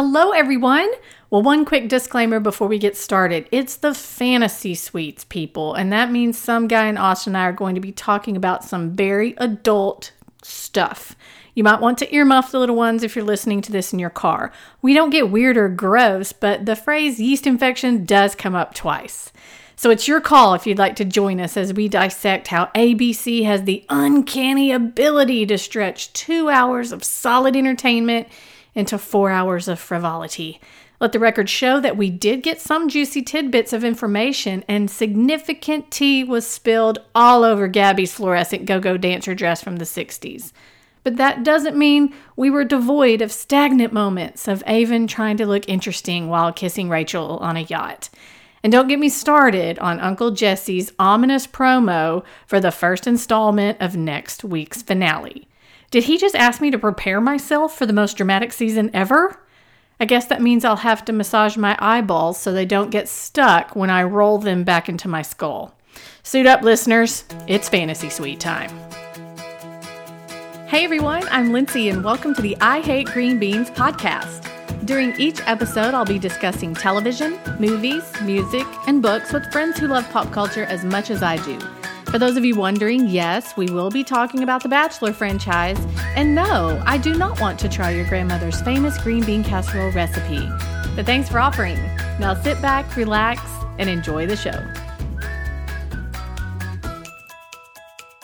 Hello, 0.00 0.30
everyone. 0.30 0.88
Well, 1.28 1.42
one 1.42 1.64
quick 1.64 1.88
disclaimer 1.88 2.38
before 2.38 2.68
we 2.68 2.78
get 2.78 2.96
started. 2.96 3.48
It's 3.50 3.74
the 3.74 3.92
fantasy 3.92 4.76
suites, 4.76 5.24
people, 5.24 5.74
and 5.74 5.92
that 5.92 6.12
means 6.12 6.38
some 6.38 6.68
guy 6.68 6.86
in 6.86 6.96
Austin 6.96 7.32
and 7.32 7.36
I 7.36 7.46
are 7.48 7.52
going 7.52 7.74
to 7.74 7.80
be 7.80 7.90
talking 7.90 8.36
about 8.36 8.62
some 8.62 8.92
very 8.92 9.34
adult 9.38 10.12
stuff. 10.44 11.16
You 11.56 11.64
might 11.64 11.80
want 11.80 11.98
to 11.98 12.06
earmuff 12.12 12.52
the 12.52 12.60
little 12.60 12.76
ones 12.76 13.02
if 13.02 13.16
you're 13.16 13.24
listening 13.24 13.60
to 13.62 13.72
this 13.72 13.92
in 13.92 13.98
your 13.98 14.08
car. 14.08 14.52
We 14.82 14.94
don't 14.94 15.10
get 15.10 15.32
weird 15.32 15.56
or 15.56 15.68
gross, 15.68 16.32
but 16.32 16.64
the 16.64 16.76
phrase 16.76 17.18
yeast 17.18 17.44
infection 17.44 18.04
does 18.04 18.36
come 18.36 18.54
up 18.54 18.74
twice. 18.74 19.32
So 19.74 19.90
it's 19.90 20.06
your 20.06 20.20
call 20.20 20.54
if 20.54 20.64
you'd 20.64 20.78
like 20.78 20.94
to 20.96 21.04
join 21.04 21.40
us 21.40 21.56
as 21.56 21.74
we 21.74 21.88
dissect 21.88 22.46
how 22.46 22.66
ABC 22.66 23.44
has 23.46 23.64
the 23.64 23.84
uncanny 23.88 24.70
ability 24.70 25.44
to 25.46 25.58
stretch 25.58 26.12
two 26.12 26.48
hours 26.48 26.92
of 26.92 27.02
solid 27.02 27.56
entertainment 27.56 28.28
into 28.78 28.96
four 28.96 29.30
hours 29.30 29.66
of 29.66 29.80
frivolity. 29.80 30.60
Let 31.00 31.12
the 31.12 31.18
record 31.18 31.48
show 31.48 31.80
that 31.80 31.96
we 31.96 32.10
did 32.10 32.42
get 32.42 32.60
some 32.60 32.88
juicy 32.88 33.22
tidbits 33.22 33.72
of 33.72 33.84
information, 33.84 34.64
and 34.68 34.90
significant 34.90 35.90
tea 35.90 36.22
was 36.22 36.46
spilled 36.46 37.00
all 37.14 37.44
over 37.44 37.66
Gabby's 37.66 38.14
fluorescent 38.14 38.66
go 38.66 38.78
go 38.78 38.96
dancer 38.96 39.34
dress 39.34 39.62
from 39.62 39.76
the 39.76 39.84
60s. 39.84 40.52
But 41.02 41.16
that 41.16 41.42
doesn't 41.42 41.76
mean 41.76 42.14
we 42.36 42.50
were 42.50 42.64
devoid 42.64 43.20
of 43.20 43.32
stagnant 43.32 43.92
moments 43.92 44.46
of 44.46 44.62
Aven 44.66 45.06
trying 45.06 45.36
to 45.38 45.46
look 45.46 45.68
interesting 45.68 46.28
while 46.28 46.52
kissing 46.52 46.88
Rachel 46.88 47.38
on 47.38 47.56
a 47.56 47.62
yacht. 47.62 48.10
And 48.62 48.72
don't 48.72 48.88
get 48.88 48.98
me 48.98 49.08
started 49.08 49.78
on 49.80 50.00
Uncle 50.00 50.32
Jesse's 50.32 50.92
ominous 50.98 51.46
promo 51.46 52.24
for 52.46 52.60
the 52.60 52.72
first 52.72 53.06
installment 53.06 53.80
of 53.80 53.96
next 53.96 54.44
week's 54.44 54.82
finale. 54.82 55.47
Did 55.90 56.04
he 56.04 56.18
just 56.18 56.34
ask 56.34 56.60
me 56.60 56.70
to 56.70 56.78
prepare 56.78 57.18
myself 57.18 57.74
for 57.74 57.86
the 57.86 57.94
most 57.94 58.18
dramatic 58.18 58.52
season 58.52 58.90
ever? 58.92 59.40
I 59.98 60.04
guess 60.04 60.26
that 60.26 60.42
means 60.42 60.62
I'll 60.62 60.76
have 60.76 61.02
to 61.06 61.14
massage 61.14 61.56
my 61.56 61.78
eyeballs 61.78 62.38
so 62.38 62.52
they 62.52 62.66
don't 62.66 62.90
get 62.90 63.08
stuck 63.08 63.74
when 63.74 63.88
I 63.88 64.02
roll 64.02 64.36
them 64.36 64.64
back 64.64 64.90
into 64.90 65.08
my 65.08 65.22
skull. 65.22 65.74
Suit 66.22 66.44
up, 66.44 66.60
listeners. 66.60 67.24
It's 67.46 67.70
fantasy 67.70 68.10
suite 68.10 68.38
time. 68.38 68.68
Hey 70.66 70.84
everyone, 70.84 71.26
I'm 71.30 71.54
Lindsay 71.54 71.88
and 71.88 72.04
welcome 72.04 72.34
to 72.34 72.42
the 72.42 72.58
I 72.60 72.82
Hate 72.82 73.06
Green 73.06 73.38
Beans 73.38 73.70
podcast. 73.70 74.44
During 74.84 75.18
each 75.18 75.40
episode, 75.46 75.94
I'll 75.94 76.04
be 76.04 76.18
discussing 76.18 76.74
television, 76.74 77.38
movies, 77.58 78.04
music, 78.20 78.66
and 78.86 79.00
books 79.00 79.32
with 79.32 79.50
friends 79.50 79.78
who 79.78 79.86
love 79.86 80.08
pop 80.10 80.30
culture 80.32 80.64
as 80.64 80.84
much 80.84 81.08
as 81.08 81.22
I 81.22 81.38
do. 81.38 81.58
For 82.10 82.18
those 82.18 82.38
of 82.38 82.44
you 82.44 82.56
wondering, 82.56 83.06
yes, 83.06 83.54
we 83.54 83.66
will 83.66 83.90
be 83.90 84.02
talking 84.02 84.42
about 84.42 84.62
the 84.62 84.68
Bachelor 84.70 85.12
franchise. 85.12 85.78
And 86.16 86.34
no, 86.34 86.82
I 86.86 86.96
do 86.96 87.14
not 87.14 87.38
want 87.38 87.60
to 87.60 87.68
try 87.68 87.90
your 87.90 88.08
grandmother's 88.08 88.62
famous 88.62 88.96
green 88.96 89.22
bean 89.26 89.44
casserole 89.44 89.92
recipe. 89.92 90.48
But 90.96 91.04
thanks 91.04 91.28
for 91.28 91.38
offering. 91.38 91.76
Now 92.18 92.32
sit 92.32 92.62
back, 92.62 92.96
relax, 92.96 93.42
and 93.78 93.90
enjoy 93.90 94.24
the 94.24 94.36
show. 94.36 94.58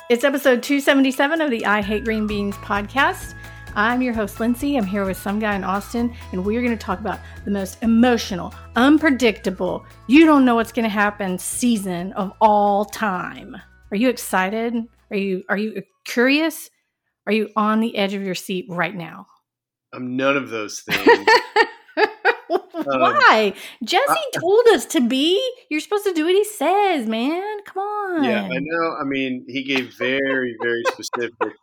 It's 0.08 0.24
episode 0.24 0.62
277 0.62 1.42
of 1.42 1.50
the 1.50 1.66
I 1.66 1.82
Hate 1.82 2.06
Green 2.06 2.26
Beans 2.26 2.56
podcast. 2.56 3.34
I'm 3.76 4.00
your 4.00 4.14
host, 4.14 4.40
Lindsay. 4.40 4.78
I'm 4.78 4.86
here 4.86 5.04
with 5.04 5.18
some 5.18 5.38
guy 5.38 5.56
in 5.56 5.62
Austin, 5.62 6.16
and 6.32 6.42
we 6.42 6.56
are 6.56 6.62
going 6.62 6.76
to 6.76 6.82
talk 6.82 7.00
about 7.00 7.18
the 7.44 7.50
most 7.50 7.82
emotional, 7.82 8.54
unpredictable, 8.76 9.84
you 10.06 10.24
don't 10.24 10.46
know 10.46 10.54
what's 10.54 10.72
going 10.72 10.84
to 10.84 10.88
happen 10.88 11.38
season 11.38 12.12
of 12.14 12.32
all 12.40 12.86
time. 12.86 13.60
Are 13.94 13.96
you 13.96 14.08
excited? 14.08 14.74
Are 15.12 15.16
you 15.16 15.44
are 15.48 15.56
you 15.56 15.84
curious? 16.04 16.68
Are 17.28 17.32
you 17.32 17.50
on 17.54 17.78
the 17.78 17.96
edge 17.96 18.12
of 18.12 18.22
your 18.22 18.34
seat 18.34 18.66
right 18.68 18.92
now? 18.92 19.28
I'm 19.92 20.16
none 20.16 20.36
of 20.36 20.50
those 20.50 20.80
things. 20.90 21.28
Why? 22.72 23.52
Um, 23.54 23.62
Jesse 23.84 24.04
I, 24.08 24.24
told 24.36 24.66
us 24.72 24.84
to 24.86 25.00
be. 25.00 25.40
You're 25.70 25.78
supposed 25.78 26.06
to 26.06 26.12
do 26.12 26.24
what 26.24 26.34
he 26.34 26.42
says, 26.42 27.06
man. 27.06 27.58
Come 27.66 27.82
on. 27.84 28.24
Yeah, 28.24 28.42
I 28.42 28.58
know. 28.58 28.96
I 29.00 29.04
mean, 29.04 29.44
he 29.46 29.62
gave 29.62 29.94
very, 29.96 30.56
very 30.60 30.82
specific 30.88 31.54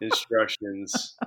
instructions. 0.00 1.18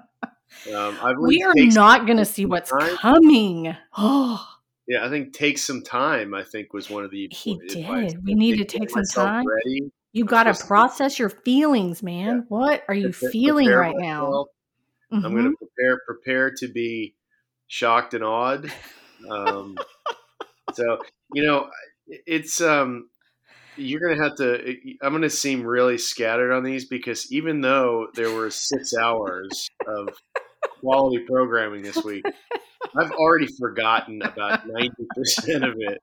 Um, 0.73 0.97
we 1.27 1.43
are 1.43 1.53
not 1.55 2.07
going 2.07 2.17
to 2.17 2.25
see 2.25 2.47
what's 2.47 2.71
time. 2.71 2.97
coming. 2.97 3.75
Oh. 3.95 4.47
Yeah, 4.87 5.05
I 5.05 5.09
think 5.09 5.33
take 5.33 5.59
some 5.59 5.83
time. 5.83 6.33
I 6.33 6.43
think 6.43 6.73
was 6.73 6.89
one 6.89 7.03
of 7.03 7.11
the. 7.11 7.29
He 7.31 7.59
did. 7.67 8.25
We 8.25 8.33
need 8.33 8.57
to 8.57 8.65
take 8.65 8.89
some 8.89 9.03
time. 9.03 9.45
Ready 9.45 9.91
you 10.11 10.25
got 10.25 10.43
to 10.43 10.65
process 10.65 11.19
your 11.19 11.29
feelings, 11.29 12.01
man. 12.01 12.37
Yeah. 12.37 12.41
What 12.47 12.83
are 12.87 12.95
you 12.95 13.09
prepare, 13.09 13.31
feeling 13.31 13.65
prepare 13.67 13.79
right 13.79 13.95
myself. 13.95 14.47
now? 15.11 15.17
Mm-hmm. 15.17 15.25
I'm 15.25 15.31
going 15.33 15.51
to 15.51 15.57
prepare 15.57 15.99
prepare 16.05 16.51
to 16.57 16.67
be 16.67 17.15
shocked 17.67 18.13
and 18.13 18.23
awed. 18.23 18.71
Um, 19.29 19.77
so 20.73 20.99
you 21.33 21.43
know, 21.43 21.69
it's 22.07 22.61
um, 22.61 23.09
you're 23.75 23.99
going 23.99 24.17
to 24.17 24.23
have 24.23 24.35
to. 24.37 24.75
I'm 25.01 25.11
going 25.11 25.21
to 25.23 25.29
seem 25.29 25.63
really 25.63 25.97
scattered 25.97 26.51
on 26.51 26.63
these 26.63 26.85
because 26.85 27.31
even 27.31 27.61
though 27.61 28.07
there 28.13 28.31
were 28.33 28.49
six 28.49 28.93
hours 28.95 29.69
of 29.87 30.09
quality 30.81 31.23
programming 31.25 31.81
this 31.81 32.03
week, 32.03 32.25
I've 32.95 33.11
already 33.11 33.47
forgotten 33.59 34.21
about 34.21 34.67
ninety 34.67 35.05
percent 35.15 35.63
of 35.63 35.75
it. 35.77 36.01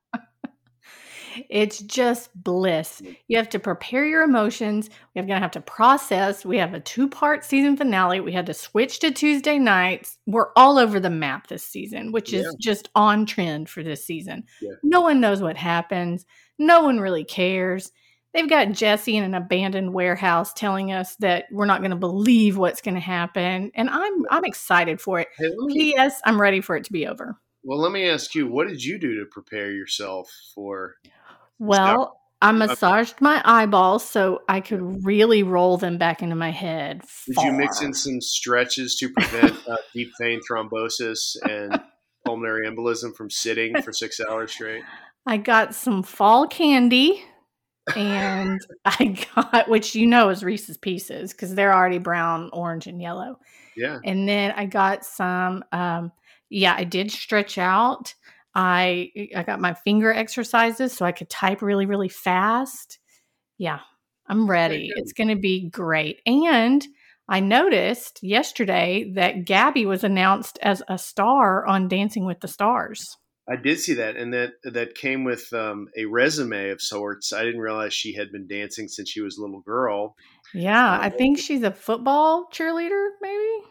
It's 1.49 1.79
just 1.79 2.29
bliss. 2.41 3.01
Mm. 3.01 3.17
You 3.27 3.37
have 3.37 3.49
to 3.49 3.59
prepare 3.59 4.05
your 4.05 4.23
emotions. 4.23 4.89
We're 5.15 5.23
going 5.23 5.35
to 5.35 5.39
have 5.39 5.51
to 5.51 5.61
process. 5.61 6.45
We 6.45 6.57
have 6.57 6.73
a 6.73 6.79
two 6.79 7.07
part 7.07 7.43
season 7.43 7.77
finale. 7.77 8.19
We 8.19 8.31
had 8.31 8.45
to 8.47 8.53
switch 8.53 8.99
to 8.99 9.11
Tuesday 9.11 9.59
nights. 9.59 10.17
We're 10.25 10.51
all 10.55 10.77
over 10.77 10.99
the 10.99 11.09
map 11.09 11.47
this 11.47 11.63
season, 11.63 12.11
which 12.11 12.33
is 12.33 12.43
yeah. 12.43 12.51
just 12.59 12.89
on 12.95 13.25
trend 13.25 13.69
for 13.69 13.83
this 13.83 14.05
season. 14.05 14.43
Yeah. 14.61 14.73
No 14.83 15.01
one 15.01 15.19
knows 15.19 15.41
what 15.41 15.57
happens. 15.57 16.25
No 16.59 16.81
one 16.81 16.99
really 16.99 17.23
cares. 17.23 17.91
They've 18.33 18.49
got 18.49 18.71
Jesse 18.71 19.17
in 19.17 19.23
an 19.23 19.33
abandoned 19.33 19.93
warehouse 19.93 20.53
telling 20.53 20.91
us 20.91 21.15
that 21.17 21.45
we're 21.51 21.65
not 21.65 21.81
going 21.81 21.91
to 21.91 21.97
believe 21.97 22.57
what's 22.57 22.81
going 22.81 22.95
to 22.95 23.01
happen, 23.01 23.71
and 23.73 23.89
I'm 23.89 24.25
I'm 24.29 24.45
excited 24.45 25.01
for 25.01 25.19
it. 25.19 25.29
Hey, 25.37 25.49
P.S. 25.69 26.21
I'm 26.23 26.39
ready 26.39 26.61
for 26.61 26.75
it 26.75 26.83
to 26.83 26.91
be 26.91 27.07
over. 27.07 27.39
Well, 27.63 27.79
let 27.79 27.91
me 27.91 28.07
ask 28.07 28.35
you, 28.35 28.47
what 28.47 28.67
did 28.67 28.83
you 28.83 28.99
do 28.99 29.19
to 29.19 29.25
prepare 29.25 29.71
yourself 29.71 30.31
for 30.53 30.95
well, 31.59 32.19
I 32.41 32.51
massaged 32.51 33.19
my 33.19 33.41
eyeballs 33.43 34.07
so 34.07 34.41
I 34.47 34.61
could 34.61 35.05
really 35.05 35.41
roll 35.41 35.77
them 35.77 35.97
back 35.97 36.21
into 36.21 36.35
my 36.35 36.51
head. 36.51 37.01
Did 37.25 37.35
far. 37.35 37.45
you 37.45 37.51
mix 37.53 37.81
in 37.81 37.93
some 37.93 38.21
stretches 38.21 38.95
to 38.97 39.09
prevent 39.09 39.57
uh, 39.67 39.77
deep 39.93 40.11
vein 40.21 40.39
thrombosis 40.49 41.35
and 41.43 41.81
pulmonary 42.25 42.67
embolism 42.67 43.15
from 43.15 43.31
sitting 43.31 43.81
for 43.81 43.91
six 43.91 44.19
hours 44.19 44.51
straight? 44.51 44.83
I 45.25 45.37
got 45.37 45.73
some 45.73 46.03
fall 46.03 46.47
candy 46.47 47.23
and 47.95 48.61
I 48.85 49.17
got, 49.35 49.67
which 49.67 49.95
you 49.95 50.05
know 50.05 50.29
is 50.29 50.43
Reese's 50.43 50.77
Pieces 50.77 51.31
because 51.31 51.55
they're 51.55 51.73
already 51.73 51.97
brown, 51.97 52.49
orange, 52.53 52.87
and 52.87 53.01
yellow. 53.01 53.39
Yeah. 53.75 53.99
And 54.05 54.27
then 54.27 54.51
I 54.51 54.65
got 54.65 55.05
some, 55.05 55.63
um, 55.71 56.11
yeah, 56.49 56.75
I 56.77 56.83
did 56.83 57.11
stretch 57.11 57.57
out. 57.57 58.13
I 58.57 59.11
I 59.35 59.43
got 59.43 59.61
my 59.61 59.75
finger 59.75 60.11
exercises 60.11 60.91
so 60.91 61.05
I 61.05 61.11
could 61.11 61.29
type 61.29 61.61
really 61.61 61.85
really 61.85 62.09
fast. 62.09 62.97
Yeah, 63.59 63.79
I'm 64.27 64.49
ready. 64.49 64.91
It's 64.95 65.13
going 65.13 65.29
to 65.29 65.35
be 65.35 65.69
great. 65.69 66.21
And 66.25 66.85
I 67.29 67.39
noticed 67.39 68.19
yesterday 68.23 69.11
that 69.15 69.45
Gabby 69.45 69.85
was 69.85 70.03
announced 70.03 70.57
as 70.63 70.81
a 70.87 70.97
star 70.97 71.67
on 71.67 71.87
Dancing 71.87 72.25
with 72.25 72.39
the 72.39 72.47
Stars. 72.47 73.17
I 73.49 73.57
did 73.57 73.79
see 73.79 73.93
that, 73.93 74.17
and 74.17 74.33
that 74.33 74.53
that 74.63 74.95
came 74.95 75.23
with 75.23 75.53
um, 75.53 75.87
a 75.95 76.05
resume 76.05 76.71
of 76.71 76.81
sorts. 76.81 77.31
I 77.31 77.43
didn't 77.43 77.61
realize 77.61 77.93
she 77.93 78.13
had 78.13 78.31
been 78.31 78.47
dancing 78.47 78.87
since 78.87 79.09
she 79.09 79.21
was 79.21 79.37
a 79.37 79.41
little 79.41 79.61
girl. 79.61 80.15
Yeah, 80.53 80.95
um, 80.95 81.01
I 81.01 81.09
think 81.09 81.37
she's 81.37 81.63
a 81.63 81.71
football 81.71 82.47
cheerleader, 82.51 83.09
maybe 83.21 83.67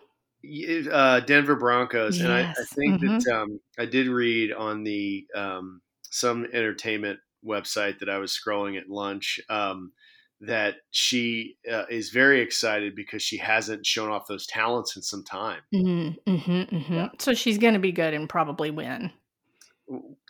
uh, 0.90 1.20
Denver 1.20 1.56
Broncos, 1.56 2.16
yes. 2.16 2.24
and 2.24 2.32
I, 2.32 2.50
I 2.50 2.64
think 2.74 3.00
mm-hmm. 3.00 3.18
that 3.18 3.34
um, 3.34 3.60
I 3.78 3.86
did 3.86 4.08
read 4.08 4.52
on 4.52 4.84
the 4.84 5.26
um, 5.34 5.80
some 6.02 6.46
entertainment 6.52 7.18
website 7.44 7.98
that 8.00 8.08
I 8.08 8.18
was 8.18 8.36
scrolling 8.36 8.78
at 8.78 8.88
lunch 8.88 9.40
um, 9.48 9.92
that 10.40 10.76
she 10.90 11.56
uh, 11.70 11.84
is 11.90 12.10
very 12.10 12.40
excited 12.40 12.94
because 12.94 13.22
she 13.22 13.36
hasn't 13.36 13.86
shown 13.86 14.10
off 14.10 14.26
those 14.26 14.46
talents 14.46 14.96
in 14.96 15.02
some 15.02 15.24
time. 15.24 15.60
Mm-hmm, 15.74 16.30
mm-hmm, 16.30 16.76
mm-hmm. 16.76 16.94
yeah. 16.94 17.08
So 17.18 17.34
she's 17.34 17.58
going 17.58 17.74
to 17.74 17.80
be 17.80 17.92
good 17.92 18.14
and 18.14 18.28
probably 18.28 18.70
win. 18.70 19.12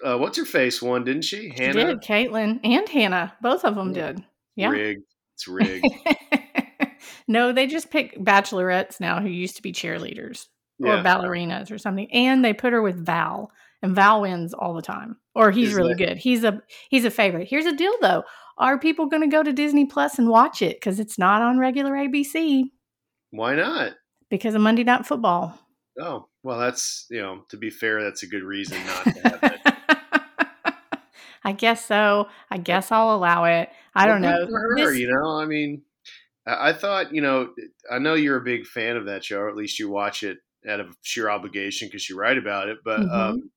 Uh, 0.05 0.19
what's 0.19 0.37
her 0.39 0.45
face 0.45 0.83
won, 0.83 1.05
didn't 1.05 1.23
she? 1.23 1.49
Hannah, 1.49 1.73
she 1.73 1.87
did. 1.87 2.03
Kaitlyn 2.03 2.61
and 2.63 2.89
Hannah, 2.89 3.35
both 3.41 3.65
of 3.65 3.75
them 3.75 3.95
yeah. 3.95 4.13
did. 4.13 4.25
Yeah, 4.55 4.69
rigged. 4.71 5.05
It's 5.35 5.49
rigged. 5.49 5.87
No, 7.29 7.53
they 7.53 7.67
just 7.67 7.91
pick 7.91 8.17
bachelorettes 8.19 9.01
now 9.01 9.21
who 9.21 9.29
used 9.29 9.57
to 9.57 9.63
be 9.63 9.73
cheerleaders 9.73 10.47
yeah. 10.79 11.01
or 11.01 11.03
ballerinas 11.05 11.71
or 11.71 11.79
something, 11.79 12.11
and 12.13 12.45
they 12.45 12.53
put 12.53 12.73
her 12.73 12.81
with 12.83 13.05
Val, 13.05 13.51
and 13.83 13.95
Val 13.95 14.21
wins 14.23 14.55
all 14.55 14.75
the 14.75 14.83
time. 14.83 15.17
Or 15.35 15.51
he's 15.51 15.71
Is 15.71 15.75
really 15.75 15.95
that- 15.95 16.07
good. 16.07 16.17
He's 16.19 16.45
a 16.45 16.63
he's 16.89 17.05
a 17.05 17.11
favorite. 17.11 17.49
Here's 17.49 17.67
a 17.67 17.75
deal 17.77 17.95
though: 18.01 18.23
Are 18.59 18.79
people 18.79 19.07
going 19.07 19.23
to 19.23 19.29
go 19.35 19.43
to 19.43 19.53
Disney 19.53 19.87
Plus 19.87 20.19
and 20.19 20.29
watch 20.29 20.63
it 20.63 20.77
because 20.77 21.01
it's 21.01 21.19
not 21.19 21.43
on 21.43 21.59
regular 21.59 21.93
ABC? 21.93 22.65
Why 23.31 23.55
not? 23.57 23.93
Because 24.31 24.55
of 24.55 24.61
Monday 24.63 24.85
Night 24.85 25.05
Football. 25.07 25.59
Oh, 26.01 26.29
Well, 26.43 26.59
that's 26.59 27.07
you 27.11 27.21
know, 27.23 27.43
to 27.51 27.57
be 27.57 27.71
fair, 27.71 28.03
that's 28.03 28.23
a 28.23 28.27
good 28.27 28.43
reason 28.45 28.79
not 28.87 29.05
to 29.05 29.11
have 29.29 29.39
it. 29.43 29.61
I 31.45 31.53
guess 31.53 31.85
so. 31.85 32.29
I 32.51 32.59
guess 32.59 32.91
I'll 32.91 33.15
allow 33.15 33.45
it. 33.45 33.69
I 33.95 34.07
Well, 34.07 34.15
don't 34.15 34.23
know. 34.23 34.47
her, 34.47 34.77
This- 34.77 34.99
you 34.99 35.09
know, 35.13 35.39
I 35.39 35.47
mean, 35.47 35.83
I, 36.47 36.73
thought, 36.73 37.13
you 37.15 37.21
know, 37.21 37.51
I 37.91 37.99
know 37.99 38.15
you're 38.15 38.37
a 38.37 38.45
big 38.45 38.67
fan 38.67 38.97
of 38.97 39.07
that 39.07 39.25
show, 39.25 39.39
or 39.41 39.49
at 39.49 39.57
least 39.57 39.79
you 39.79 39.89
watch 39.91 40.23
it 40.23 40.39
out 40.69 40.81
of 40.81 40.97
sheer 41.03 41.29
obligation 41.29 41.89
because 41.89 42.09
you 42.09 42.17
write 42.19 42.39
about 42.39 42.69
it. 42.69 42.79
But 42.85 43.01
Mhm. 43.01 43.11
um, 43.31 43.51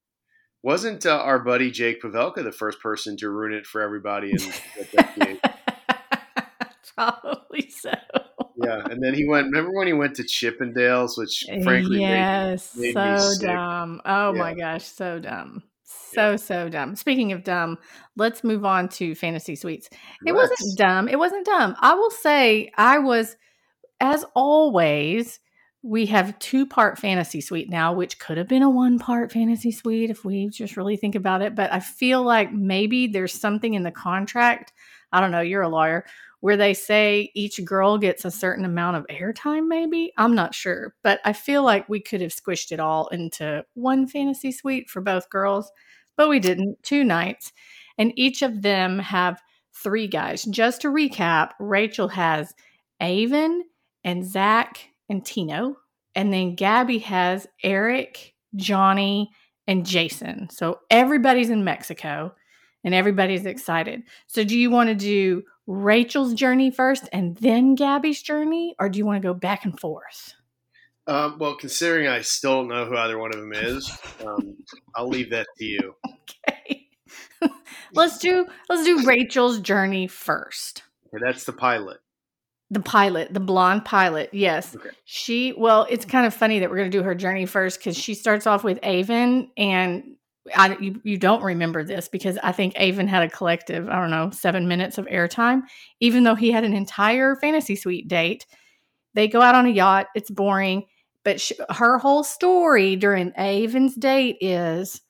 wasn't 0.64 1.06
uh, 1.06 1.18
our 1.20 1.40
buddy 1.40 1.72
Jake 1.72 2.02
Pavelka 2.02 2.44
the 2.44 2.52
first 2.52 2.82
person 2.82 3.16
to 3.18 3.30
ruin 3.30 3.54
it 3.54 3.66
for 3.66 3.82
everybody? 3.82 4.32
In? 4.32 4.40
Probably 6.96 7.70
so. 7.70 7.92
yeah, 8.62 8.86
and 8.90 9.02
then 9.02 9.14
he 9.14 9.26
went. 9.28 9.46
Remember 9.46 9.72
when 9.72 9.88
he 9.88 9.94
went 9.94 10.16
to 10.16 10.24
Chippendales, 10.24 11.18
which 11.18 11.46
frankly, 11.64 12.00
made- 12.00 12.18
yes, 12.20 12.76
made 12.76 12.96
me 12.96 13.18
so 13.20 13.46
dumb. 13.46 14.02
Oh 14.04 14.34
my 14.34 14.54
gosh, 14.54 14.86
so 14.86 15.20
dumb. 15.20 15.64
So 15.90 16.36
so 16.36 16.70
dumb. 16.70 16.96
Speaking 16.96 17.32
of 17.32 17.44
dumb, 17.44 17.78
let's 18.16 18.44
move 18.44 18.64
on 18.64 18.90
to 18.90 19.16
fantasy 19.16 19.56
suites. 19.56 19.90
It 20.26 20.34
Let's. 20.34 20.52
wasn't 20.52 20.78
dumb. 20.78 21.08
It 21.08 21.18
wasn't 21.18 21.46
dumb. 21.46 21.76
I 21.80 21.96
will 21.96 22.12
say 22.12 22.72
I 22.78 23.00
was, 23.00 23.36
as 24.00 24.24
always, 24.36 25.40
we 25.82 26.06
have 26.08 26.38
two 26.38 26.68
part 26.68 27.00
fantasy 27.00 27.42
suite 27.42 27.70
now, 27.70 27.94
which 27.94 28.20
could 28.20 28.38
have 28.38 28.48
been 28.48 28.62
a 28.64 28.70
one 28.70 29.00
part 29.00 29.32
fantasy 29.32 29.72
suite 29.72 30.12
if 30.12 30.24
we 30.24 30.50
just 30.50 30.78
really 30.78 30.96
think 30.96 31.16
about 31.16 31.42
it. 31.42 31.56
But 31.56 31.74
I 31.74 31.80
feel 31.80 32.22
like 32.22 32.54
maybe 32.54 33.08
there's 33.08 33.34
something 33.34 33.74
in 33.74 33.84
the 33.84 33.92
contract. 33.92 34.74
I 35.12 35.20
don't 35.22 35.32
know. 35.32 35.42
You're 35.42 35.64
a 35.64 35.70
lawyer 35.70 36.06
where 36.42 36.58
they 36.58 36.74
say 36.74 37.32
each 37.36 37.64
girl 37.66 37.98
gets 37.98 38.24
a 38.24 38.32
certain 38.32 38.66
amount 38.66 38.98
of 38.98 39.08
airtime, 39.08 39.68
maybe. 39.68 40.14
I'm 40.18 40.36
not 40.36 40.56
sure. 40.56 40.96
But 41.04 41.20
I 41.26 41.34
feel 41.34 41.64
like 41.64 41.90
we 41.90 42.00
could 42.00 42.22
have 42.22 42.34
squished 42.34 42.72
it 42.72 42.80
all 42.80 43.08
into 43.10 43.66
one 43.74 44.08
fantasy 44.08 44.52
suite 44.52 44.90
for 44.90 45.02
both 45.02 45.30
girls, 45.30 45.72
but 46.16 46.30
we 46.30 46.40
didn't. 46.40 46.82
Two 46.84 47.04
nights. 47.04 47.52
And 47.98 48.14
each 48.16 48.42
of 48.42 48.62
them 48.62 49.00
have 49.00 49.42
three 49.74 50.08
guys. 50.08 50.44
Just 50.44 50.82
to 50.82 50.88
recap, 50.90 51.52
Rachel 51.60 52.08
has 52.08 52.54
Aven 53.02 53.64
and 54.04 54.26
Zach 54.26 54.80
and 55.10 55.26
Tino. 55.26 55.76
And 56.16 56.32
then 56.34 56.56
Gabby 56.56 57.00
has 57.00 57.48
Eric, 57.64 58.34
Johnny, 58.56 59.30
and 59.68 59.86
Jason. 59.86 60.50
So 60.50 60.80
everybody's 60.90 61.50
in 61.50 61.64
Mexico 61.64 62.34
and 62.84 62.94
everybody's 62.94 63.46
excited. 63.46 64.04
So 64.28 64.44
do 64.44 64.58
you 64.58 64.70
want 64.70 64.90
to 64.90 64.96
do 64.96 65.44
Rachel's 65.68 66.34
journey 66.34 66.72
first 66.72 67.08
and 67.12 67.38
then 67.38 67.76
Gabby's 67.76 68.22
journey? 68.22 68.76
Or 68.80 68.90
do 68.90 68.98
you 68.98 69.06
want 69.06 69.22
to 69.22 69.28
go 69.28 69.34
back 69.34 69.66
and 69.66 69.80
forth? 69.80 70.34
Um, 71.08 71.38
well, 71.40 71.56
considering 71.56 72.08
I 72.08 72.22
still 72.22 72.58
don't 72.58 72.68
know 72.68 72.86
who 72.86 72.96
either 72.96 73.18
one 73.18 73.34
of 73.34 73.40
them 73.40 73.54
is, 73.54 73.92
um, 74.26 74.58
I'll 74.96 75.10
leave 75.10 75.32
that 75.32 75.48
to 75.58 75.66
you. 75.66 75.96
Okay. 76.48 76.88
let's 77.94 78.20
do 78.20 78.46
let's 78.70 78.84
do 78.84 79.04
Rachel's 79.04 79.60
journey 79.60 80.08
first. 80.08 80.84
Okay, 81.08 81.24
that's 81.26 81.44
the 81.44 81.54
pilot. 81.54 81.98
The 82.72 82.80
pilot, 82.80 83.34
the 83.34 83.40
blonde 83.40 83.84
pilot. 83.84 84.30
Yes. 84.32 84.76
Okay. 84.76 84.90
She, 85.06 85.54
well, 85.58 85.88
it's 85.90 86.06
kind 86.06 86.28
of 86.28 86.36
funny 86.36 86.60
that 86.60 86.70
we're 86.70 86.78
going 86.78 86.92
to 86.92 86.96
do 86.98 87.04
her 87.04 87.16
journey 87.16 87.48
first 87.48 87.80
because 87.80 87.98
she 87.98 88.14
starts 88.14 88.46
off 88.46 88.64
with 88.64 88.78
Aven. 88.84 89.50
And 89.58 90.18
I, 90.56 90.78
you, 90.80 91.00
you 91.04 91.18
don't 91.18 91.44
remember 91.44 91.84
this 91.84 92.08
because 92.08 92.38
I 92.44 92.52
think 92.52 92.74
Aven 92.76 93.08
had 93.08 93.24
a 93.24 93.30
collective, 93.30 93.90
I 93.90 93.96
don't 94.00 94.10
know, 94.10 94.30
seven 94.32 94.68
minutes 94.68 94.98
of 94.98 95.06
airtime, 95.08 95.64
even 96.00 96.24
though 96.24 96.36
he 96.36 96.52
had 96.52 96.64
an 96.64 96.74
entire 96.74 97.36
fantasy 97.36 97.76
suite 97.76 98.08
date. 98.08 98.46
They 99.14 99.28
go 99.28 99.42
out 99.42 99.56
on 99.56 99.66
a 99.66 99.70
yacht. 99.70 100.08
It's 100.16 100.30
boring. 100.30 100.86
But 101.24 101.42
sh 101.42 101.52
her 101.70 101.98
whole 101.98 102.24
story 102.24 102.96
during 102.96 103.34
Aven's 103.36 103.96
date 103.96 104.38
is 104.40 105.02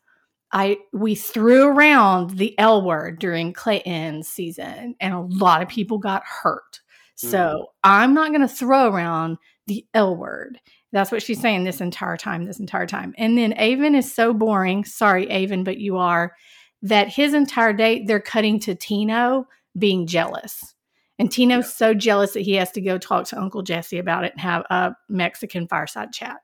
I 0.52 0.78
we 0.92 1.16
threw 1.16 1.68
around 1.68 2.32
the 2.32 2.58
L 2.58 2.84
word 2.84 3.20
during 3.20 3.54
Clayton's 3.54 4.28
season, 4.28 4.96
and 5.00 5.14
a 5.14 5.22
lot 5.22 5.62
of 5.62 5.70
people 5.70 6.00
got 6.00 6.24
hurt. 6.26 6.82
So 7.16 7.58
hmm. 7.58 7.64
I'm 7.84 8.14
not 8.14 8.30
going 8.30 8.42
to 8.42 8.48
throw 8.48 8.88
around 8.92 9.38
the 9.68 9.86
L 9.94 10.16
word. 10.16 10.60
That's 10.92 11.12
what 11.12 11.22
she's 11.22 11.40
saying 11.40 11.64
this 11.64 11.82
entire 11.82 12.18
time, 12.18 12.46
this 12.46 12.60
entire 12.60 12.88
time. 12.88 13.14
And 13.18 13.38
then 13.38 13.54
Aven 13.54 13.94
is 13.96 14.12
so 14.12 14.34
boring. 14.34 14.84
Sorry, 14.86 15.30
Aven, 15.30 15.64
but 15.64 15.78
you 15.78 15.98
are. 15.98 16.34
That 16.82 17.10
his 17.10 17.34
entire 17.34 17.74
date, 17.74 18.08
they're 18.08 18.20
cutting 18.20 18.60
to 18.62 18.74
Tino 18.74 19.46
being 19.78 20.08
jealous. 20.08 20.74
And 21.20 21.30
Tino's 21.30 21.66
Yeah. 21.66 21.88
so 21.90 21.94
jealous 21.94 22.34
that 22.34 22.42
he 22.42 22.54
has 22.56 22.72
to 22.72 22.82
go 22.82 22.98
talk 22.98 23.26
to 23.28 23.40
Uncle 23.40 23.62
Jesse 23.62 24.00
about 24.00 24.24
it 24.24 24.32
and 24.32 24.42
have 24.42 24.64
a 24.70 24.94
Mexican 25.10 25.68
fireside 25.68 26.12
chat 26.14 26.38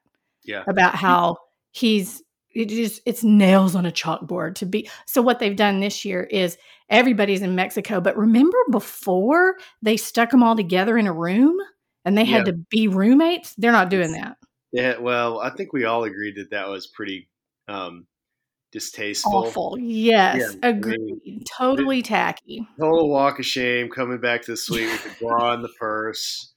Yeah. 0.44 0.64
about 0.68 0.96
how 0.96 1.38
he's 1.72 2.22
it 2.54 2.70
just 2.70 3.02
it's 3.06 3.24
nails 3.24 3.76
on 3.76 3.86
a 3.86 3.92
chalkboard 3.92 4.56
to 4.56 4.66
be 4.66 4.90
so 5.06 5.22
what 5.22 5.40
they've 5.40 5.58
done 5.58 5.82
this 5.82 6.06
year 6.06 6.24
is 6.24 6.58
everybody's 6.90 7.42
in 7.42 7.54
mexico 7.54 8.00
but 8.00 8.16
remember 8.16 8.58
before 8.72 9.56
they 9.82 9.98
stuck 9.98 10.32
them 10.32 10.42
all 10.42 10.56
together 10.56 10.98
in 10.98 11.06
a 11.06 11.12
room 11.12 11.58
and 12.06 12.18
they 12.18 12.26
had 12.26 12.46
Yeah. 12.46 12.54
to 12.54 12.54
be 12.70 12.88
roommates 12.88 13.54
they're 13.58 13.72
not 13.72 13.90
doing 13.90 14.12
that 14.14 14.38
Yeah. 14.72 14.98
Well, 15.00 15.40
I 15.40 15.50
think 15.52 15.74
we 15.74 15.86
all 15.86 16.04
agreed 16.04 16.36
that 16.38 16.52
that 16.52 16.68
was 16.70 16.88
pretty 16.88 17.30
um, 17.68 18.08
distasteful. 18.72 19.34
awful 19.48 19.78
yes 19.80 20.40
Yeah, 20.40 20.60
I 20.64 20.68
agreed 20.70 21.44
totally 21.50 22.02
tacky 22.02 22.68
Total 22.80 23.10
walk 23.10 23.40
of 23.40 23.46
shame 23.46 23.90
coming 23.90 24.20
back 24.20 24.42
to 24.44 24.52
the 24.52 24.58
suite 24.58 24.92
with 24.92 25.04
the 25.04 25.16
bra 25.22 25.54
and 25.54 25.64
the 25.64 25.70
purse. 25.80 26.52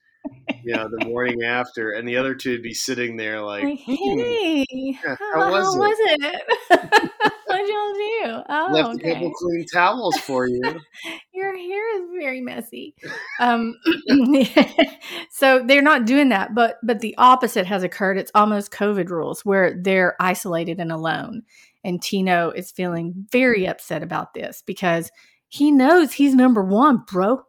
You 0.65 0.75
know, 0.75 0.89
the 0.89 0.99
morning 0.99 1.43
after, 1.43 1.91
and 1.91 2.05
the 2.05 2.17
other 2.17 2.35
two 2.35 2.51
would 2.51 2.61
be 2.63 2.73
sitting 2.73 3.15
there 3.15 3.39
like, 3.41 3.63
"Hmm, 3.63 3.73
hey 3.93 4.67
Yeah, 4.69 5.15
how, 5.17 5.39
how 5.39 5.51
was 5.51 5.65
how 5.65 5.81
it?" 5.81 6.41
was 6.41 6.59
it 6.71 7.31
what'd 7.49 7.67
y'all 7.67 7.93
do? 7.93 8.43
Oh 8.49 8.69
left 8.71 8.89
okay. 8.95 9.31
clean 9.39 9.65
towels 9.73 10.17
for 10.17 10.47
you. 10.47 10.61
your 11.33 11.57
hair 11.57 11.97
is 11.97 12.09
very 12.19 12.41
messy. 12.41 12.95
Um 13.39 13.75
so 15.31 15.63
they're 15.65 15.81
not 15.81 16.05
doing 16.05 16.29
that 16.29 16.53
but 16.53 16.77
but 16.83 16.99
the 16.99 17.15
opposite 17.17 17.65
has 17.65 17.83
occurred. 17.83 18.17
It's 18.17 18.31
almost 18.35 18.71
covid 18.71 19.09
rules 19.09 19.45
where 19.45 19.75
they're 19.81 20.15
isolated 20.19 20.79
and 20.79 20.91
alone 20.91 21.43
and 21.83 22.01
tino 22.01 22.51
is 22.51 22.71
feeling 22.71 23.27
very 23.31 23.65
upset 23.65 24.03
about 24.03 24.33
this 24.33 24.63
because 24.65 25.11
he 25.47 25.71
knows 25.71 26.13
he's 26.13 26.35
number 26.35 26.63
one 26.63 27.03
bro 27.09 27.43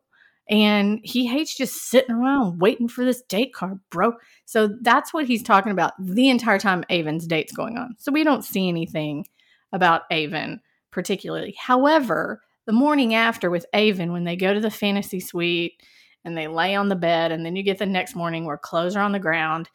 and 0.50 0.98
he 1.04 1.26
hates 1.26 1.56
just 1.56 1.88
sitting 1.88 2.14
around 2.14 2.58
waiting 2.58 2.88
for 2.88 3.04
this 3.04 3.22
date 3.22 3.54
card 3.54 3.78
bro. 3.90 4.14
So 4.46 4.76
that's 4.82 5.14
what 5.14 5.26
he's 5.26 5.44
talking 5.44 5.70
about 5.70 5.92
the 5.98 6.28
entire 6.28 6.58
time 6.58 6.84
aven's 6.90 7.26
date's 7.26 7.52
going 7.52 7.78
on. 7.78 7.94
So 7.98 8.10
we 8.10 8.24
don't 8.24 8.44
see 8.44 8.68
anything 8.68 9.26
about 9.72 10.02
aven 10.10 10.60
particularly 10.90 11.54
however 11.58 12.40
the 12.66 12.72
morning 12.72 13.14
after 13.14 13.50
with 13.50 13.66
Aven 13.72 14.12
when 14.12 14.24
they 14.24 14.36
go 14.36 14.54
to 14.54 14.60
the 14.60 14.70
fantasy 14.70 15.18
suite 15.18 15.82
and 16.24 16.36
they 16.36 16.46
lay 16.46 16.74
on 16.74 16.88
the 16.88 16.96
bed 16.96 17.32
and 17.32 17.44
then 17.44 17.56
you 17.56 17.62
get 17.62 17.78
the 17.78 17.86
next 17.86 18.14
morning 18.14 18.44
where 18.44 18.58
clothes 18.58 18.94
are 18.94 19.02
on 19.02 19.12
the 19.12 19.18
ground 19.18 19.68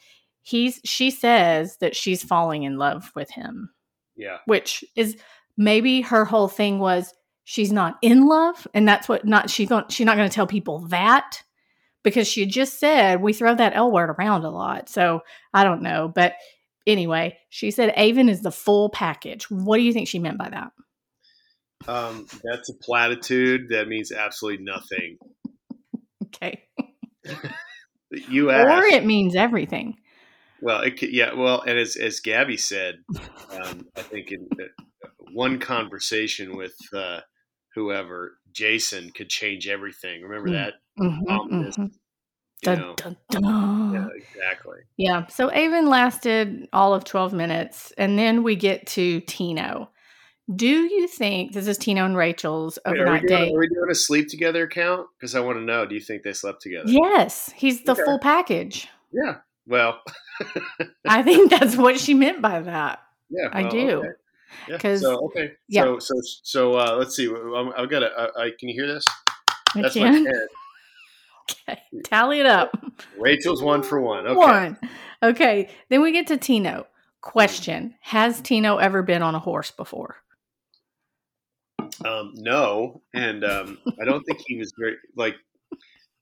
he's 0.44 0.80
she 0.86 1.10
says 1.10 1.78
that 1.78 1.96
she's 1.96 2.24
falling 2.24 2.64
in 2.64 2.78
love 2.78 3.12
with 3.16 3.30
him 3.32 3.70
Yeah. 4.16 4.38
which 4.46 4.84
is 4.96 5.18
maybe 5.58 6.02
her 6.02 6.24
whole 6.26 6.48
thing 6.48 6.80
was 6.80 7.14
she's 7.46 7.72
not 7.72 7.96
in 8.02 8.28
love 8.28 8.68
and 8.74 8.88
that's 8.88 9.10
what 9.10 9.26
not 9.26 9.50
she's 9.50 9.70
going 9.70 9.86
she's 9.90 10.06
not 10.06 10.18
going 10.18 10.30
to 10.30 10.34
tell 10.34 10.48
people 10.48 10.80
that 10.88 11.42
because 12.04 12.28
she 12.28 12.46
just 12.46 12.80
said 12.80 13.22
we 13.22 13.34
throw 13.34 13.56
that 13.56 13.76
L 13.76 13.92
word 13.92 14.16
around 14.18 14.44
a 14.44 14.50
lot 14.50 14.90
so 14.90 15.22
I 15.54 15.64
don't 15.64 15.82
know 15.82 16.12
but 16.14 16.34
anyway 16.88 17.38
she 17.50 17.72
said 17.72 17.90
Aven 17.98 18.30
is 18.30 18.42
the 18.42 18.52
full 18.52 18.90
package 18.90 19.50
what 19.50 19.78
do 19.78 19.84
you 19.84 19.94
think 19.94 20.08
she 20.08 20.20
meant 20.20 20.38
by 20.38 20.50
that 20.50 20.72
Um, 21.88 22.26
that's 22.44 22.70
a 22.70 22.74
platitude. 22.82 23.70
That 23.70 23.88
means 23.88 24.12
absolutely 24.12 24.64
nothing. 24.64 25.18
okay 26.26 26.64
You 28.12 28.50
or 28.52 28.84
it 28.84 29.06
means 29.06 29.36
everything 29.36 29.98
well, 30.62 30.82
it 30.82 30.98
could, 30.98 31.12
yeah. 31.14 31.34
Well, 31.34 31.62
and 31.62 31.78
as 31.78 31.96
as 31.96 32.22
Gabby 32.22 32.58
said, 32.58 32.96
um, 33.52 33.88
I 33.98 34.02
think 34.02 34.32
in 34.32 34.48
uh, 34.60 35.08
one 35.34 35.60
conversation 35.60 36.56
with 36.56 36.74
uh, 36.94 37.20
whoever 37.76 38.38
Jason 38.52 39.12
could 39.12 39.30
change 39.30 39.68
everything. 39.68 40.22
Remember 40.24 40.50
Mm. 40.50 40.54
that? 40.54 40.74
Mhm, 41.00 41.22
Ominous, 41.30 41.78
mhm. 41.78 41.92
Dun, 42.66 42.94
dun, 42.96 43.18
dun. 43.30 43.94
Yeah, 43.94 44.08
exactly. 44.16 44.80
Yeah. 44.98 45.28
So 45.28 45.52
Aven 45.52 45.88
lasted 45.88 46.68
all 46.74 46.94
of 46.94 47.04
12 47.04 47.34
minutes. 47.34 47.94
And 47.98 48.18
then 48.18 48.44
we 48.44 48.56
get 48.56 48.88
to 48.88 49.22
Tino. 49.22 49.90
Do 50.54 50.68
you 50.68 51.08
think 51.08 51.54
this 51.54 51.68
is 51.68 51.78
Tino 51.78 52.06
and 52.06 52.16
Rachel's 52.16 52.78
Wait, 52.86 52.92
are, 52.92 52.96
overnight 53.02 53.28
doing, 53.28 53.42
date? 53.46 53.56
are 53.56 53.60
we 53.60 53.68
doing 53.68 53.90
a 53.90 53.96
sleep 53.96 54.28
together 54.30 54.68
count? 54.68 55.08
Because 55.18 55.34
I 55.36 55.40
want 55.40 55.58
to 55.58 55.64
know. 55.64 55.86
Do 55.86 55.96
you 55.96 56.02
think 56.02 56.24
they 56.24 56.34
slept 56.34 56.62
together? 56.62 56.86
Yes, 56.88 57.52
he's 57.56 57.84
the 57.84 57.94
Okay. 57.94 58.04
full 58.04 58.20
package. 58.20 58.88
Yeah. 59.12 59.38
Well. 59.68 60.02
I 61.08 61.24
think 61.24 61.50
that's 61.50 61.76
what 61.76 62.00
she 62.00 62.14
meant 62.14 62.42
by 62.42 62.62
that. 62.62 63.00
Yeah, 63.30 63.50
I 63.52 63.64
well, 63.64 63.72
do. 63.72 64.04
okay. 64.70 64.94
Yeah. 64.94 64.98
so 65.00 65.26
okay. 65.26 65.54
yeah. 65.68 65.84
So 65.84 66.00
so 66.00 66.16
so 66.44 66.74
uh, 66.78 66.96
let's 66.98 67.16
see. 67.16 67.28
I'm, 67.28 67.74
I've 67.76 67.90
got 67.90 68.04
a. 68.04 68.12
I, 68.16 68.46
I 68.46 68.52
can 68.60 68.70
you 68.70 68.76
hear 68.76 68.88
this? 68.88 69.04
That's 69.74 69.96
my 69.96 70.12
pen. 70.12 70.28
Okay. 71.68 71.80
Tally 72.04 72.40
it 72.40 72.46
up. 72.46 72.72
Rachel's 73.20 73.62
one 73.62 73.84
for 73.84 74.00
one. 74.02 74.26
Okay. 74.28 74.36
One. 74.38 74.78
Okay. 75.22 75.70
Then 75.90 76.02
we 76.02 76.12
get 76.12 76.28
to 76.28 76.38
Tino. 76.38 76.88
Question 77.22 77.96
Has 78.02 78.40
Tino 78.42 78.78
ever 78.78 79.02
been 79.02 79.22
on 79.24 79.34
a 79.36 79.40
horse 79.40 79.72
before? 79.72 80.18
Um, 82.04 82.34
no, 82.36 83.02
and 83.14 83.44
um, 83.44 83.78
I 84.00 84.06
don't 84.06 84.24
think 84.24 84.42
he 84.46 84.58
was 84.58 84.72
very 84.78 84.96
like. 85.16 85.36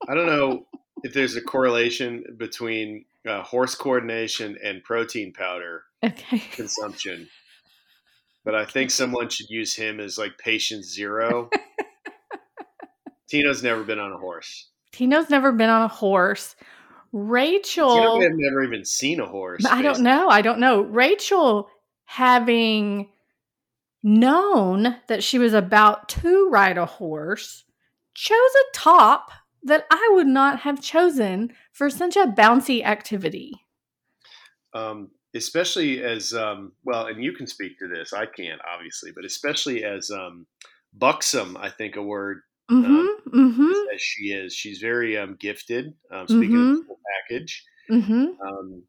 I 0.08 0.14
don't 0.14 0.26
know 0.26 0.66
if 1.02 1.12
there's 1.12 1.36
a 1.36 1.42
correlation 1.42 2.24
between 2.38 3.04
uh, 3.28 3.42
horse 3.42 3.74
coordination 3.74 4.56
and 4.62 4.82
protein 4.82 5.32
powder 5.32 5.82
Okay. 6.02 6.38
consumption, 6.52 7.28
but 8.44 8.54
I 8.54 8.64
think 8.64 8.90
someone 8.90 9.28
should 9.28 9.50
use 9.50 9.74
him 9.74 10.00
as 10.00 10.16
like 10.16 10.38
patient 10.38 10.84
zero. 10.84 11.50
Tino's 13.28 13.62
never 13.62 13.82
been 13.82 13.98
on 13.98 14.12
a 14.12 14.18
horse. 14.18 14.68
Tino's 14.94 15.28
never 15.28 15.50
been 15.50 15.70
on 15.70 15.82
a 15.82 15.88
horse. 15.88 16.54
Rachel. 17.12 18.20
have 18.20 18.32
never 18.34 18.62
even 18.62 18.84
seen 18.84 19.18
a 19.18 19.26
horse. 19.26 19.64
I 19.66 19.82
don't 19.82 20.00
know. 20.00 20.28
I 20.28 20.40
don't 20.40 20.60
know. 20.60 20.82
Rachel, 20.82 21.68
having 22.04 23.08
known 24.02 24.96
that 25.08 25.24
she 25.24 25.38
was 25.38 25.52
about 25.52 26.08
to 26.10 26.48
ride 26.48 26.78
a 26.78 26.86
horse, 26.86 27.64
chose 28.14 28.38
a 28.38 28.76
top 28.76 29.30
that 29.64 29.84
I 29.90 30.10
would 30.12 30.26
not 30.26 30.60
have 30.60 30.80
chosen 30.80 31.52
for 31.72 31.90
such 31.90 32.16
a 32.16 32.26
bouncy 32.26 32.84
activity. 32.84 33.52
um, 34.74 35.10
especially 35.34 36.02
as 36.02 36.32
um, 36.32 36.72
well, 36.84 37.06
and 37.06 37.22
you 37.22 37.32
can 37.32 37.46
speak 37.46 37.78
to 37.78 37.88
this. 37.88 38.12
I 38.12 38.26
can't, 38.26 38.60
obviously, 38.72 39.10
but 39.14 39.24
especially 39.24 39.84
as 39.84 40.10
um, 40.10 40.46
buxom, 40.92 41.56
I 41.56 41.70
think 41.70 41.96
a 41.96 42.02
word 42.02 42.42
Mm-hmm. 42.70 43.38
Mm-hmm. 43.38 43.72
as 43.94 44.00
she 44.00 44.24
is. 44.32 44.54
She's 44.54 44.78
very 44.78 45.18
um, 45.18 45.36
gifted. 45.38 45.94
Um, 46.10 46.26
speaking 46.26 46.56
of 46.56 46.76
the 46.78 46.84
full 46.86 46.98
package, 47.28 47.64
Mm-hmm. 47.90 48.24
um, 48.46 48.82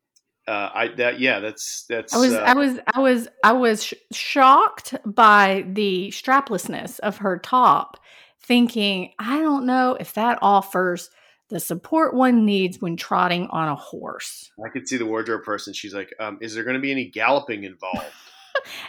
uh, 0.48 0.70
I 0.74 0.88
that 0.98 1.20
yeah, 1.20 1.40
that's 1.40 1.86
that's. 1.90 2.14
I 2.14 2.18
was, 2.20 2.34
uh, 2.34 2.40
I 2.40 2.54
was, 2.54 2.80
I 2.94 3.00
was, 3.00 3.28
I 3.44 3.52
was 3.54 3.84
sh- 3.84 3.94
shocked 4.14 4.94
by 5.06 5.66
the 5.68 6.10
straplessness 6.12 7.00
of 7.00 7.18
her 7.18 7.38
top, 7.40 7.98
thinking, 8.42 9.12
I 9.20 9.42
don't 9.42 9.66
know 9.66 9.98
if 10.00 10.14
that 10.14 10.40
offers 10.42 11.10
the 11.50 11.60
support 11.60 12.14
one 12.14 12.46
needs 12.46 12.80
when 12.80 12.96
trotting 12.96 13.48
on 13.48 13.68
a 13.68 13.76
horse. 13.76 14.50
I 14.66 14.70
could 14.70 14.88
see 14.88 14.98
the 14.98 15.06
wardrobe 15.06 15.44
person. 15.44 15.74
She's 15.74 15.94
like, 15.96 16.14
um, 16.20 16.38
"Is 16.42 16.54
there 16.56 16.64
going 16.64 16.76
to 16.76 16.80
be 16.82 16.92
any 16.92 17.06
galloping 17.10 17.64
involved?" 17.66 18.06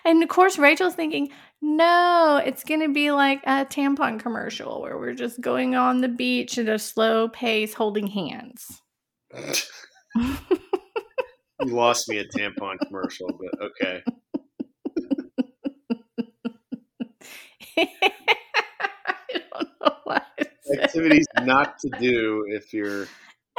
And 0.04 0.22
of 0.22 0.28
course, 0.28 0.58
Rachel's 0.58 0.94
thinking, 0.94 1.30
no, 1.62 2.40
it's 2.44 2.64
going 2.64 2.80
to 2.80 2.92
be 2.92 3.10
like 3.10 3.42
a 3.44 3.64
tampon 3.64 4.20
commercial 4.20 4.82
where 4.82 4.98
we're 4.98 5.14
just 5.14 5.40
going 5.40 5.74
on 5.74 6.00
the 6.00 6.08
beach 6.08 6.58
at 6.58 6.68
a 6.68 6.78
slow 6.78 7.28
pace 7.28 7.74
holding 7.74 8.06
hands. 8.06 8.82
you 10.16 10.34
lost 11.62 12.08
me 12.08 12.18
a 12.18 12.24
tampon 12.24 12.78
commercial, 12.86 13.28
but 13.28 13.50
okay. 13.62 14.02
I 17.78 17.88
don't 19.52 19.68
know 19.80 19.96
why. 20.04 20.22
Activities 20.80 21.26
not 21.42 21.78
to 21.80 21.90
do 21.98 22.44
if 22.48 22.72
you're 22.72 23.06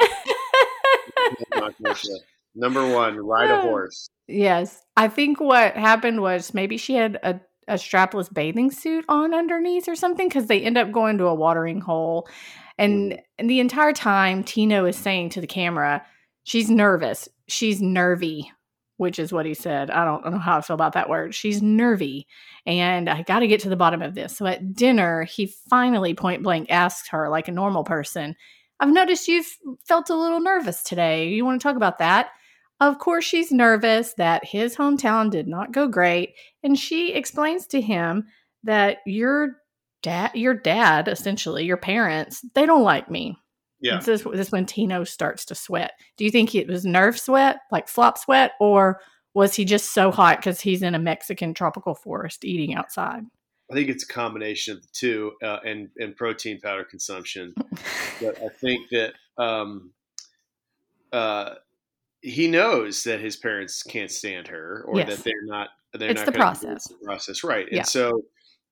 tampon 1.52 1.76
commercial. 1.76 2.20
Number 2.58 2.84
one, 2.92 3.16
ride 3.18 3.50
a 3.50 3.54
uh, 3.54 3.62
horse. 3.62 4.10
Yes. 4.26 4.82
I 4.96 5.06
think 5.06 5.40
what 5.40 5.76
happened 5.76 6.20
was 6.20 6.52
maybe 6.52 6.76
she 6.76 6.94
had 6.94 7.18
a, 7.22 7.40
a 7.68 7.74
strapless 7.74 8.32
bathing 8.32 8.72
suit 8.72 9.04
on 9.08 9.32
underneath 9.32 9.88
or 9.88 9.94
something 9.94 10.28
because 10.28 10.48
they 10.48 10.60
end 10.60 10.76
up 10.76 10.90
going 10.90 11.18
to 11.18 11.26
a 11.26 11.34
watering 11.34 11.80
hole. 11.80 12.28
And, 12.76 13.20
and 13.38 13.48
the 13.48 13.60
entire 13.60 13.92
time, 13.92 14.42
Tino 14.42 14.84
is 14.86 14.96
saying 14.96 15.30
to 15.30 15.40
the 15.40 15.46
camera, 15.46 16.04
she's 16.42 16.68
nervous. 16.68 17.28
She's 17.46 17.80
nervy, 17.80 18.50
which 18.96 19.20
is 19.20 19.32
what 19.32 19.46
he 19.46 19.54
said. 19.54 19.88
I 19.90 20.04
don't 20.04 20.28
know 20.28 20.38
how 20.38 20.58
I 20.58 20.60
feel 20.60 20.74
about 20.74 20.94
that 20.94 21.08
word. 21.08 21.36
She's 21.36 21.62
nervy. 21.62 22.26
And 22.66 23.08
I 23.08 23.22
got 23.22 23.38
to 23.38 23.46
get 23.46 23.60
to 23.60 23.68
the 23.68 23.76
bottom 23.76 24.02
of 24.02 24.16
this. 24.16 24.36
So 24.36 24.46
at 24.46 24.74
dinner, 24.74 25.22
he 25.22 25.54
finally 25.70 26.12
point 26.12 26.42
blank 26.42 26.70
asked 26.70 27.10
her, 27.10 27.28
like 27.28 27.46
a 27.46 27.52
normal 27.52 27.84
person, 27.84 28.34
I've 28.80 28.92
noticed 28.92 29.28
you've 29.28 29.56
felt 29.86 30.10
a 30.10 30.16
little 30.16 30.40
nervous 30.40 30.82
today. 30.82 31.28
You 31.28 31.44
want 31.44 31.60
to 31.60 31.62
talk 31.62 31.76
about 31.76 31.98
that? 31.98 32.30
Of 32.80 32.98
course, 32.98 33.24
she's 33.24 33.50
nervous 33.50 34.14
that 34.14 34.44
his 34.44 34.76
hometown 34.76 35.30
did 35.30 35.48
not 35.48 35.72
go 35.72 35.88
great, 35.88 36.34
and 36.62 36.78
she 36.78 37.12
explains 37.12 37.66
to 37.68 37.80
him 37.80 38.28
that 38.62 38.98
your 39.04 39.56
dad, 40.02 40.30
your 40.34 40.54
dad, 40.54 41.08
essentially 41.08 41.64
your 41.64 41.76
parents, 41.76 42.44
they 42.54 42.66
don't 42.66 42.82
like 42.82 43.10
me. 43.10 43.36
Yeah, 43.80 43.94
And 43.94 44.02
This, 44.02 44.22
this 44.22 44.46
is 44.46 44.52
when 44.52 44.66
Tino 44.66 45.04
starts 45.04 45.44
to 45.46 45.54
sweat. 45.54 45.92
Do 46.16 46.24
you 46.24 46.30
think 46.30 46.54
it 46.54 46.68
was 46.68 46.84
nerve 46.84 47.18
sweat, 47.18 47.58
like 47.70 47.88
flop 47.88 48.18
sweat, 48.18 48.52
or 48.60 49.00
was 49.34 49.54
he 49.54 49.64
just 49.64 49.92
so 49.92 50.10
hot 50.10 50.38
because 50.38 50.60
he's 50.60 50.82
in 50.82 50.94
a 50.94 50.98
Mexican 50.98 51.54
tropical 51.54 51.94
forest 51.94 52.44
eating 52.44 52.74
outside? 52.74 53.24
I 53.70 53.74
think 53.74 53.88
it's 53.88 54.04
a 54.04 54.08
combination 54.08 54.76
of 54.76 54.82
the 54.82 54.88
two, 54.92 55.32
uh, 55.42 55.58
and 55.64 55.90
and 55.98 56.16
protein 56.16 56.60
powder 56.60 56.84
consumption. 56.84 57.54
but 58.20 58.42
I 58.42 58.48
think 58.48 58.88
that 58.90 59.12
um, 59.36 59.92
uh, 61.12 61.54
he 62.22 62.48
knows 62.48 63.02
that 63.04 63.20
his 63.20 63.36
parents 63.36 63.82
can't 63.82 64.10
stand 64.10 64.48
her, 64.48 64.84
or 64.86 64.98
Yes. 64.98 65.08
that 65.16 65.24
they're 65.24 65.44
not. 65.44 65.68
They're 65.94 66.10
It's 66.10 66.20
not 66.20 66.26
the 66.26 66.32
process. 66.32 66.84
the 66.88 66.96
process, 67.04 67.42
right? 67.44 67.66
Yeah. 67.70 67.78
And 67.78 67.86
so, 67.86 68.22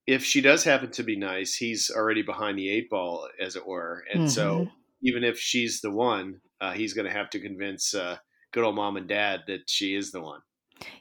if 0.07 0.25
she 0.25 0.41
does 0.41 0.63
happen 0.65 0.91
to 0.93 1.03
be 1.03 1.17
nice, 1.17 1.55
he's 1.55 1.91
already 1.91 2.23
behind 2.23 2.59
the 2.59 2.69
eight 2.71 2.91
ball, 2.91 3.29
as 3.41 3.57
it 3.57 3.67
were. 3.67 4.05
And 4.13 4.31
so, 4.31 4.61
Mhm. 4.61 4.71
even 5.03 5.25
if 5.25 5.39
she's 5.39 5.81
the 5.81 5.91
one, 5.91 6.41
uh, 6.61 6.73
he's 6.73 6.93
going 6.93 7.07
to 7.07 7.13
have 7.13 7.31
to 7.31 7.41
convince 7.41 7.95
uh, 7.95 8.19
good 8.53 8.65
old 8.65 8.75
mom 8.77 8.97
and 8.97 9.09
dad 9.09 9.41
that 9.47 9.69
she 9.69 9.95
is 9.95 10.13
the 10.13 10.21
one. 10.21 10.41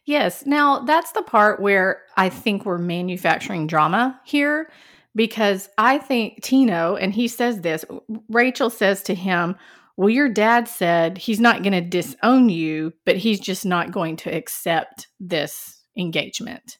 Yes. 0.05 0.45
Now, 0.45 0.79
that's 0.79 1.11
the 1.11 1.21
part 1.21 1.59
where 1.61 2.03
I 2.15 2.29
think 2.29 2.65
we're 2.65 2.77
manufacturing 2.77 3.67
drama 3.67 4.19
here 4.25 4.71
because 5.15 5.69
I 5.77 5.97
think 5.97 6.41
Tino, 6.41 6.95
and 6.95 7.13
he 7.13 7.27
says 7.27 7.61
this, 7.61 7.83
Rachel 8.29 8.69
says 8.69 9.03
to 9.03 9.13
him, 9.15 9.55
Well, 9.97 10.09
your 10.09 10.29
dad 10.29 10.67
said 10.67 11.17
he's 11.17 11.39
not 11.39 11.63
going 11.63 11.73
to 11.73 11.81
disown 11.81 12.49
you, 12.49 12.93
but 13.05 13.17
he's 13.17 13.39
just 13.39 13.65
not 13.65 13.91
going 13.91 14.17
to 14.17 14.35
accept 14.35 15.07
this 15.19 15.81
engagement. 15.97 16.77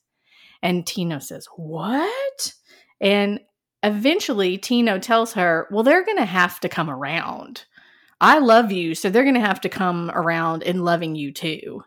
And 0.62 0.86
Tino 0.86 1.20
says, 1.20 1.48
What? 1.56 2.54
And 3.00 3.40
eventually, 3.84 4.58
Tino 4.58 5.00
tells 5.00 5.34
her, 5.34 5.68
Well, 5.72 5.84
they're 5.84 6.06
going 6.06 6.18
to 6.18 6.26
have 6.26 6.60
to 6.62 6.70
come 6.70 6.90
around. 6.90 7.66
I 8.20 8.40
love 8.40 8.72
you, 8.72 8.96
so 8.96 9.10
they're 9.10 9.24
going 9.24 9.36
to 9.36 9.42
have 9.42 9.62
to 9.62 9.70
come 9.70 10.12
around 10.14 10.64
in 10.64 10.84
loving 10.84 11.16
you 11.16 11.32
too 11.32 11.84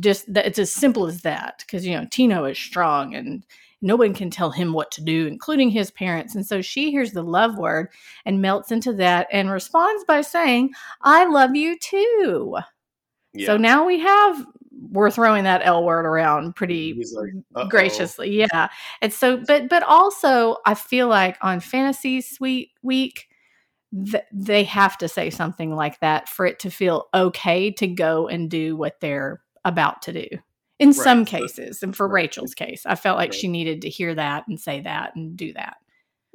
just 0.00 0.32
that 0.32 0.46
it's 0.46 0.58
as 0.58 0.72
simple 0.72 1.06
as 1.06 1.22
that 1.22 1.62
because 1.66 1.86
you 1.86 1.94
know 1.94 2.06
tino 2.10 2.44
is 2.44 2.58
strong 2.58 3.14
and 3.14 3.44
no 3.82 3.96
one 3.96 4.14
can 4.14 4.30
tell 4.30 4.50
him 4.50 4.72
what 4.72 4.90
to 4.92 5.02
do 5.02 5.26
including 5.26 5.68
his 5.68 5.90
parents. 5.90 6.34
And 6.34 6.46
so 6.46 6.62
she 6.62 6.90
hears 6.90 7.12
the 7.12 7.22
love 7.22 7.58
word 7.58 7.88
and 8.24 8.40
melts 8.40 8.70
into 8.70 8.92
that 8.94 9.26
and 9.32 9.50
responds 9.50 10.04
by 10.04 10.22
saying 10.22 10.70
i 11.02 11.26
love 11.26 11.54
you 11.54 11.78
too. 11.78 12.56
Yeah. 13.34 13.46
so 13.46 13.56
now 13.56 13.86
we 13.86 13.98
have 13.98 14.46
we're 14.90 15.10
throwing 15.10 15.44
that 15.44 15.62
l 15.64 15.84
word 15.84 16.06
around 16.06 16.54
pretty 16.54 17.02
like, 17.54 17.68
graciously. 17.68 18.36
Yeah. 18.36 18.68
And 19.00 19.12
so 19.12 19.36
but 19.36 19.68
but 19.68 19.82
also 19.82 20.56
i 20.64 20.74
feel 20.74 21.08
like 21.08 21.36
on 21.42 21.60
fantasy 21.60 22.20
suite 22.20 22.70
week 22.82 23.28
th- 24.10 24.24
they 24.32 24.64
have 24.64 24.98
to 24.98 25.08
say 25.08 25.30
something 25.30 25.74
like 25.74 26.00
that 26.00 26.28
for 26.28 26.46
it 26.46 26.58
to 26.60 26.70
feel 26.70 27.08
okay 27.14 27.70
to 27.72 27.86
go 27.86 28.28
and 28.28 28.50
do 28.50 28.76
what 28.76 29.00
they're 29.00 29.42
about 29.64 30.02
to 30.02 30.12
do 30.12 30.28
in 30.82 30.92
some 30.92 31.24
cases 31.24 31.82
and 31.82 31.96
for 31.96 32.06
Right. 32.08 32.22
rachel's 32.24 32.54
case 32.54 32.84
i 32.86 32.94
felt 32.94 33.16
like 33.18 33.30
Right. 33.30 33.38
she 33.40 33.48
needed 33.48 33.82
to 33.82 33.88
hear 33.88 34.14
that 34.14 34.46
and 34.48 34.58
say 34.60 34.80
that 34.80 35.14
and 35.16 35.36
do 35.36 35.52
that 35.54 35.76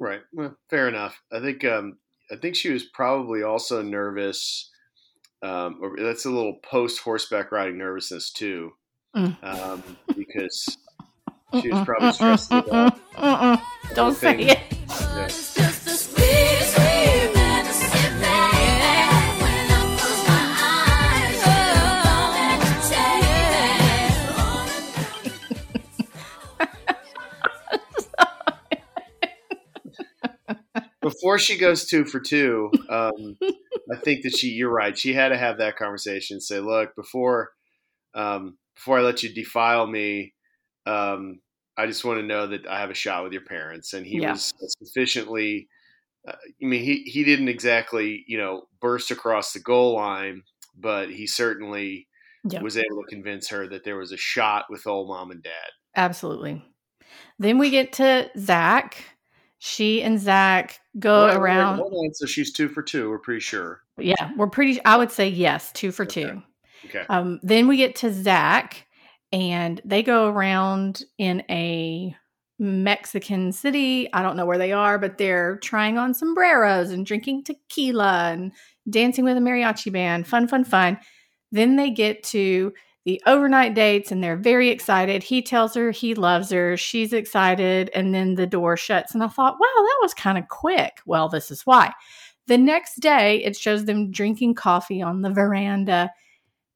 Right. 0.00 0.20
Well, 0.32 0.56
fair 0.70 0.86
enough. 0.86 1.20
I 1.32 1.40
think 1.40 1.64
um, 1.64 1.98
I 2.30 2.36
think 2.36 2.54
she 2.54 2.70
was 2.70 2.84
probably 2.84 3.42
also 3.42 3.82
nervous. 3.82 4.70
Um, 5.42 5.80
or 5.82 5.96
that's 5.98 6.24
a 6.24 6.30
little 6.30 6.60
post 6.62 7.00
horseback 7.00 7.50
riding 7.50 7.78
nervousness 7.78 8.30
too, 8.32 8.74
Mm. 9.16 9.36
um, 9.42 9.82
because 10.16 10.76
she 11.60 11.68
was 11.72 11.84
probably 11.84 12.12
stressed 12.12 12.50
Mm-mm, 12.52 12.68
about. 12.68 12.94
mm-mm, 13.16 13.56
mm-mm. 13.56 13.94
don't 13.96 14.14
say 14.14 14.36
it 14.38 14.58
Yeah. 14.88 15.28
Before 31.08 31.38
she 31.38 31.56
goes 31.58 31.86
two 31.86 32.04
for 32.04 32.20
two, 32.20 32.70
um, 32.88 33.38
I 33.92 33.96
think 34.04 34.22
that 34.22 34.36
she. 34.36 34.48
You're 34.48 34.70
right. 34.72 34.96
She 34.96 35.14
had 35.14 35.30
to 35.30 35.38
have 35.38 35.58
that 35.58 35.76
conversation. 35.76 36.34
and 36.34 36.42
Say, 36.42 36.60
look, 36.60 36.94
before 36.96 37.50
um, 38.14 38.58
before 38.74 38.98
I 38.98 39.02
let 39.02 39.22
you 39.22 39.32
defile 39.32 39.86
me, 39.86 40.34
um, 40.86 41.40
I 41.76 41.86
just 41.86 42.04
want 42.04 42.20
to 42.20 42.26
know 42.26 42.46
that 42.48 42.66
I 42.66 42.80
have 42.80 42.90
a 42.90 42.94
shot 42.94 43.24
with 43.24 43.32
your 43.32 43.44
parents. 43.44 43.92
And 43.94 44.04
he 44.06 44.20
Yeah. 44.20 44.32
was 44.32 44.52
sufficiently. 44.82 45.68
Uh, 46.26 46.32
I 46.32 46.66
mean, 46.66 46.82
he 46.84 47.04
he 47.04 47.24
didn't 47.24 47.48
exactly 47.48 48.24
you 48.26 48.36
know 48.36 48.64
burst 48.80 49.10
across 49.10 49.52
the 49.52 49.60
goal 49.60 49.94
line, 49.96 50.42
but 50.76 51.10
he 51.10 51.26
certainly 51.26 52.06
Yep. 52.50 52.62
was 52.62 52.76
able 52.76 53.02
to 53.02 53.08
convince 53.14 53.48
her 53.48 53.66
that 53.68 53.84
there 53.84 53.96
was 53.96 54.12
a 54.12 54.16
shot 54.16 54.66
with 54.68 54.86
old 54.86 55.08
mom 55.08 55.30
and 55.30 55.42
dad. 55.42 55.70
Absolutely. 55.96 56.62
Then 57.38 57.56
we 57.58 57.70
get 57.70 57.92
to 57.94 58.30
Zach. 58.36 59.17
She 59.58 60.02
and 60.02 60.20
Zach 60.20 60.78
go 60.98 61.26
wait, 61.26 61.36
around. 61.36 61.78
hold 61.78 61.92
on. 61.92 62.14
So 62.14 62.26
she's 62.26 62.52
two 62.52 62.68
for 62.68 62.82
two. 62.82 63.10
We're 63.10 63.18
pretty 63.18 63.40
sure. 63.40 63.82
Yeah, 63.98 64.30
we're 64.36 64.46
pretty. 64.48 64.82
I 64.84 64.96
would 64.96 65.10
say 65.10 65.28
yes, 65.28 65.72
two 65.72 65.90
for 65.90 66.04
Okay. 66.04 66.24
two. 66.24 66.42
Okay. 66.86 67.04
Um, 67.08 67.40
then 67.42 67.66
we 67.66 67.76
get 67.76 67.96
to 67.96 68.12
Zach, 68.12 68.86
and 69.32 69.80
they 69.84 70.02
go 70.04 70.28
around 70.28 71.02
in 71.18 71.42
a 71.50 72.14
Mexican 72.60 73.50
city. 73.52 74.12
I 74.12 74.22
don't 74.22 74.36
know 74.36 74.46
where 74.46 74.58
they 74.58 74.72
are, 74.72 74.98
but 74.98 75.18
they're 75.18 75.58
trying 75.58 75.98
on 75.98 76.14
sombreros 76.14 76.90
and 76.90 77.04
drinking 77.04 77.44
tequila 77.44 78.30
and 78.32 78.52
dancing 78.88 79.24
with 79.24 79.36
a 79.36 79.40
mariachi 79.40 79.92
band. 79.92 80.26
Fun, 80.26 80.46
fun, 80.48 80.64
fun. 80.64 80.98
Then 81.50 81.76
they 81.76 81.90
get 81.90 82.22
to 82.24 82.72
the 83.08 83.22
overnight 83.24 83.72
dates 83.72 84.12
and 84.12 84.22
they're 84.22 84.36
very 84.36 84.68
excited. 84.68 85.22
He 85.22 85.40
tells 85.40 85.72
her 85.72 85.90
he 85.90 86.14
loves 86.14 86.50
her. 86.50 86.76
She's 86.76 87.14
excited. 87.14 87.88
And 87.94 88.14
then 88.14 88.34
the 88.34 88.46
door 88.46 88.76
shuts. 88.76 89.14
And 89.14 89.22
I 89.22 89.28
thought, 89.28 89.54
wow, 89.54 89.66
that 89.76 89.98
was 90.02 90.12
kind 90.12 90.36
of 90.36 90.46
quick. 90.48 91.00
Well, 91.06 91.30
this 91.30 91.50
is 91.50 91.62
why. 91.62 91.94
The 92.48 92.58
next 92.58 92.96
day, 92.96 93.42
it 93.42 93.56
shows 93.56 93.86
them 93.86 94.10
drinking 94.10 94.56
coffee 94.56 95.00
on 95.00 95.22
the 95.22 95.30
veranda, 95.30 96.10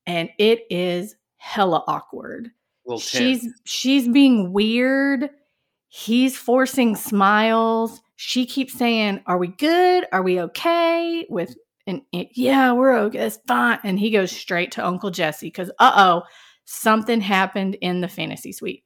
and 0.07 0.31
it 0.39 0.61
is 0.71 1.17
hella 1.37 1.85
awkward. 1.87 2.51
Little 2.87 2.99
She's 2.99 3.47
she's 3.65 4.09
being 4.09 4.55
weird. 4.55 5.29
He's 5.89 6.35
forcing 6.35 6.97
smiles. 6.97 8.01
She 8.17 8.47
keeps 8.47 8.73
saying, 8.73 9.23
"Are 9.27 9.39
we 9.39 9.49
good? 9.49 10.07
Are 10.13 10.23
we 10.23 10.41
okay?" 10.41 11.27
With 11.29 11.57
and 12.13 12.27
yeah, 12.33 12.73
we're 12.73 12.97
okay. 12.97 13.19
It's 13.19 13.39
fine. 13.47 13.79
And 13.85 13.99
he 13.99 14.11
goes 14.11 14.33
straight 14.33 14.73
to 14.73 14.87
Uncle 14.87 15.11
Jesse 15.11 15.47
because 15.47 15.71
uh 15.79 15.93
oh, 15.97 16.23
something 16.65 17.21
happened 17.21 17.77
in 17.81 18.01
the 18.01 18.09
fantasy 18.09 18.53
suite. 18.53 18.85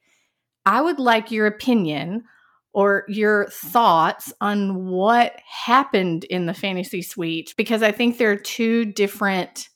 I 0.64 0.80
would 0.80 0.98
like 0.98 1.30
your 1.30 1.46
opinion 1.46 2.24
or 2.72 3.04
your 3.08 3.48
thoughts 3.48 4.32
on 4.40 4.86
what 4.86 5.40
happened 5.48 6.24
in 6.24 6.46
the 6.46 6.54
fantasy 6.54 7.00
suite 7.00 7.54
because 7.56 7.82
I 7.82 7.92
think 7.92 8.18
there 8.18 8.30
are 8.30 8.36
two 8.36 8.84
different 8.84 9.68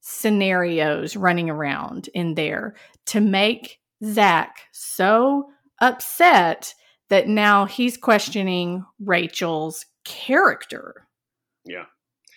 scenarios 0.00 1.14
running 1.16 1.48
around 1.48 2.08
in 2.14 2.34
there 2.34 2.74
to 3.06 3.20
make 3.20 3.78
Zach 4.04 4.56
so 4.72 5.50
upset 5.80 6.74
that 7.08 7.28
now 7.28 7.66
he's 7.66 7.96
questioning 7.96 8.84
Rachel's 8.98 9.86
character. 10.04 11.06
Yeah. 11.64 11.84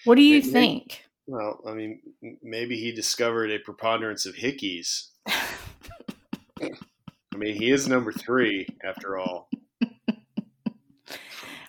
What 0.06 0.16
do 0.16 0.22
you 0.22 0.42
think? 0.42 1.04
Well, 1.28 1.62
I 1.68 1.74
mean, 1.74 2.02
maybe 2.42 2.78
he 2.78 2.92
discovered 2.92 3.52
a 3.52 3.60
preponderance 3.60 4.26
of 4.26 4.36
hickeys. 4.36 5.10
I 5.28 7.38
mean, 7.38 7.56
he 7.56 7.72
is 7.72 7.88
number 7.88 8.12
three 8.12 8.68
after 8.84 9.18
all. 9.18 9.50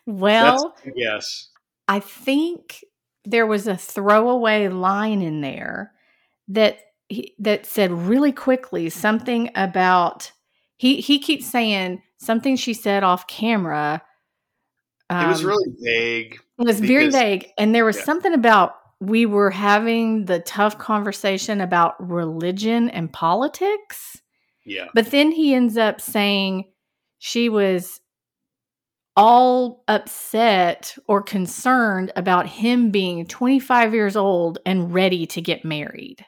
Well, 0.06 0.76
yes. 0.94 1.50
I 1.88 2.00
think 2.00 2.84
there 3.24 3.46
was 3.46 3.66
a 3.66 3.76
throwaway 3.76 4.68
line 4.68 5.20
in 5.20 5.40
there 5.40 5.92
that 6.48 6.78
he, 7.08 7.34
that 7.40 7.66
said 7.66 7.90
really 7.90 8.32
quickly 8.32 8.88
something 8.88 9.50
about 9.56 10.30
he 10.76 11.00
he 11.00 11.18
keeps 11.18 11.46
saying 11.46 12.02
something 12.18 12.56
she 12.56 12.72
said 12.72 13.02
off 13.02 13.26
camera. 13.26 14.02
It 15.10 15.26
was 15.28 15.40
um, 15.42 15.46
really 15.48 15.74
vague. 15.80 16.34
It 16.58 16.66
was 16.66 16.80
very 16.80 17.08
vague. 17.10 17.48
And 17.58 17.74
there 17.74 17.84
was 17.84 17.96
Yeah. 17.96 18.04
something 18.04 18.32
about 18.34 18.74
we 18.98 19.26
were 19.26 19.50
having 19.50 20.24
the 20.24 20.40
tough 20.40 20.78
conversation 20.78 21.60
about 21.60 21.94
religion 21.98 22.88
and 22.90 23.12
politics. 23.12 24.20
Yeah. 24.64 24.86
But 24.94 25.10
then 25.10 25.32
he 25.32 25.54
ends 25.54 25.76
up 25.76 26.00
saying 26.00 26.64
she 27.18 27.48
was 27.48 28.00
all 29.16 29.82
upset 29.88 30.96
or 31.06 31.22
concerned 31.22 32.12
about 32.16 32.46
him 32.46 32.90
being 32.90 33.26
25 33.26 33.94
years 33.94 34.16
old 34.16 34.58
and 34.66 34.92
ready 34.92 35.26
to 35.26 35.40
get 35.40 35.64
married. 35.64 36.24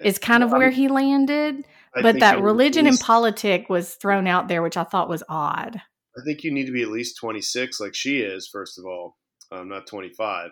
Is 0.00 0.18
kind 0.18 0.44
of 0.44 0.52
where 0.52 0.70
he 0.70 0.86
landed. 0.88 1.64
I 1.96 2.02
but 2.02 2.20
that 2.20 2.40
religion 2.40 2.86
and 2.86 2.94
least- 2.94 3.02
politic 3.02 3.68
was 3.68 3.94
thrown 3.94 4.26
out 4.28 4.46
there, 4.48 4.62
which 4.62 4.76
I 4.76 4.84
thought 4.84 5.08
was 5.08 5.24
odd. 5.28 5.80
I 6.18 6.24
think 6.24 6.42
you 6.44 6.52
need 6.52 6.66
to 6.66 6.72
be 6.72 6.82
at 6.82 6.88
least 6.88 7.18
26, 7.18 7.80
like 7.80 7.94
she 7.94 8.20
is. 8.20 8.48
First 8.48 8.78
of 8.78 8.86
all, 8.86 9.16
um, 9.52 9.68
not 9.68 9.86
25. 9.86 10.50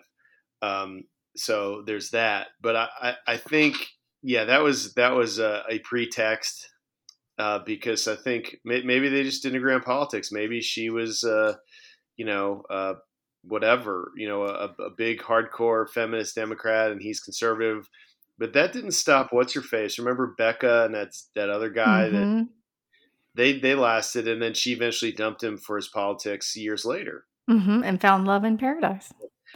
Um, 0.61 1.03
so 1.35 1.83
there's 1.85 2.11
that. 2.11 2.47
But 2.61 2.75
I, 2.75 2.87
I, 3.01 3.15
I 3.27 3.37
think, 3.37 3.75
yeah, 4.23 4.45
that 4.45 4.63
was 4.63 4.93
that 4.95 5.13
was 5.15 5.39
a, 5.39 5.63
a 5.69 5.79
pretext 5.79 6.69
uh, 7.37 7.59
because 7.65 8.07
I 8.07 8.15
think 8.15 8.57
may, 8.65 8.81
maybe 8.83 9.09
they 9.09 9.23
just 9.23 9.43
didn't 9.43 9.57
agree 9.57 9.73
on 9.73 9.81
politics. 9.81 10.31
Maybe 10.31 10.61
she 10.61 10.89
was, 10.89 11.23
uh, 11.23 11.55
you 12.17 12.25
know, 12.25 12.63
uh, 12.69 12.95
whatever, 13.43 14.11
you 14.17 14.27
know, 14.27 14.43
a, 14.43 14.73
a 14.81 14.89
big 14.97 15.21
hardcore 15.21 15.89
feminist 15.89 16.35
Democrat, 16.35 16.91
and 16.91 17.01
he's 17.01 17.19
conservative. 17.19 17.89
But 18.39 18.53
that 18.53 18.73
didn't 18.73 18.91
stop 18.91 19.29
what's 19.31 19.53
her 19.53 19.61
face. 19.61 19.99
Remember 19.99 20.35
Becca 20.37 20.85
and 20.85 20.95
that's 20.95 21.29
that 21.35 21.49
other 21.49 21.69
guy 21.69 22.09
that 22.09 22.27
Mhm. 22.27 22.47
They 23.37 23.59
they 23.59 23.75
lasted, 23.75 24.27
and 24.27 24.41
then 24.41 24.53
she 24.53 24.73
eventually 24.73 25.11
dumped 25.13 25.41
him 25.43 25.57
for 25.57 25.75
his 25.77 25.87
politics 25.87 26.55
years 26.57 26.83
later. 26.85 27.23
Mhm. 27.49 27.85
and 27.85 28.01
found 28.01 28.25
love 28.27 28.43
in 28.43 28.57
paradise. 28.57 29.13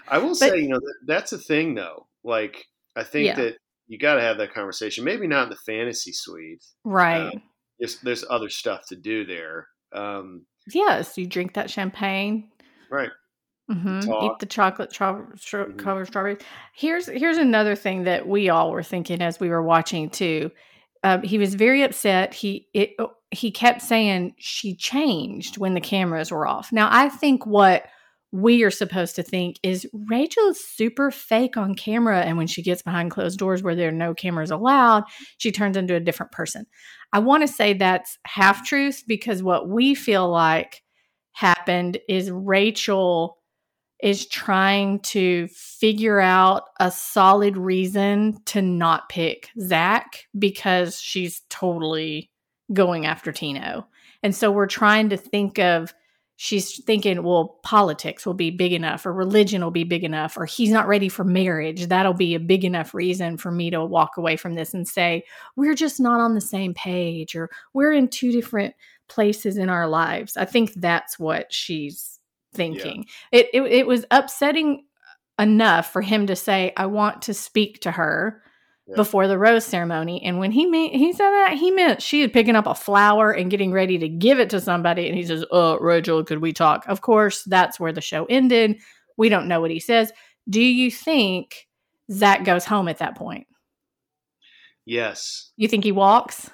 I 0.07 0.17
will 0.19 0.29
But- 0.29 0.35
say, 0.37 0.61
you 0.61 0.69
know, 0.69 0.79
that, 0.79 0.95
that's 1.05 1.33
a 1.33 1.37
thing 1.37 1.75
though. 1.75 2.07
Like, 2.23 2.65
I 2.95 3.03
think 3.03 3.25
Yeah. 3.25 3.35
that 3.35 3.57
you 3.87 3.97
got 3.99 4.13
to 4.15 4.21
have 4.21 4.37
that 4.37 4.53
conversation. 4.53 5.03
Maybe 5.03 5.27
not 5.27 5.43
in 5.43 5.49
the 5.49 5.57
fantasy 5.57 6.13
suite. 6.13 6.63
Right. 6.85 7.37
There's 7.79 7.99
there's 7.99 8.23
other 8.29 8.47
stuff 8.47 8.83
to 8.87 8.95
do 8.95 9.25
there. 9.25 9.67
Um, 9.91 10.45
Yes, 10.73 11.17
you 11.17 11.27
drink 11.27 11.53
that 11.55 11.69
champagne. 11.69 12.49
right. 12.89 13.11
hmm 13.69 13.99
Eat 14.23 14.39
the 14.39 14.45
chocolate 14.45 14.91
tra- 14.91 15.27
stra- 15.35 15.65
Mhm. 15.71 15.77
covered 15.77 16.07
strawberries. 16.07 16.39
Here's 16.73 17.07
here's 17.07 17.37
another 17.37 17.75
thing 17.75 18.03
that 18.05 18.25
we 18.27 18.47
all 18.49 18.71
were 18.71 18.83
thinking 18.83 19.21
as 19.21 19.39
we 19.39 19.49
were 19.49 19.63
watching 19.63 20.09
too. 20.09 20.51
Um, 21.03 21.23
he 21.23 21.37
was 21.37 21.55
very 21.55 21.83
upset. 21.83 22.33
He 22.33 22.67
it, 22.73 22.91
oh, 22.99 23.11
he 23.31 23.51
kept 23.51 23.81
saying 23.81 24.35
she 24.37 24.75
changed 24.75 25.57
when 25.57 25.73
the 25.73 25.81
cameras 25.81 26.31
were 26.31 26.47
off. 26.47 26.71
Now 26.71 26.89
I 26.91 27.09
think 27.09 27.45
what 27.45 27.85
we 28.31 28.63
are 28.63 28.71
supposed 28.71 29.15
to 29.17 29.23
think 29.23 29.57
is 29.61 29.85
Rachel 30.07 30.49
is 30.49 30.65
super 30.65 31.11
fake 31.11 31.57
on 31.57 31.75
camera, 31.75 32.21
and 32.21 32.37
when 32.37 32.47
she 32.47 32.61
gets 32.61 32.81
behind 32.81 33.11
closed 33.11 33.39
doors 33.39 33.61
where 33.61 33.75
there 33.75 33.89
are 33.89 33.93
no 33.93 34.13
cameras 34.13 34.51
allowed, 34.51 35.03
she 35.37 35.51
turns 35.51 35.75
into 35.75 35.95
a 35.95 35.99
different 35.99 36.31
person. 36.31 36.65
I 37.11 37.19
want 37.19 37.41
to 37.41 37.47
say 37.47 37.73
that's 37.73 38.17
half 38.25 38.65
truth 38.65 39.03
because 39.05 39.43
what 39.43 39.67
we 39.67 39.95
feel 39.95 40.29
like 40.29 40.81
happened 41.33 41.97
is 42.07 42.31
Rachel 42.31 43.40
is 44.01 44.25
trying 44.25 44.99
to 44.99 45.47
figure 45.49 46.19
out 46.19 46.63
a 46.79 46.91
solid 46.91 47.57
reason 47.57 48.41
to 48.45 48.61
not 48.61 49.09
pick 49.09 49.49
Zach 49.59 50.25
because 50.37 50.99
she's 50.99 51.41
totally 51.49 52.31
going 52.73 53.05
after 53.05 53.31
Tino. 53.31 53.87
And 54.23 54.35
so 54.35 54.51
we're 54.51 54.67
trying 54.67 55.09
to 55.09 55.17
think 55.17 55.59
of 55.59 55.93
she's 56.41 56.83
thinking, 56.83 57.21
well, 57.21 57.59
politics 57.61 58.25
will 58.25 58.33
be 58.33 58.49
big 58.49 58.73
enough, 58.73 59.05
or 59.05 59.13
religion 59.13 59.63
will 59.63 59.69
be 59.69 59.83
big 59.83 60.03
enough, 60.03 60.35
or 60.35 60.45
he's 60.45 60.71
not 60.71 60.87
ready 60.87 61.07
for 61.07 61.23
marriage. 61.23 61.85
That'll 61.85 62.15
be 62.15 62.33
a 62.33 62.39
big 62.39 62.65
enough 62.65 62.95
reason 62.95 63.37
for 63.37 63.51
me 63.51 63.69
to 63.69 63.85
walk 63.85 64.17
away 64.17 64.37
from 64.37 64.55
this 64.55 64.73
and 64.73 64.87
say, 64.87 65.23
we're 65.55 65.75
just 65.75 65.99
not 65.99 66.19
on 66.19 66.33
the 66.33 66.41
same 66.41 66.73
page, 66.73 67.35
or 67.35 67.51
we're 67.73 67.91
in 67.91 68.07
two 68.07 68.31
different 68.31 68.73
places 69.07 69.57
in 69.57 69.69
our 69.69 69.87
lives. 69.87 70.35
I 70.35 70.45
think 70.45 70.73
that's 70.73 71.19
what 71.19 71.53
she's 71.53 72.10
thinking. 72.53 73.05
It, 73.31 73.47
it 73.53 73.61
it 73.63 73.87
was 73.87 74.05
upsetting 74.11 74.85
enough 75.39 75.91
for 75.91 76.01
him 76.01 76.27
to 76.27 76.35
say, 76.35 76.73
I 76.77 76.85
want 76.85 77.23
to 77.23 77.33
speak 77.33 77.81
to 77.81 77.91
her 77.91 78.43
Yeah. 78.87 78.95
before 78.95 79.27
the 79.27 79.37
rose 79.39 79.65
ceremony. 79.65 80.21
And 80.23 80.37
when 80.39 80.51
he 80.51 80.65
mean, 80.67 80.91
he 80.91 81.13
said 81.13 81.29
that, 81.31 81.53
he 81.53 81.71
meant 81.71 82.01
she 82.01 82.21
had 82.21 82.33
picking 82.33 82.55
up 82.55 82.67
a 82.67 82.75
flower 82.75 83.31
and 83.31 83.49
getting 83.49 83.71
ready 83.71 83.97
to 83.99 84.09
give 84.09 84.39
it 84.39 84.49
to 84.51 84.59
somebody. 84.61 85.07
And 85.07 85.15
he 85.17 85.23
says, 85.25 85.43
Oh, 85.51 85.77
Rachel, 85.79 86.23
could 86.23 86.39
we 86.41 86.53
talk? 86.53 86.85
Of 86.87 87.01
course, 87.01 87.43
that's 87.43 87.79
where 87.79 87.93
the 87.93 88.01
show 88.01 88.25
ended. 88.25 88.77
We 89.17 89.29
don't 89.29 89.47
know 89.47 89.61
what 89.61 89.71
he 89.71 89.79
says. 89.79 90.11
Do 90.49 90.61
you 90.61 90.91
think 90.91 91.67
Zach 92.11 92.43
goes 92.43 92.65
home 92.65 92.87
at 92.87 92.97
that 92.99 93.15
point? 93.15 93.47
Yes. 94.85 95.51
You 95.57 95.67
think 95.67 95.83
he 95.83 95.91
walks? 95.91 96.49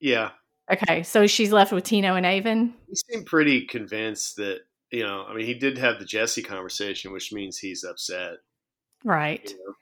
Yeah. 0.00 0.30
Okay, 0.70 1.02
so 1.02 1.26
she's 1.26 1.50
left 1.50 1.72
with 1.72 1.84
Tino 1.84 2.14
and 2.14 2.26
Aven. 2.26 2.74
He 2.88 2.94
seemed 2.94 3.24
pretty 3.26 3.66
convinced 3.66 4.36
that 4.36 4.60
you 4.90 5.02
know. 5.02 5.24
I 5.28 5.34
mean, 5.34 5.46
he 5.46 5.54
did 5.54 5.78
have 5.78 5.98
the 5.98 6.04
Jesse 6.04 6.42
conversation, 6.42 7.12
which 7.12 7.32
means 7.32 7.58
he's 7.58 7.84
upset. 7.84 8.38
Right. 9.04 9.42
You 9.50 9.56
know? 9.56 9.74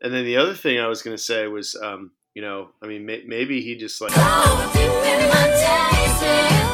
And 0.00 0.14
then 0.14 0.24
the 0.24 0.36
other 0.36 0.54
thing 0.54 0.78
I 0.78 0.86
was 0.86 1.02
going 1.02 1.16
to 1.16 1.22
say 1.22 1.46
was, 1.48 1.74
um, 1.74 2.12
you 2.34 2.42
know, 2.42 2.70
I 2.82 2.86
mean, 2.86 3.04
may- 3.04 3.24
maybe 3.26 3.60
he 3.60 3.74
just 3.76 4.00
like 4.00 4.12
deep 4.12 4.20
in 4.20 5.28
my 5.28 5.46
taste, 5.58 6.22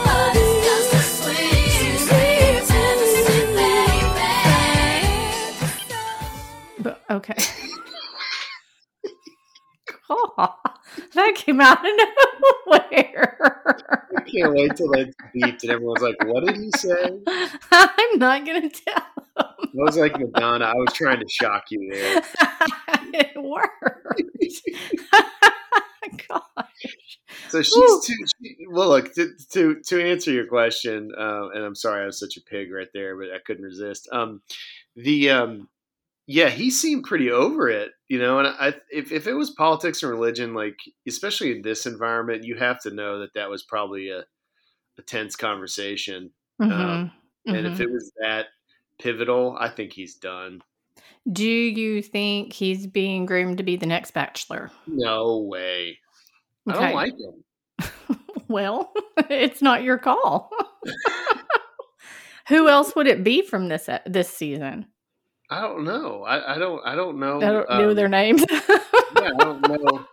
but 0.05 0.37
it's 0.37 0.67
just 0.67 0.95
a 0.95 1.01
sweet, 1.23 1.99
sweet 2.01 2.65
fantasy, 2.69 3.47
baby. 3.55 4.03
But 6.83 7.03
okay. 7.11 7.37
God. 10.09 10.64
Came 11.35 11.61
out 11.61 11.79
of 11.79 11.93
nowhere. 12.67 13.39
I 14.17 14.21
can't 14.21 14.53
wait 14.53 14.77
till 14.77 14.93
it's 14.93 15.15
beeped 15.35 15.63
and 15.63 15.73
everyone's 15.73 16.03
like, 16.03 16.17
"What 16.25 16.47
did 16.47 16.57
he 16.57 16.71
say?" 16.77 17.21
I'm 17.73 18.19
not 18.19 18.47
gonna 18.47 18.71
tell. 18.71 19.03
It 19.37 19.71
was 19.75 19.97
like 19.97 20.19
Madonna. 20.19 20.67
I 20.67 20.75
was 20.75 20.93
trying 20.93 21.21
to 21.21 21.29
shock 21.29 21.65
you 21.71 21.91
there. 21.91 22.23
it 23.15 23.43
worked. 23.43 23.73
God. 26.29 26.43
So 27.49 27.63
she's 27.63 28.07
too. 28.07 28.15
She, 28.43 28.57
well, 28.71 28.89
look 28.91 29.15
to, 29.15 29.31
to 29.53 29.81
to 29.87 30.03
answer 30.03 30.33
your 30.33 30.47
question, 30.47 31.11
uh, 31.19 31.49
and 31.49 31.65
I'm 31.65 31.75
sorry 31.75 32.03
I 32.03 32.07
was 32.07 32.19
such 32.19 32.37
a 32.37 32.43
pig 32.43 32.73
right 32.73 32.89
there, 32.95 33.17
but 33.17 33.29
I 33.35 33.39
couldn't 33.45 33.65
resist. 33.65 34.09
Um, 34.13 34.43
the 34.97 35.31
um, 35.31 35.69
yeah, 36.27 36.49
he 36.49 36.71
seemed 36.71 37.05
pretty 37.05 37.31
over 37.31 37.69
it, 37.69 37.93
you 38.09 38.19
know. 38.19 38.39
And 38.39 38.49
I, 38.49 38.75
if 38.91 39.13
if 39.13 39.27
it 39.27 39.35
was 39.35 39.51
politics 39.51 40.03
and 40.03 40.11
religion, 40.11 40.55
like 40.55 40.79
especially 41.07 41.53
in 41.53 41.63
this 41.63 41.87
environment, 41.87 42.45
you 42.45 42.57
have 42.57 42.81
to 42.83 42.91
know 42.91 43.21
that 43.21 43.35
that 43.35 43.51
was 43.51 43.63
probably 43.63 44.11
a, 44.11 44.25
a 44.99 45.03
tense 45.07 45.37
conversation. 45.37 46.31
Mhm. 46.61 47.13
And 47.47 47.67
if 47.67 47.75
Mhm. 47.75 47.81
it 47.81 47.91
was 47.91 48.13
that 48.21 48.47
pivotal, 48.99 49.57
I 49.59 49.69
think 49.69 49.93
he's 49.93 50.15
done. 50.15 50.63
Do 51.31 51.49
you 51.49 52.01
think 52.03 52.53
he's 52.53 52.87
being 52.87 53.27
groomed 53.27 53.59
to 53.59 53.65
be 53.65 53.77
the 53.77 53.87
next 53.87 54.13
bachelor? 54.13 54.71
No 54.87 55.39
way. 55.39 55.99
I 56.67 56.73
don't 56.73 56.95
like 56.95 57.15
him. 57.19 57.45
Well, 58.49 58.93
it's 59.31 59.63
not 59.63 59.83
your 59.83 59.99
call. 59.99 60.51
Who 62.49 62.69
else 62.69 62.95
would 62.95 63.07
it 63.07 63.25
be 63.25 63.43
from 63.43 63.69
this 63.69 63.89
this 64.07 64.29
season? 64.29 64.87
I 65.51 65.61
don't 65.61 65.85
know. 65.85 66.23
I, 66.25 66.55
I 66.55 66.59
don't. 66.59 66.81
I 66.85 66.95
don't 66.95 67.19
know. 67.19 67.37
I 67.39 67.53
don't 67.53 67.69
know 67.69 67.91
um, 67.91 67.97
their 67.97 68.09
names. 68.09 68.45
yeah, 68.51 69.31
I 69.39 69.45
don't 69.45 69.61
know. 69.63 70.05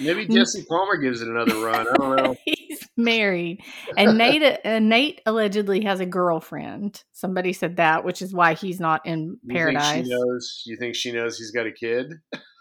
Maybe 0.00 0.26
Jesse 0.26 0.64
Palmer 0.68 0.96
gives 0.96 1.20
it 1.20 1.28
another 1.28 1.56
run. 1.58 1.86
I 1.86 1.96
don't 1.96 2.16
know. 2.16 2.34
He's 2.44 2.88
married, 2.96 3.62
and 3.96 4.18
Nate 4.18 4.58
uh, 4.64 4.78
Nate 4.80 5.20
allegedly 5.26 5.84
has 5.84 6.00
a 6.00 6.06
girlfriend. 6.06 7.02
Somebody 7.12 7.52
said 7.52 7.76
that, 7.76 8.04
which 8.04 8.22
is 8.22 8.34
why 8.34 8.54
he's 8.54 8.80
not 8.80 9.06
in 9.06 9.38
You 9.44 9.54
paradise. 9.54 9.92
think 9.92 10.06
she 10.06 10.10
knows? 10.10 10.62
You 10.66 10.76
think 10.76 10.94
she 10.96 11.12
knows 11.12 11.38
he's 11.38 11.52
got 11.52 11.66
a 11.66 11.72
kid? 11.72 12.14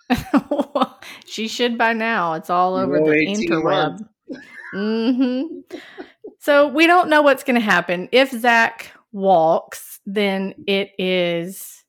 she 1.26 1.48
should 1.48 1.78
by 1.78 1.94
now. 1.94 2.34
It's 2.34 2.50
all 2.50 2.76
over 2.76 3.00
know, 3.00 3.06
the 3.06 3.16
18 3.16 3.50
interweb. 3.50 3.64
months. 3.64 4.04
hmm 4.72 5.44
So 6.40 6.68
we 6.68 6.86
don't 6.88 7.10
know 7.10 7.22
what's 7.22 7.44
going 7.44 7.56
to 7.56 7.62
happen. 7.66 8.10
If 8.12 8.32
Zach 8.32 8.92
walks, 9.12 9.93
then 10.06 10.54
it 10.68 10.92
is. 10.98 11.84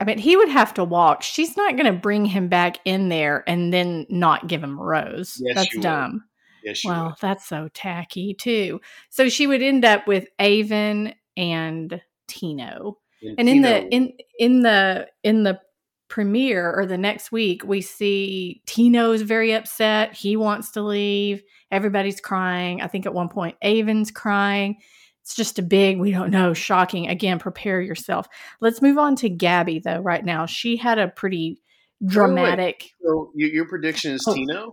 I 0.00 0.04
mean, 0.04 0.18
he 0.18 0.36
would 0.36 0.48
have 0.48 0.72
to 0.74 0.84
walk. 0.84 1.22
She's 1.22 1.56
not 1.56 1.76
going 1.76 1.92
to 1.92 1.98
bring 2.00 2.24
him 2.24 2.48
back 2.48 2.78
in 2.86 3.10
there 3.10 3.44
and 3.46 3.72
then 3.72 4.06
not 4.08 4.46
give 4.46 4.62
him 4.64 4.78
a 4.78 4.82
rose. 4.82 5.36
Yes, 5.42 5.56
That's 5.56 5.74
would. 5.74 5.82
dumb. 5.82 6.24
Yes, 6.64 6.82
Well, 6.84 7.06
would. 7.06 7.14
that's 7.20 7.46
so 7.46 7.68
tacky 7.74 8.32
too. 8.34 8.80
So 9.10 9.28
she 9.28 9.46
would 9.46 9.62
end 9.62 9.84
up 9.84 10.06
with 10.06 10.26
Aven 10.38 11.14
and 11.36 12.00
Tino. 12.28 12.98
And 13.36 13.48
in 13.50 13.60
the 13.60 13.86
in 13.88 14.12
in 14.38 14.60
the 14.62 15.08
in 15.22 15.42
the 15.42 15.60
premiere 16.08 16.72
or 16.74 16.86
the 16.86 16.96
next 16.96 17.30
week, 17.30 17.62
we 17.64 17.82
see 17.82 18.62
Tino's 18.66 19.20
very 19.20 19.52
upset. 19.52 20.14
He 20.14 20.36
wants 20.36 20.70
to 20.72 20.82
leave. 20.82 21.42
Everybody's 21.70 22.20
crying. 22.20 22.80
I 22.80 22.86
think 22.86 23.04
at 23.04 23.12
one 23.12 23.28
point 23.28 23.56
Aven's 23.62 24.10
crying. 24.10 24.78
It's 25.22 25.34
just 25.34 25.58
a 25.58 25.62
big, 25.62 25.98
we 26.00 26.10
don't 26.12 26.30
know, 26.30 26.54
shocking. 26.54 27.08
Again, 27.08 27.38
prepare 27.38 27.80
yourself. 27.80 28.26
Let's 28.60 28.80
move 28.82 28.98
on 28.98 29.16
to 29.16 29.28
Gabby 29.28 29.78
though. 29.78 30.00
Right 30.00 30.24
now, 30.24 30.46
she 30.46 30.76
had 30.76 30.98
a 30.98 31.08
pretty 31.08 31.60
dramatic, 32.04 32.90
so 33.04 33.30
your, 33.34 33.48
your 33.50 33.68
prediction 33.68 34.12
is 34.12 34.24
Oh. 34.26 34.34
Tino? 34.34 34.72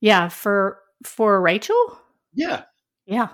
yeah, 0.00 0.28
for 0.28 0.78
for 1.04 1.40
Rachel. 1.40 1.98
Yeah, 2.34 2.62
Yeah, 3.06 3.28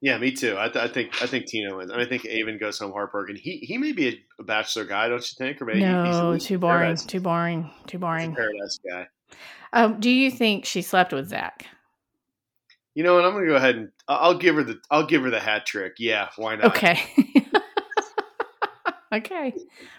yeah, 0.00 0.18
me 0.18 0.32
too. 0.32 0.56
I, 0.58 0.68
th- 0.68 0.84
I 0.84 0.88
think 0.88 1.22
I 1.22 1.26
think 1.26 1.46
Tino 1.46 1.78
wins. 1.78 1.90
And 1.90 2.00
I 2.00 2.04
think 2.04 2.26
Aven 2.26 2.58
goes 2.58 2.78
home 2.78 2.92
heartbroken. 2.92 3.36
He 3.36 3.58
he 3.58 3.78
may 3.78 3.92
be 3.92 4.22
a, 4.38 4.42
bachelor 4.42 4.84
guy, 4.84 5.08
don't 5.08 5.18
you 5.22 5.34
think? 5.38 5.60
Or 5.62 5.64
maybe 5.66 5.80
no, 5.80 6.32
least 6.32 6.46
too 6.46 6.58
boring, 6.58 6.78
Paradise- 6.80 7.04
too 7.06 7.20
boring, 7.20 7.62
too 7.62 7.70
he's 7.86 7.94
a 7.94 7.98
boring. 7.98 8.34
paradise 8.34 8.78
guy. 8.88 9.06
Um, 9.72 10.00
do 10.00 10.10
you 10.10 10.30
think 10.30 10.64
she 10.64 10.82
slept 10.82 11.12
with 11.12 11.28
Zach? 11.28 11.66
You 12.94 13.04
know 13.04 13.14
what? 13.14 13.24
I'm 13.24 13.32
gonna 13.32 13.46
go 13.46 13.54
ahead 13.54 13.76
and 13.76 13.88
I'll 14.08 14.38
give 14.38 14.56
her 14.56 14.64
the 14.64 14.80
I'll 14.90 15.06
give 15.06 15.22
her 15.22 15.30
the 15.30 15.40
hat 15.40 15.66
trick. 15.66 15.94
Yeah, 15.98 16.28
why 16.36 16.56
not? 16.56 16.66
Okay. 16.66 17.00
okay. 19.14 19.54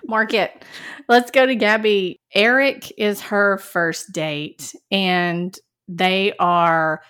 Mark 0.05 0.33
it. 0.33 0.65
Let's 1.07 1.31
go 1.31 1.45
to 1.45 1.55
Gabby. 1.55 2.19
Eric 2.33 2.91
is 2.97 3.21
her 3.21 3.57
first 3.57 4.11
date, 4.11 4.75
and 4.91 5.57
they 5.87 6.33
are 6.39 7.01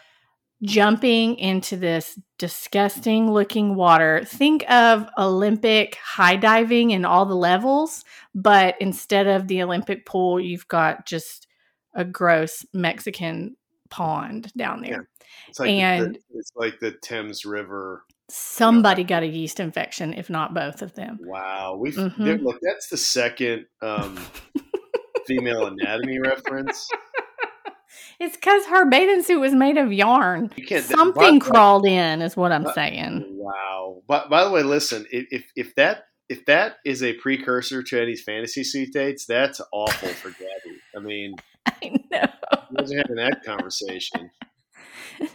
jumping 0.64 1.38
into 1.38 1.76
this 1.76 2.20
disgusting 2.38 3.32
looking 3.32 3.76
water. 3.76 4.24
Think 4.26 4.70
of 4.70 5.10
Olympic 5.18 5.96
high 5.96 6.36
diving 6.36 6.92
in 6.92 7.06
all 7.06 7.26
the 7.26 7.36
levels, 7.36 8.04
but 8.36 8.76
instead 8.80 9.28
of 9.28 9.48
the 9.48 9.64
Olympic 9.64 10.06
pool, 10.06 10.40
you've 10.40 10.68
got 10.68 11.08
just 11.08 11.48
a 11.96 12.06
gross 12.06 12.66
Mexican 12.74 13.56
pond 13.92 14.52
down 14.58 14.82
there. 14.82 15.08
It's 15.50 15.60
like 15.60 15.70
And- 15.70 16.16
the, 16.16 16.20
it's 16.40 16.52
like 16.56 16.80
the 16.80 16.92
Thames 16.92 17.46
River. 17.46 18.04
Somebody 18.30 19.04
got 19.04 19.24
a 19.24 19.28
yeast 19.28 19.60
infection, 19.60 20.14
if 20.14 20.30
not 20.30 20.54
both 20.54 20.82
of 20.82 20.94
them. 20.96 21.20
Wow, 21.22 21.76
we 21.78 21.92
Mhm. 21.92 22.42
look. 22.44 22.60
That's 22.62 22.88
the 22.88 22.96
second 22.98 23.66
um, 23.82 24.18
female 25.28 25.68
anatomy 25.68 26.20
reference. 26.20 26.88
It's 28.20 28.36
because 28.36 28.68
her 28.68 28.86
bathing 28.88 29.24
suit 29.24 29.40
was 29.40 29.54
made 29.54 29.78
of 29.78 29.92
yarn. 29.92 30.52
You 30.56 30.64
can't. 30.68 30.86
Something 30.86 31.40
but- 31.40 31.46
crawled 31.48 31.88
in, 31.88 32.22
is 32.22 32.38
what 32.38 32.52
I'm 32.52 32.64
but- 32.66 32.76
saying. 32.76 33.26
Wow. 33.32 34.04
But 34.08 34.30
by 34.30 34.44
the 34.44 34.52
way, 34.52 34.62
listen. 34.62 35.08
If 35.12 35.44
if 35.56 35.74
that 35.76 36.04
if 36.30 36.46
that 36.46 36.76
is 36.86 37.02
a 37.02 37.14
precursor 37.14 37.82
to 37.82 38.00
any 38.00 38.16
fantasy 38.16 38.64
suit 38.64 38.94
dates, 38.94 39.26
that's 39.26 39.60
awful 39.72 40.10
for 40.10 40.30
Gabby. 40.30 40.78
I 40.96 41.00
mean, 41.00 41.36
I 41.66 42.00
know. 42.12 42.26
imagine 42.70 42.98
having 42.98 43.16
that 43.18 43.44
conversation. 43.46 44.30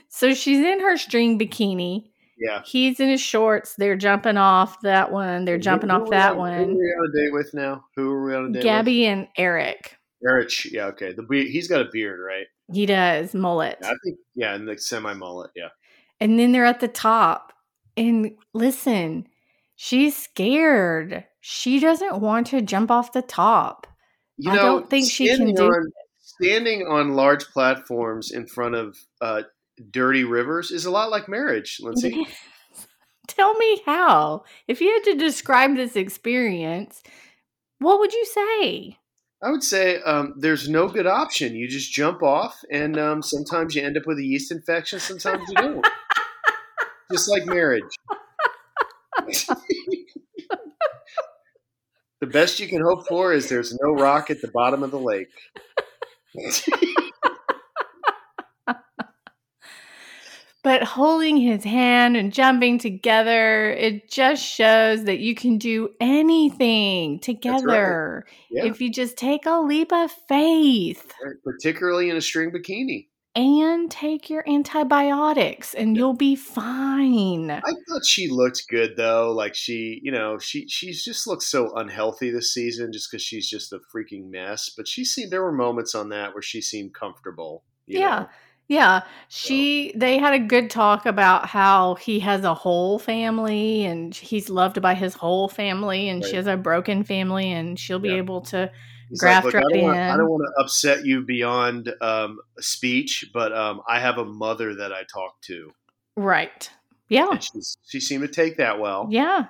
So 0.08 0.34
she's 0.34 0.58
in 0.58 0.80
her 0.80 0.96
string 0.96 1.38
bikini. 1.38 2.08
Yeah. 2.38 2.62
He's 2.64 2.98
in 2.98 3.08
his 3.08 3.20
shorts. 3.20 3.74
They're 3.76 3.94
jumping 3.96 4.36
off 4.36 4.80
that 4.80 5.12
one. 5.12 5.44
They're 5.44 5.58
jumping 5.58 5.90
Who- 5.90 5.96
who 5.96 6.02
off 6.02 6.08
we 6.08 6.16
that 6.16 6.30
on- 6.32 6.36
Who 6.36 6.42
are 6.42 6.58
one. 6.66 6.74
we 6.74 6.84
on 6.84 7.10
a 7.10 7.16
date 7.24 7.32
with 7.32 7.54
now? 7.54 7.84
Who 7.94 8.10
are 8.10 8.24
we 8.26 8.34
on 8.34 8.44
a 8.46 8.48
date 8.48 8.54
with 8.56 8.62
Gabby 8.64 9.06
and 9.06 9.28
Eric. 9.36 9.96
Eric. 10.26 10.50
Yeah. 10.72 10.86
Okay. 10.86 11.12
The 11.12 11.24
he's 11.48 11.68
got 11.68 11.82
a 11.82 11.88
beard, 11.92 12.18
right? 12.26 12.46
He 12.72 12.86
does 12.86 13.32
mullet. 13.34 13.78
I 13.82 13.92
think. 14.04 14.18
Yeah, 14.34 14.54
and 14.54 14.66
the 14.66 14.76
semi 14.78 15.12
mullet. 15.14 15.50
Yeah. 15.54 15.68
And 16.18 16.38
then 16.38 16.50
they're 16.52 16.64
at 16.64 16.80
the 16.80 16.88
top. 16.88 17.52
And 17.96 18.32
listen, 18.54 19.28
she's 19.76 20.16
scared. 20.16 21.24
She 21.42 21.78
doesn't 21.78 22.20
want 22.20 22.48
to 22.48 22.60
jump 22.62 22.90
off 22.90 23.12
the 23.12 23.22
top. 23.22 23.86
You 24.38 24.50
I 24.50 24.56
know, 24.56 24.62
don't 24.62 24.90
think 24.90 25.10
she 25.10 25.28
can 25.28 25.54
do 25.54 25.64
on, 25.64 25.92
standing 26.20 26.86
on 26.86 27.14
large 27.14 27.46
platforms 27.46 28.30
in 28.30 28.46
front 28.46 28.74
of 28.74 28.96
uh, 29.20 29.42
dirty 29.90 30.24
rivers 30.24 30.70
is 30.70 30.84
a 30.84 30.90
lot 30.90 31.10
like 31.10 31.28
marriage, 31.28 31.78
Lindsay. 31.80 32.26
Tell 33.28 33.54
me 33.54 33.82
how. 33.84 34.44
If 34.68 34.80
you 34.80 34.92
had 34.92 35.04
to 35.04 35.14
describe 35.16 35.76
this 35.76 35.96
experience, 35.96 37.02
what 37.78 37.98
would 37.98 38.12
you 38.12 38.24
say? 38.24 38.98
I 39.42 39.50
would 39.50 39.62
say 39.62 40.00
um, 40.02 40.34
there's 40.38 40.68
no 40.68 40.88
good 40.88 41.06
option. 41.06 41.54
You 41.54 41.68
just 41.68 41.92
jump 41.92 42.22
off, 42.22 42.58
and 42.70 42.98
um, 42.98 43.22
sometimes 43.22 43.74
you 43.74 43.82
end 43.82 43.96
up 43.96 44.06
with 44.06 44.18
a 44.18 44.24
yeast 44.24 44.50
infection. 44.50 44.98
Sometimes 44.98 45.48
you 45.48 45.54
don't. 45.54 45.86
just 47.12 47.28
like 47.28 47.46
marriage. 47.46 47.84
the 52.20 52.26
best 52.26 52.60
you 52.60 52.68
can 52.68 52.82
hope 52.82 53.06
for 53.06 53.32
is 53.32 53.48
there's 53.48 53.76
no 53.82 53.92
rock 53.92 54.30
at 54.30 54.40
the 54.40 54.48
bottom 54.48 54.82
of 54.82 54.90
the 54.90 54.98
lake. 54.98 55.28
But 60.66 60.82
holding 60.82 61.36
his 61.36 61.62
hand 61.62 62.16
and 62.16 62.32
jumping 62.32 62.80
together, 62.80 63.70
it 63.70 64.10
just 64.10 64.44
shows 64.44 65.04
that 65.04 65.20
you 65.20 65.32
can 65.32 65.58
do 65.58 65.90
anything 66.00 67.20
together 67.20 68.26
Yeah, 68.50 68.64
if 68.64 68.80
you 68.80 68.90
just 68.90 69.16
take 69.16 69.46
a 69.46 69.60
leap 69.60 69.92
of 69.92 70.10
faith 70.10 71.12
particularly 71.44 72.10
in 72.10 72.16
a 72.16 72.20
string 72.20 72.50
bikini. 72.50 73.06
And 73.36 73.90
take 73.90 74.30
your 74.30 74.42
antibiotics 74.48 75.74
and 75.74 75.96
you'll 75.96 76.14
be 76.14 76.34
fine. 76.34 77.50
I 77.50 77.60
thought 77.60 78.04
she 78.06 78.28
looked 78.28 78.66
good 78.68 78.96
though. 78.96 79.32
Like 79.32 79.54
she, 79.54 80.00
you 80.02 80.10
know, 80.10 80.38
she 80.38 80.66
she's 80.68 81.04
just 81.04 81.26
looked 81.26 81.42
so 81.42 81.72
unhealthy 81.76 82.30
this 82.30 82.52
season 82.54 82.92
just 82.92 83.10
because 83.10 83.22
she's 83.22 83.48
just 83.48 83.72
a 83.72 83.78
freaking 83.94 84.30
mess. 84.30 84.70
But 84.74 84.88
she 84.88 85.04
seemed 85.04 85.30
there 85.30 85.44
were 85.44 85.52
moments 85.52 85.94
on 85.94 86.08
that 86.08 86.32
where 86.34 86.42
she 86.42 86.60
seemed 86.62 86.94
comfortable. 86.94 87.62
Yeah. 87.86 88.20
know? 88.20 88.28
Yeah, 88.68 89.02
she 89.28 89.92
they 89.94 90.18
had 90.18 90.32
a 90.32 90.40
good 90.40 90.70
talk 90.70 91.06
about 91.06 91.46
how 91.46 91.94
he 91.94 92.18
has 92.20 92.42
a 92.42 92.52
whole 92.54 92.98
family 92.98 93.84
and 93.84 94.12
he's 94.12 94.50
loved 94.50 94.82
by 94.82 94.94
his 94.94 95.14
whole 95.14 95.48
family 95.48 96.08
and 96.08 96.24
she 96.24 96.34
has 96.34 96.48
a 96.48 96.56
broken 96.56 97.04
family 97.04 97.52
and 97.52 97.78
she'll 97.78 98.00
be 98.00 98.08
Yeah. 98.08 98.16
able 98.16 98.40
to 98.40 98.72
He's 99.08 99.20
Graft 99.20 99.44
like, 99.46 99.54
I 99.54 99.60
don't, 99.60 99.82
want, 99.82 99.98
I 99.98 100.16
don't 100.16 100.28
want 100.28 100.42
to 100.46 100.62
upset 100.62 101.04
you 101.06 101.22
beyond 101.22 101.92
um, 102.00 102.38
speech, 102.58 103.30
but 103.32 103.52
um, 103.52 103.80
I 103.88 104.00
have 104.00 104.18
a 104.18 104.24
mother 104.24 104.74
that 104.76 104.92
I 104.92 105.04
talk 105.04 105.40
to, 105.42 105.72
Right. 106.16 106.68
Yeah. 107.08 107.38
she 107.86 108.00
seemed 108.00 108.22
to 108.22 108.28
take 108.28 108.56
that 108.56 108.80
well. 108.80 109.06
Yeah. 109.10 109.46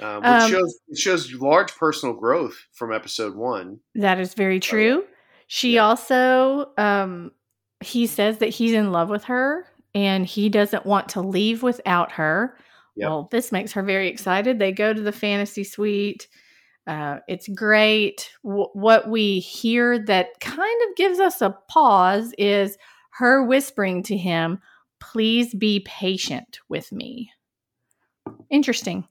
um, 0.00 0.16
which 0.16 0.24
Um, 0.26 0.50
shows 0.50 0.78
it 0.88 0.98
shows 0.98 1.32
large 1.34 1.74
personal 1.76 2.14
growth 2.14 2.56
from 2.72 2.92
episode 2.92 3.34
one. 3.36 3.80
That 3.94 4.18
is 4.18 4.32
very 4.34 4.58
true. 4.60 5.04
She 5.46 5.72
Oh, 5.72 5.82
Yeah. 5.82 5.84
also, 5.84 6.70
um, 6.78 7.32
he 7.80 8.06
says 8.06 8.38
that 8.38 8.48
he's 8.48 8.72
in 8.72 8.90
love 8.90 9.10
with 9.10 9.24
her 9.24 9.66
and 9.94 10.24
he 10.24 10.48
doesn't 10.48 10.86
want 10.86 11.10
to 11.10 11.20
leave 11.20 11.62
without 11.62 12.12
her. 12.12 12.56
Yep. 12.96 13.08
Well, 13.08 13.28
this 13.30 13.52
makes 13.52 13.72
her 13.72 13.82
very 13.82 14.08
excited. 14.08 14.58
They 14.58 14.72
go 14.72 14.94
to 14.94 15.00
the 15.02 15.12
fantasy 15.12 15.64
suite. 15.64 16.28
Uh, 16.86 17.18
it's 17.28 17.48
great. 17.48 18.30
W- 18.44 18.68
what 18.74 19.08
we 19.08 19.40
hear 19.40 19.98
that 19.98 20.38
kind 20.40 20.82
of 20.88 20.96
gives 20.96 21.18
us 21.18 21.40
a 21.40 21.56
pause 21.68 22.34
is 22.36 22.76
her 23.10 23.44
whispering 23.44 24.02
to 24.04 24.16
him, 24.16 24.60
Please 25.00 25.54
be 25.54 25.80
patient 25.80 26.60
with 26.68 26.90
me. 26.90 27.30
Interesting. 28.50 29.06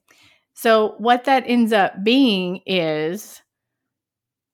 So, 0.52 0.94
what 0.98 1.24
that 1.24 1.44
ends 1.46 1.72
up 1.72 2.02
being 2.02 2.60
is 2.66 3.40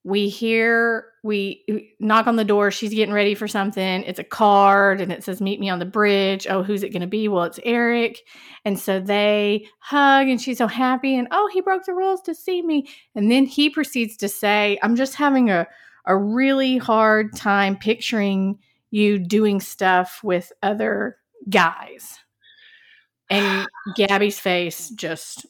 we 0.03 0.29
hear 0.29 1.05
we 1.23 1.93
knock 1.99 2.25
on 2.25 2.35
the 2.35 2.43
door 2.43 2.71
she's 2.71 2.93
getting 2.93 3.13
ready 3.13 3.35
for 3.35 3.47
something 3.47 4.01
it's 4.03 4.17
a 4.17 4.23
card 4.23 4.99
and 4.99 5.11
it 5.11 5.23
says 5.23 5.39
meet 5.39 5.59
me 5.59 5.69
on 5.69 5.79
the 5.79 5.85
bridge. 5.85 6.47
Oh 6.49 6.63
who's 6.63 6.83
it 6.83 6.89
going 6.89 7.01
to 7.01 7.07
be? 7.07 7.27
Well 7.27 7.43
it's 7.43 7.59
eric. 7.63 8.21
And 8.65 8.79
so 8.79 8.99
they 8.99 9.67
hug 9.79 10.27
and 10.27 10.41
she's 10.41 10.57
so 10.57 10.67
happy 10.67 11.15
and 11.15 11.27
oh 11.31 11.49
he 11.53 11.61
broke 11.61 11.85
the 11.85 11.93
rules 11.93 12.21
to 12.23 12.33
see 12.33 12.61
me. 12.61 12.87
And 13.13 13.31
then 13.31 13.45
he 13.45 13.69
proceeds 13.69 14.17
to 14.17 14.27
say 14.29 14.79
i'm 14.81 14.95
just 14.95 15.15
having 15.15 15.49
a, 15.49 15.67
a 16.05 16.17
really 16.17 16.77
hard 16.77 17.35
time 17.35 17.77
picturing 17.77 18.57
you 18.89 19.19
doing 19.19 19.59
stuff 19.61 20.19
with 20.23 20.51
other 20.63 21.17
guys. 21.49 22.17
And 23.29 23.67
gabby's 23.95 24.39
face 24.39 24.89
just 24.89 25.45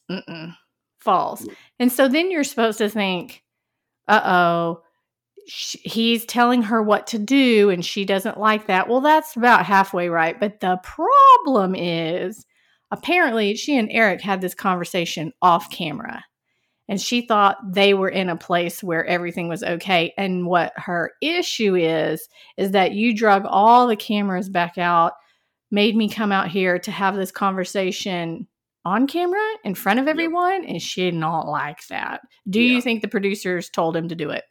falls. 1.00 1.48
And 1.80 1.92
so 1.92 2.08
then 2.08 2.32
you're 2.32 2.44
supposed 2.44 2.78
to 2.78 2.90
think 2.90 3.44
uh 4.08 4.22
oh, 4.24 4.82
he's 5.46 6.26
telling 6.26 6.64
her 6.64 6.82
what 6.82 7.08
to 7.08 7.20
do 7.20 7.70
and 7.70 7.86
she 7.86 8.06
doesn't 8.06 8.40
like 8.40 8.68
that. 8.68 8.88
Well, 8.88 9.02
that's 9.02 9.36
about 9.36 9.66
halfway 9.66 10.10
right. 10.10 10.40
But 10.40 10.60
the 10.60 10.80
problem 10.84 11.76
is 11.76 12.46
apparently 12.92 13.56
she 13.56 13.78
and 13.78 13.90
Eric 13.92 14.22
had 14.22 14.42
this 14.42 14.54
conversation 14.54 15.34
off 15.42 15.72
camera 15.72 16.24
and 16.92 17.00
she 17.00 17.22
thought 17.22 17.74
they 17.74 17.94
were 17.94 18.10
in 18.10 18.28
a 18.28 18.36
place 18.36 18.84
where 18.84 19.06
everything 19.06 19.48
was 19.48 19.64
okay. 19.64 20.14
And 20.18 20.46
what 20.46 20.74
her 20.76 21.12
issue 21.22 21.76
is, 21.76 22.28
is 22.58 22.72
that 22.72 22.92
you 22.92 23.16
drug 23.16 23.46
all 23.48 23.88
the 23.88 23.96
cameras 23.96 24.50
back 24.50 24.78
out, 24.78 25.14
made 25.72 25.96
me 25.96 26.10
come 26.10 26.34
out 26.34 26.50
here 26.50 26.78
to 26.80 26.92
have 26.92 27.16
this 27.16 27.32
conversation 27.32 28.46
on 28.86 29.08
camera 29.08 29.46
in 29.64 29.76
front 29.76 30.00
of 30.00 30.08
everyone 30.08 30.66
and 30.66 30.82
she 30.82 31.02
did 31.02 31.14
not 31.14 31.48
like 31.48 31.86
that. 31.88 32.22
Do 32.50 32.60
Yeah. 32.62 32.76
you 32.76 32.82
think 32.82 33.02
the 33.02 33.08
producers 33.08 33.70
told 33.70 33.96
him 33.96 34.08
to 34.10 34.16
do 34.16 34.30
it? 34.30 34.44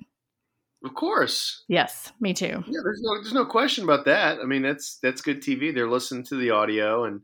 Of 0.84 0.94
course, 0.94 1.64
Yes, 1.68 2.10
me 2.20 2.32
too. 2.32 2.46
yeah. 2.66 2.80
There's 2.82 3.02
no 3.02 3.14
there's 3.16 3.34
no 3.34 3.44
question 3.44 3.84
about 3.84 4.06
that. 4.06 4.38
I 4.40 4.44
mean, 4.44 4.62
that's 4.62 4.96
that's 5.02 5.20
good 5.20 5.42
TV. 5.42 5.74
They're 5.74 5.90
listening 5.90 6.24
to 6.24 6.36
the 6.36 6.50
audio 6.50 7.04
and 7.04 7.20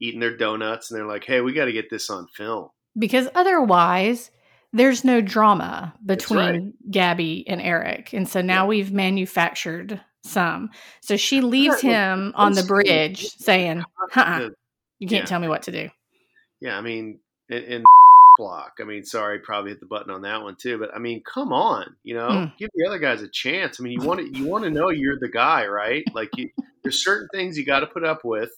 eating 0.00 0.20
their 0.20 0.36
donuts, 0.36 0.90
and 0.90 0.98
they're 0.98 1.06
like, 1.06 1.24
"Hey, 1.24 1.40
we 1.42 1.52
got 1.52 1.66
to 1.66 1.72
get 1.72 1.90
this 1.90 2.08
on 2.08 2.26
film." 2.34 2.68
Because 2.98 3.28
otherwise 3.34 4.30
there's 4.72 5.04
no 5.04 5.20
drama 5.20 5.94
between 6.06 6.38
right. 6.38 6.90
Gabby 6.90 7.44
and 7.46 7.60
Eric. 7.60 8.12
And 8.14 8.26
so 8.28 8.40
now 8.40 8.62
Yeah. 8.64 8.68
we've 8.68 8.92
manufactured 8.92 10.00
some. 10.24 10.70
So 11.02 11.16
she 11.18 11.42
leaves 11.42 11.80
him 11.82 12.32
on 12.34 12.54
the 12.54 12.62
bridge 12.64 13.26
saying, 13.36 13.84
uh 14.16 14.38
The- 14.38 14.54
you 14.98 15.08
can't 15.08 15.22
Yeah. 15.22 15.26
tell 15.26 15.40
me 15.40 15.48
what 15.48 15.62
to 15.64 15.72
do. 15.72 15.90
Yeah, 16.64 16.78
I 16.78 16.80
mean, 16.80 17.20
in, 17.50 17.62
in 17.62 17.84
block. 18.38 18.78
I 18.80 18.84
mean, 18.84 19.04
sorry, 19.04 19.38
probably 19.38 19.70
hit 19.70 19.80
the 19.80 19.86
button 19.86 20.10
on 20.10 20.22
that 20.22 20.42
one 20.42 20.56
too. 20.56 20.78
But 20.78 20.94
I 20.94 20.98
mean, 20.98 21.22
come 21.22 21.52
on, 21.52 21.94
you 22.02 22.14
know, 22.14 22.28
Mm. 22.28 22.56
give 22.58 22.70
the 22.74 22.86
other 22.88 22.98
guys 22.98 23.22
a 23.22 23.28
chance. 23.28 23.78
I 23.78 23.82
mean, 23.84 24.00
you 24.00 24.06
want 24.06 24.20
to 24.20 24.38
you 24.38 24.46
want 24.46 24.64
to 24.64 24.70
know 24.70 24.88
you're 24.90 25.18
the 25.20 25.28
guy, 25.28 25.66
right? 25.66 26.02
Like, 26.14 26.30
you, 26.36 26.50
there's 26.82 27.04
certain 27.04 27.28
things 27.32 27.56
you 27.58 27.64
got 27.64 27.80
to 27.80 27.86
put 27.86 28.02
up 28.04 28.24
with. 28.24 28.50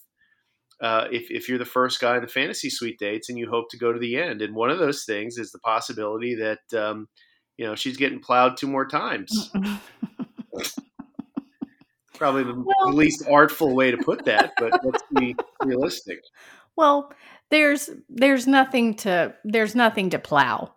Uh, 0.79 1.07
if, 1.11 1.31
if 1.31 1.49
you're 1.49 1.57
the 1.57 1.65
first 1.65 1.99
guy 1.99 2.15
in 2.17 2.21
the 2.21 2.27
fantasy 2.27 2.69
suite 2.69 2.99
dates 2.99 3.29
and 3.29 3.37
you 3.39 3.49
hope 3.49 3.67
to 3.71 3.77
go 3.77 3.91
to 3.91 3.97
the 3.99 4.15
end, 4.15 4.41
and 4.43 4.53
one 4.55 4.69
of 4.69 4.77
those 4.79 5.05
things 5.05 5.37
is 5.39 5.51
the 5.51 5.57
possibility 5.59 6.35
that 6.35 6.59
um, 6.79 7.07
you 7.57 7.65
know 7.65 7.75
she's 7.75 7.97
getting 7.97 8.19
plowed 8.19 8.57
two 8.57 8.67
more 8.67 8.85
times. 8.87 9.51
Probably 12.13 12.43
the 12.43 12.53
Well- 12.65 12.93
least 12.93 13.23
artful 13.29 13.75
way 13.75 13.91
to 13.91 13.97
put 13.97 14.25
that, 14.25 14.53
but 14.57 14.83
let's 14.83 15.03
be 15.15 15.35
realistic. 15.63 16.21
Well, 16.75 17.11
there's 17.49 17.89
there's 18.09 18.47
nothing 18.47 18.95
to 18.95 19.33
there's 19.43 19.75
nothing 19.75 20.09
to 20.11 20.19
plow 20.19 20.73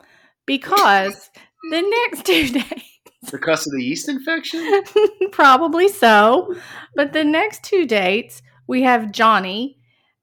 because 0.46 1.30
the 1.70 1.82
next 1.82 2.24
two 2.26 2.48
days 2.60 2.84
Because 3.30 3.66
of 3.66 3.72
the 3.72 3.82
yeast 3.84 4.08
infection? 4.08 4.82
probably 5.32 5.88
so, 5.88 6.54
but 6.94 7.12
the 7.12 7.24
next 7.24 7.62
two 7.64 7.86
dates 7.86 8.42
we 8.66 8.82
have 8.82 9.12
Johnny. 9.12 9.76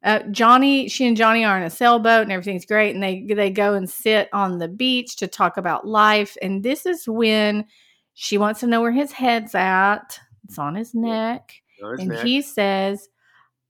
Uh, 0.04 0.20
Johnny, 0.32 0.88
she 0.88 1.06
and 1.08 1.18
Johnny 1.18 1.44
are 1.44 1.58
in 1.58 1.64
a 1.64 1.70
sailboat 1.70 2.22
and 2.24 2.32
everything's 2.32 2.66
great, 2.66 2.94
and 2.94 3.04
they 3.04 3.26
they 3.36 3.50
go 3.50 3.74
and 3.74 3.90
sit 3.90 4.30
on 4.32 4.58
the 4.58 4.68
beach 4.68 5.18
to 5.18 5.28
talk 5.28 5.58
about 5.58 5.86
life. 5.88 6.38
And 6.42 6.64
this 6.64 6.86
is 6.86 7.08
when 7.08 7.66
she 8.14 8.38
wants 8.38 8.62
to 8.62 8.68
know 8.68 8.82
where 8.82 8.92
his 8.92 9.12
head's 9.12 9.54
at. 9.54 10.20
It's 10.46 10.58
on 10.58 10.76
his 10.76 10.94
neck. 10.94 11.54
No, 11.82 11.90
it's 11.92 12.02
And 12.02 12.12
not. 12.12 12.24
he 12.26 12.42
says, 12.42 13.10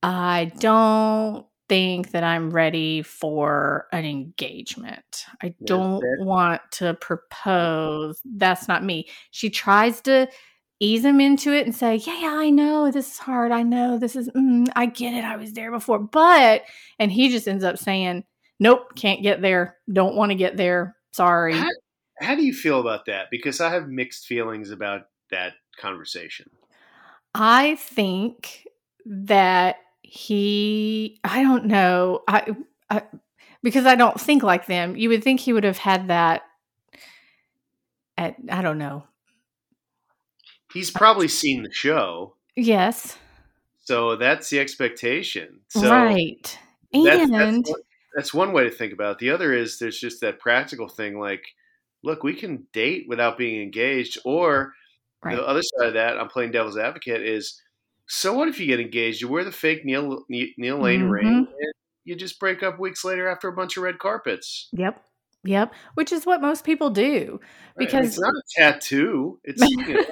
I 0.04 0.52
don't 0.60 1.46
think 1.70 2.12
that 2.12 2.24
I'm 2.24 2.52
ready 2.52 3.02
for 3.02 3.88
an 3.92 4.06
engagement. 4.06 5.26
I 5.42 5.54
don't 5.66 6.04
want 6.20 6.62
to 6.74 6.94
propose. 6.96 8.22
That's 8.26 8.68
not 8.68 8.84
me. 8.84 9.10
She 9.32 9.50
tries 9.50 10.02
to 10.02 10.28
ease 10.80 11.04
him 11.04 11.20
into 11.20 11.54
it 11.54 11.66
and 11.66 11.76
say, 11.76 11.96
Yeah, 11.96 12.20
yeah, 12.20 12.36
I 12.36 12.50
know 12.50 12.92
this 12.92 13.14
is 13.14 13.18
hard. 13.18 13.52
I 13.52 13.64
know 13.64 13.98
this 13.98 14.16
is, 14.16 14.30
mm, 14.30 14.68
I 14.76 14.86
get 14.86 15.14
it. 15.14 15.24
I 15.24 15.36
was 15.36 15.54
there 15.54 15.72
before. 15.72 16.00
But, 16.00 16.64
and 17.00 17.12
he 17.12 17.30
just 17.30 17.48
ends 17.48 17.64
up 17.64 17.78
saying, 17.78 18.24
Nope, 18.60 18.96
can't 18.96 19.24
get 19.24 19.42
there. 19.42 19.78
Don't 19.92 20.16
want 20.16 20.32
to 20.32 20.36
get 20.36 20.58
there. 20.58 20.96
Sorry. 21.12 21.54
How, 21.56 21.70
how 22.20 22.36
do 22.36 22.44
you 22.44 22.54
feel 22.54 22.80
about 22.80 23.06
that? 23.06 23.28
Because 23.30 23.62
I 23.62 23.70
have 23.70 23.88
mixed 23.88 24.26
feelings 24.26 24.72
about 24.72 25.04
that 25.32 25.54
conversation. 25.80 26.50
I 27.34 27.76
think 27.76 28.68
that 29.06 29.78
he, 30.08 31.20
I 31.24 31.44
don't 31.44 31.66
know, 31.66 32.24
I, 32.28 32.56
I, 32.90 33.04
because 33.62 33.86
I 33.86 33.96
don't 33.96 34.20
think 34.20 34.44
like 34.44 34.66
them. 34.66 34.96
You 34.96 35.10
would 35.10 35.24
think 35.24 35.40
he 35.40 35.54
would 35.54 35.64
have 35.64 35.78
had 35.78 36.08
that 36.08 36.44
at, 38.18 38.36
I 38.50 38.62
don't 38.62 38.78
know. 38.78 39.04
He's 40.74 40.92
probably 40.92 41.28
seen 41.28 41.64
the 41.64 41.72
show, 41.72 42.36
Yes, 42.56 43.18
so 43.88 44.18
that's 44.18 44.50
the 44.50 44.60
expectation. 44.60 45.62
So 45.70 45.90
right. 45.90 46.60
that's, 46.92 47.22
and 47.22 47.34
that's, 47.34 47.70
one, 47.70 47.82
that's 48.14 48.34
one 48.34 48.52
way 48.52 48.66
to 48.66 48.70
think 48.70 48.92
about 48.92 49.14
it. 49.14 49.20
The 49.20 49.30
other 49.30 49.54
is 49.54 49.80
there's 49.80 50.00
just 50.00 50.20
that 50.22 50.40
practical 50.40 50.90
thing 50.90 51.18
like, 51.20 51.46
look, 52.04 52.22
we 52.22 52.34
can 52.34 52.68
date 52.74 53.06
without 53.08 53.38
being 53.38 53.62
engaged. 53.62 54.18
Or 54.26 54.74
right. 55.24 55.38
the 55.38 55.48
other 55.48 55.62
side 55.62 55.88
of 55.88 55.94
that, 55.94 56.20
I'm 56.20 56.28
playing 56.28 56.52
devil's 56.52 56.78
advocate, 56.78 57.22
is 57.22 57.62
so 58.08 58.34
what 58.34 58.48
if 58.48 58.60
you 58.60 58.66
get 58.68 58.80
engaged? 58.80 59.22
You 59.22 59.28
wear 59.28 59.44
the 59.44 59.52
fake 59.52 59.86
Neil, 59.86 60.24
Neil 60.30 60.78
Lane 60.80 61.02
Mhm. 61.04 61.12
ring, 61.12 61.28
and 61.28 61.48
you 62.06 62.16
just 62.16 62.40
break 62.40 62.64
up 62.64 62.80
weeks 62.80 63.04
later 63.04 63.28
after 63.28 63.48
a 63.48 63.54
bunch 63.54 63.78
of 63.78 63.84
red 63.84 64.00
carpets. 64.00 64.70
Yep. 64.74 65.04
Yep. 65.44 65.74
Which 65.94 66.12
is 66.12 66.26
what 66.26 66.42
most 66.42 66.64
people 66.66 66.90
do. 66.90 67.40
Right? 67.78 67.94
It's 67.94 68.20
not 68.20 68.34
a 68.34 68.42
tattoo. 68.58 69.40
It's 69.44 69.62
you 69.62 69.78
know, 69.94 70.04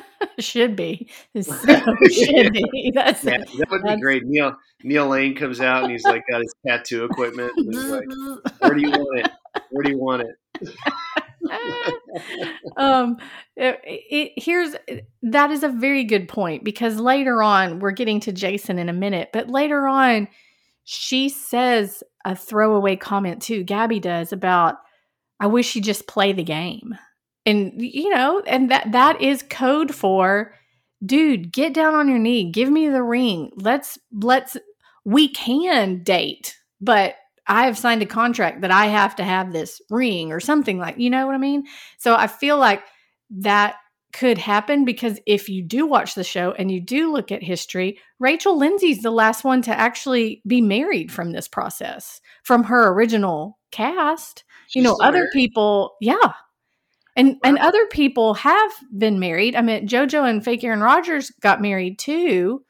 should 0.38 0.76
be. 0.76 1.08
It 1.34 1.44
so 1.44 1.54
should 2.10 2.52
be. 2.52 2.92
That's 2.94 3.24
Yeah, 3.24 3.38
that 3.38 3.68
would 3.70 3.82
be 3.84 4.00
great. 4.00 4.22
Neil 4.24 4.56
Neil 4.82 5.08
Lane 5.08 5.34
comes 5.34 5.60
out 5.60 5.84
and 5.84 5.92
he's 5.92 6.04
like 6.04 6.24
got 6.28 6.42
his 6.42 6.52
tattoo 6.66 7.04
equipment. 7.04 7.52
Like, 7.56 8.04
Where 8.60 8.74
do 8.74 8.80
you 8.82 8.90
want 8.90 9.20
it? 9.20 9.32
Where 9.70 9.82
do 9.84 9.90
you 9.90 9.98
want 9.98 10.22
it? 10.22 10.68
um 12.76 13.16
it, 13.56 13.80
it, 13.84 14.32
here's 14.36 14.74
that 15.22 15.50
is 15.50 15.62
a 15.62 15.68
very 15.68 16.04
good 16.04 16.28
point 16.28 16.64
because 16.64 16.98
later 16.98 17.42
on 17.42 17.78
we're 17.78 17.90
getting 17.90 18.20
to 18.20 18.32
jason 18.32 18.78
in 18.78 18.88
a 18.88 18.92
minute 18.92 19.30
but 19.32 19.48
later 19.48 19.86
on 19.86 20.28
she 20.84 21.28
says 21.28 22.02
a 22.24 22.34
throwaway 22.34 22.96
comment 22.96 23.42
too 23.42 23.62
gabby 23.62 24.00
does 24.00 24.32
about 24.32 24.76
i 25.40 25.46
wish 25.46 25.74
you 25.74 25.82
just 25.82 26.06
play 26.06 26.32
the 26.32 26.44
game. 26.44 26.96
And 27.44 27.72
you 27.76 28.08
know 28.08 28.40
and 28.46 28.70
that 28.70 28.92
that 28.92 29.20
is 29.20 29.42
code 29.42 29.92
for 29.92 30.54
dude 31.04 31.52
get 31.52 31.74
down 31.74 31.96
on 31.96 32.08
your 32.08 32.18
knee 32.18 32.50
give 32.50 32.70
me 32.70 32.88
the 32.88 33.02
ring 33.02 33.50
let's 33.56 33.98
let's 34.12 34.56
we 35.04 35.28
can 35.28 36.04
date 36.04 36.56
but 36.80 37.16
i 37.46 37.64
have 37.64 37.78
signed 37.78 38.02
a 38.02 38.06
contract 38.06 38.60
that 38.60 38.70
i 38.70 38.86
have 38.86 39.16
to 39.16 39.24
have 39.24 39.52
this 39.52 39.80
ring 39.90 40.32
or 40.32 40.40
something 40.40 40.78
like 40.78 40.98
you 40.98 41.10
know 41.10 41.26
what 41.26 41.34
i 41.34 41.38
mean 41.38 41.64
so 41.98 42.14
i 42.14 42.26
feel 42.26 42.58
like 42.58 42.82
that 43.30 43.76
could 44.12 44.36
happen 44.38 44.84
because 44.84 45.18
if 45.26 45.48
you 45.48 45.62
do 45.62 45.86
watch 45.86 46.14
the 46.14 46.24
show 46.24 46.52
and 46.52 46.70
you 46.70 46.80
do 46.80 47.10
look 47.10 47.32
at 47.32 47.42
history, 47.42 47.98
Rachel 48.18 48.58
Lindsay's 48.58 49.00
the 49.00 49.10
last 49.10 49.42
one 49.42 49.62
to 49.62 49.70
actually 49.70 50.42
be 50.46 50.60
married 50.60 51.10
from 51.10 51.32
this 51.32 51.48
process 51.48 52.20
from 52.42 52.64
her 52.64 52.92
original 52.92 53.58
cast. 53.70 54.44
you 54.74 54.82
know, 54.82 54.96
other 55.00 55.18
married? 55.18 55.30
people, 55.32 55.96
yeah. 56.00 56.32
And 57.14 57.36
and 57.44 57.58
other 57.58 57.86
people 57.86 58.34
have 58.34 58.72
been 58.96 59.18
married. 59.18 59.54
I 59.54 59.60
mean, 59.60 59.86
JoJo 59.86 60.28
and 60.28 60.42
fake 60.42 60.64
Aaron 60.64 60.80
Rodgers 60.80 61.30
got 61.40 61.60
married 61.60 61.98
too. 61.98 62.64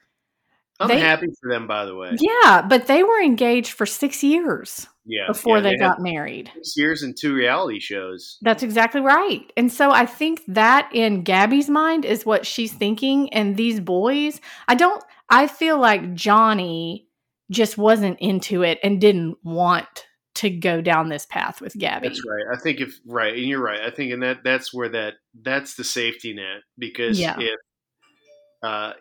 I'm 0.79 0.87
they- 0.87 0.99
happy 0.99 1.27
for 1.41 1.51
them, 1.51 1.67
by 1.67 1.85
the 1.85 1.95
way. 1.95 2.15
Yeah, 2.19 2.61
but 2.67 2.87
they 2.87 3.03
were 3.03 3.21
engaged 3.21 3.71
for 3.73 3.85
six 3.85 4.23
years 4.23 4.87
Yeah, 5.05 5.27
before 5.27 5.57
yeah, 5.57 5.61
they, 5.63 5.69
had 5.71 5.79
got 5.79 5.99
married. 6.01 6.51
six 6.55 6.73
years 6.77 7.03
and 7.03 7.15
two 7.19 7.33
reality 7.33 7.79
shows. 7.79 8.37
That's 8.41 8.63
exactly 8.63 9.01
right. 9.01 9.51
And 9.55 9.71
so 9.71 9.91
I 9.91 10.05
think 10.05 10.41
that 10.47 10.89
in 10.93 11.23
Gabby's 11.23 11.69
mind 11.69 12.05
is 12.05 12.25
what 12.25 12.45
she's 12.45 12.73
thinking. 12.73 13.31
And 13.33 13.55
these 13.55 13.79
boys, 13.79 14.41
I 14.67 14.75
don't, 14.75 15.03
I 15.29 15.47
feel 15.47 15.77
like 15.79 16.13
Johnny 16.15 17.07
just 17.51 17.77
wasn't 17.77 18.17
into 18.19 18.63
it 18.63 18.79
and 18.83 18.99
didn't 18.99 19.37
want 19.43 19.87
to 20.35 20.49
go 20.49 20.81
down 20.81 21.09
this 21.09 21.27
path 21.27 21.61
with 21.61 21.73
Gabby. 21.77 22.07
That's 22.07 22.21
right. 22.27 22.57
I 22.57 22.59
think 22.59 22.81
if 22.81 22.97
right, 23.05 23.33
and 23.35 23.43
you're 23.45 23.61
right. 23.61 23.81
I 23.81 23.91
think, 23.91 24.11
and 24.11 24.23
that 24.23 24.39
that's 24.43 24.73
where 24.73 24.89
that 24.89 25.13
that's 25.39 25.75
the 25.75 25.83
safety 25.83 26.33
net 26.33 26.61
because 26.79 27.19
Yeah. 27.19 27.35
if 27.39 27.59
uh, 28.63 28.93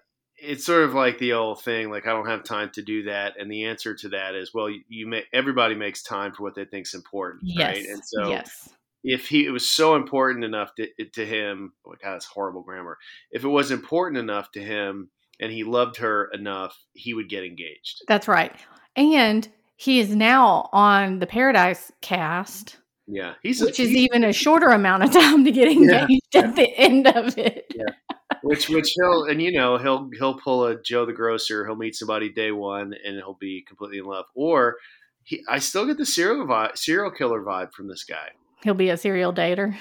it's 0.42 0.66
sort 0.66 0.85
of 0.85 0.94
like 0.94 1.18
the 1.18 1.35
old 1.35 1.62
thing, 1.62 1.90
like 1.90 2.07
I 2.07 2.11
don't 2.11 2.26
have 2.26 2.44
time 2.44 2.70
to 2.74 2.83
do 2.83 3.05
that, 3.05 3.35
and 3.38 3.50
the 3.50 3.64
answer 3.64 3.94
to 3.94 4.09
that 4.11 4.35
is, 4.35 4.52
well, 4.52 4.68
you, 4.68 4.83
you 4.88 5.07
may 5.07 5.22
everybody 5.33 5.74
makes 5.74 6.02
time 6.02 6.33
for 6.33 6.42
what 6.42 6.55
they 6.55 6.64
think's 6.64 6.94
important, 6.94 7.42
yes. 7.44 7.68
right? 7.68 7.87
And 7.87 8.02
so 8.05 8.28
yes. 8.28 8.68
if 9.05 9.28
he 9.28 9.46
it 9.46 9.50
was 9.50 9.70
so 9.70 9.94
important 9.94 10.44
enough 10.44 10.74
to, 10.76 10.88
to 11.12 11.24
him, 11.24 11.72
oh 11.87 11.94
God, 12.02 12.14
that's 12.14 12.26
horrible 12.26 12.62
grammar. 12.62 12.98
If 13.31 13.44
it 13.44 13.48
was 13.48 13.70
important 13.70 14.18
enough 14.18 14.50
to 14.52 14.61
him 14.61 15.11
and 15.40 15.52
he 15.52 15.64
loved 15.64 15.96
her 15.98 16.28
enough, 16.33 16.76
he 16.92 17.14
would 17.14 17.28
get 17.28 17.44
engaged. 17.44 18.02
That's 18.09 18.28
right. 18.28 18.55
And 18.96 19.48
he 19.76 20.00
is 20.00 20.14
now 20.14 20.68
on 20.72 21.18
the 21.20 21.26
Paradise 21.26 21.90
cast, 22.02 22.78
Yeah, 23.07 23.35
he's 23.42 23.62
a, 23.62 23.66
which 23.66 23.81
is 23.81 23.90
he's- 23.90 24.02
even 24.02 24.24
a 24.24 24.33
shorter 24.33 24.68
amount 24.68 25.05
of 25.05 25.12
time 25.12 25.44
to 25.44 25.50
get 25.52 25.72
Yeah. 25.72 26.02
engaged 26.02 26.37
at 26.37 26.57
the 26.57 26.68
end 26.76 27.07
of 27.07 27.38
it. 27.38 27.72
Which 28.42 28.68
which 28.68 28.92
he'll 28.96 29.24
and 29.24 29.40
you 29.42 29.52
know 29.52 29.78
he'll 29.78 30.11
he'll 30.18 30.38
pull 30.38 30.66
a 30.66 30.81
Joe 30.83 31.07
the 31.07 31.12
grocer. 31.12 31.64
He'll 31.66 31.76
meet 31.76 31.94
somebody 31.94 32.28
day 32.31 32.50
one 32.52 32.94
and 33.05 33.16
he'll 33.16 33.37
be 33.40 33.64
completely 33.66 33.98
in 33.98 34.05
love. 34.05 34.26
Or 34.35 34.76
he, 35.24 35.42
I 35.48 35.59
still 35.61 35.87
get 35.87 35.98
the 35.98 36.07
serial 36.07 36.46
vibe, 36.46 36.76
serial 36.76 37.11
killer 37.11 37.42
vibe 37.42 37.72
from 37.72 37.88
this 37.88 38.05
guy. 38.05 38.28
He'll 38.62 38.74
be 38.74 38.90
a 38.90 38.96
serial 38.96 39.33
dater. 39.33 39.74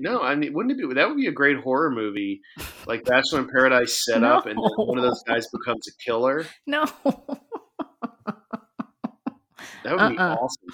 No, 0.00 0.22
I 0.22 0.36
mean, 0.36 0.52
wouldn't 0.52 0.78
it 0.78 0.88
be 0.88 0.94
that 0.94 1.08
would 1.08 1.16
be 1.16 1.26
a 1.26 1.32
great 1.32 1.56
horror 1.58 1.90
movie, 1.90 2.40
like 2.86 3.04
Bachelor 3.04 3.40
in 3.40 3.48
Paradise 3.48 4.04
set 4.04 4.22
up, 4.32 4.46
and 4.46 4.56
one 4.56 4.96
of 4.96 5.02
those 5.02 5.22
guys 5.26 5.46
becomes 5.48 5.86
a 5.88 5.92
killer. 6.04 6.46
No. 6.66 6.84
That 9.84 9.96
would 9.98 10.10
be 10.12 10.18
Uh-uh. 10.18 10.36
awesome. 10.36 10.68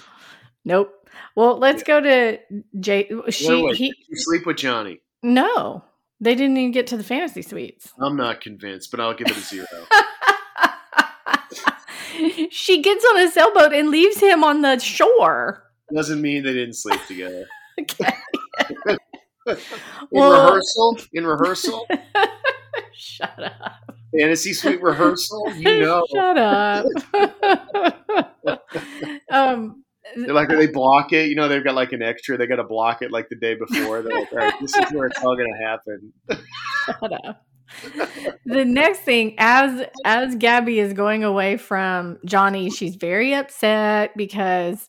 Nope. 0.64 0.92
Well, 1.35 1.57
let's 1.59 1.83
go 1.83 2.00
to 2.00 2.38
Jay. 2.78 3.09
She, 3.31 3.48
Wait, 3.48 3.64
wait, 3.64 3.76
he, 3.76 3.87
you 3.87 4.16
sleep 4.16 4.44
with 4.44 4.59
Johnny. 4.59 5.00
no, 5.22 5.83
they 6.20 6.35
didn't 6.35 6.57
even 6.57 6.72
get 6.72 6.87
to 6.88 6.96
the 6.96 7.04
fantasy 7.04 7.42
suites. 7.42 7.92
I'm 8.00 8.16
not 8.16 8.40
convinced, 8.40 8.90
but 8.90 9.00
I'll 9.00 9.14
give 9.14 9.28
it 9.28 9.37
a 9.37 9.40
zero. 9.40 9.66
she 12.50 12.83
gets 12.83 13.04
on 13.04 13.20
a 13.20 13.31
sailboat 13.31 13.72
and 13.72 13.90
leaves 13.90 14.20
him 14.20 14.42
on 14.44 14.62
the 14.62 14.78
shore. 14.78 15.64
Doesn't 15.94 16.20
mean 16.20 16.42
they 16.42 16.52
didn't 16.52 16.74
sleep 16.74 17.00
together. 17.07 17.46
Okay. 17.81 18.12
In 19.46 19.57
Well- 20.11 20.46
rehearsal, 20.46 20.98
in 21.12 21.24
rehearsal, 21.24 21.87
Shut 22.92 23.40
up. 23.40 23.52
fantasy 24.12 24.52
suite 24.52 24.83
rehearsal, 24.83 25.52
you 25.54 25.78
know. 25.81 26.04
Shut 26.12 26.37
up. 26.37 26.87
um, 29.31 29.85
They're 30.16 30.35
like 30.35 30.49
they 30.49 30.66
block 30.66 31.12
it. 31.12 31.29
You 31.29 31.35
know, 31.35 31.49
they've 31.49 31.64
got 31.64 31.75
like 31.75 31.92
an 31.92 32.03
extra. 32.03 32.37
They 32.37 32.47
got 32.47 32.57
to 32.57 32.64
block 32.64 33.03
it 33.03 33.11
like 33.11 33.29
the 33.29 33.37
day 33.37 33.55
before. 33.55 34.03
They're 34.03 34.18
like, 34.18 34.33
all 34.33 34.38
right, 34.38 34.55
this 34.61 34.77
is 34.77 34.92
where 34.92 35.07
it's 35.07 35.18
all 35.23 35.37
going 35.37 35.53
to 35.53 35.66
happen. 35.66 36.12
shut 36.87 37.12
up. 37.27 37.44
the 38.47 38.64
next 38.64 39.01
thing, 39.01 39.35
as 39.38 39.87
as 40.05 40.35
Gabby 40.37 40.81
is 40.81 40.92
going 40.92 41.25
away 41.25 41.57
from 41.57 42.18
Johnny, 42.25 42.71
she's 42.71 42.97
very 42.97 43.35
upset 43.35 44.16
because 44.16 44.88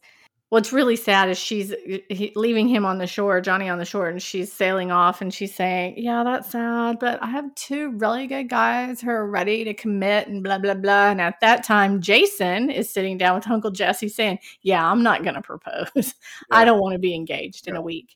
what's 0.49 0.73
really 0.73 0.95
sad 0.95 1.29
is 1.29 1.38
she's 1.38 1.73
he, 2.09 2.31
leaving 2.35 2.67
him 2.67 2.85
on 2.85 2.97
the 2.97 3.07
shore, 3.07 3.39
Johnny 3.41 3.69
on 3.69 3.77
the 3.77 3.85
shore, 3.85 4.07
and 4.09 4.21
she's 4.21 4.51
sailing 4.51 4.91
off, 4.91 5.21
and 5.21 5.33
she's 5.33 5.53
saying, 5.53 5.95
"Yeah, 5.97 6.23
that's 6.23 6.51
sad, 6.51 6.99
but 6.99 7.21
I 7.23 7.27
have 7.27 7.53
two 7.55 7.91
really 7.91 8.27
good 8.27 8.49
guys 8.49 9.01
who 9.01 9.09
are 9.09 9.27
ready 9.27 9.63
to 9.63 9.73
commit," 9.73 10.27
and 10.27 10.43
blah 10.43 10.57
blah 10.57 10.73
blah. 10.73 11.09
And 11.12 11.21
at 11.21 11.39
that 11.41 11.63
time, 11.63 12.01
Jason 12.01 12.69
is 12.69 12.89
sitting 12.91 13.17
down 13.17 13.35
with 13.35 13.49
Uncle 13.49 13.71
Jesse, 13.71 14.09
saying, 14.09 14.39
"Yeah, 14.62 14.85
I'm 14.89 15.03
not 15.03 15.23
going 15.23 15.35
to 15.35 15.41
propose. 15.41 16.13
I 16.51 16.65
don't 16.65 16.79
want 16.81 16.93
to 16.93 16.99
be 16.99 17.15
engaged 17.15 17.67
in 17.67 17.75
a 17.75 17.81
week." 17.81 18.15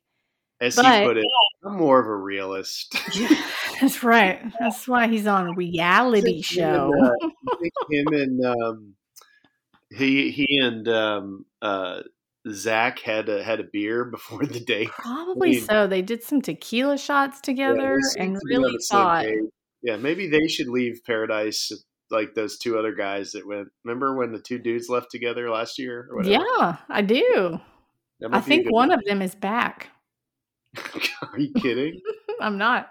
As 0.61 0.75
But- 0.77 1.01
he 1.01 1.05
put 1.07 1.17
it, 1.17 1.25
I'm 1.65 1.77
more 1.77 1.99
of 1.99 2.07
a 2.07 2.15
realist. 2.15 2.95
That's 3.81 4.01
right. 4.03 4.41
That's 4.59 4.87
why 4.87 5.07
he's 5.07 5.27
on 5.27 5.47
a 5.47 5.53
reality 5.55 6.41
think 6.41 6.51
him 6.51 6.63
show. 6.63 6.93
and, 6.93 7.05
uh, 7.05 7.67
him 7.89 8.07
and 8.07 8.45
um, 8.45 8.93
he 9.91 10.31
he 10.31 10.59
and 10.61 10.87
um, 10.87 11.45
uh, 11.61 12.01
Zach 12.51 12.99
had 12.99 13.29
a, 13.29 13.43
had 13.43 13.59
a 13.59 13.63
beer 13.63 14.05
before 14.11 14.45
the 14.45 14.59
date. 14.59 14.89
Probably 14.89 15.51
mean- 15.51 15.61
so. 15.61 15.87
They 15.87 16.01
did 16.01 16.23
some 16.23 16.41
tequila 16.41 16.97
shots 16.97 17.41
together 17.41 17.99
seem 18.01 18.21
and 18.23 18.41
really 18.45 18.77
thought. 18.89 19.25
Yeah, 19.81 19.97
maybe 19.97 20.27
they 20.29 20.47
should 20.47 20.67
leave 20.67 21.01
Paradise 21.05 21.71
like 22.09 22.35
those 22.35 22.57
two 22.57 22.77
other 22.77 22.93
guys 22.93 23.31
that 23.33 23.45
went. 23.45 23.67
Remember 23.83 24.15
when 24.15 24.31
the 24.31 24.39
two 24.39 24.59
dudes 24.59 24.87
left 24.87 25.11
together 25.11 25.49
last 25.49 25.77
year? 25.77 26.07
Or 26.09 26.17
whatever? 26.17 26.45
yeah, 26.59 26.77
I 26.89 27.01
do. 27.01 27.59
I 28.31 28.39
think 28.39 28.65
good 28.65 28.71
one 28.71 28.91
of 28.91 29.03
them 29.05 29.21
is 29.21 29.35
back. 29.35 29.89
Are 31.21 31.39
you 31.39 31.51
kidding? 31.53 31.99
I'm 32.39 32.57
not. 32.57 32.89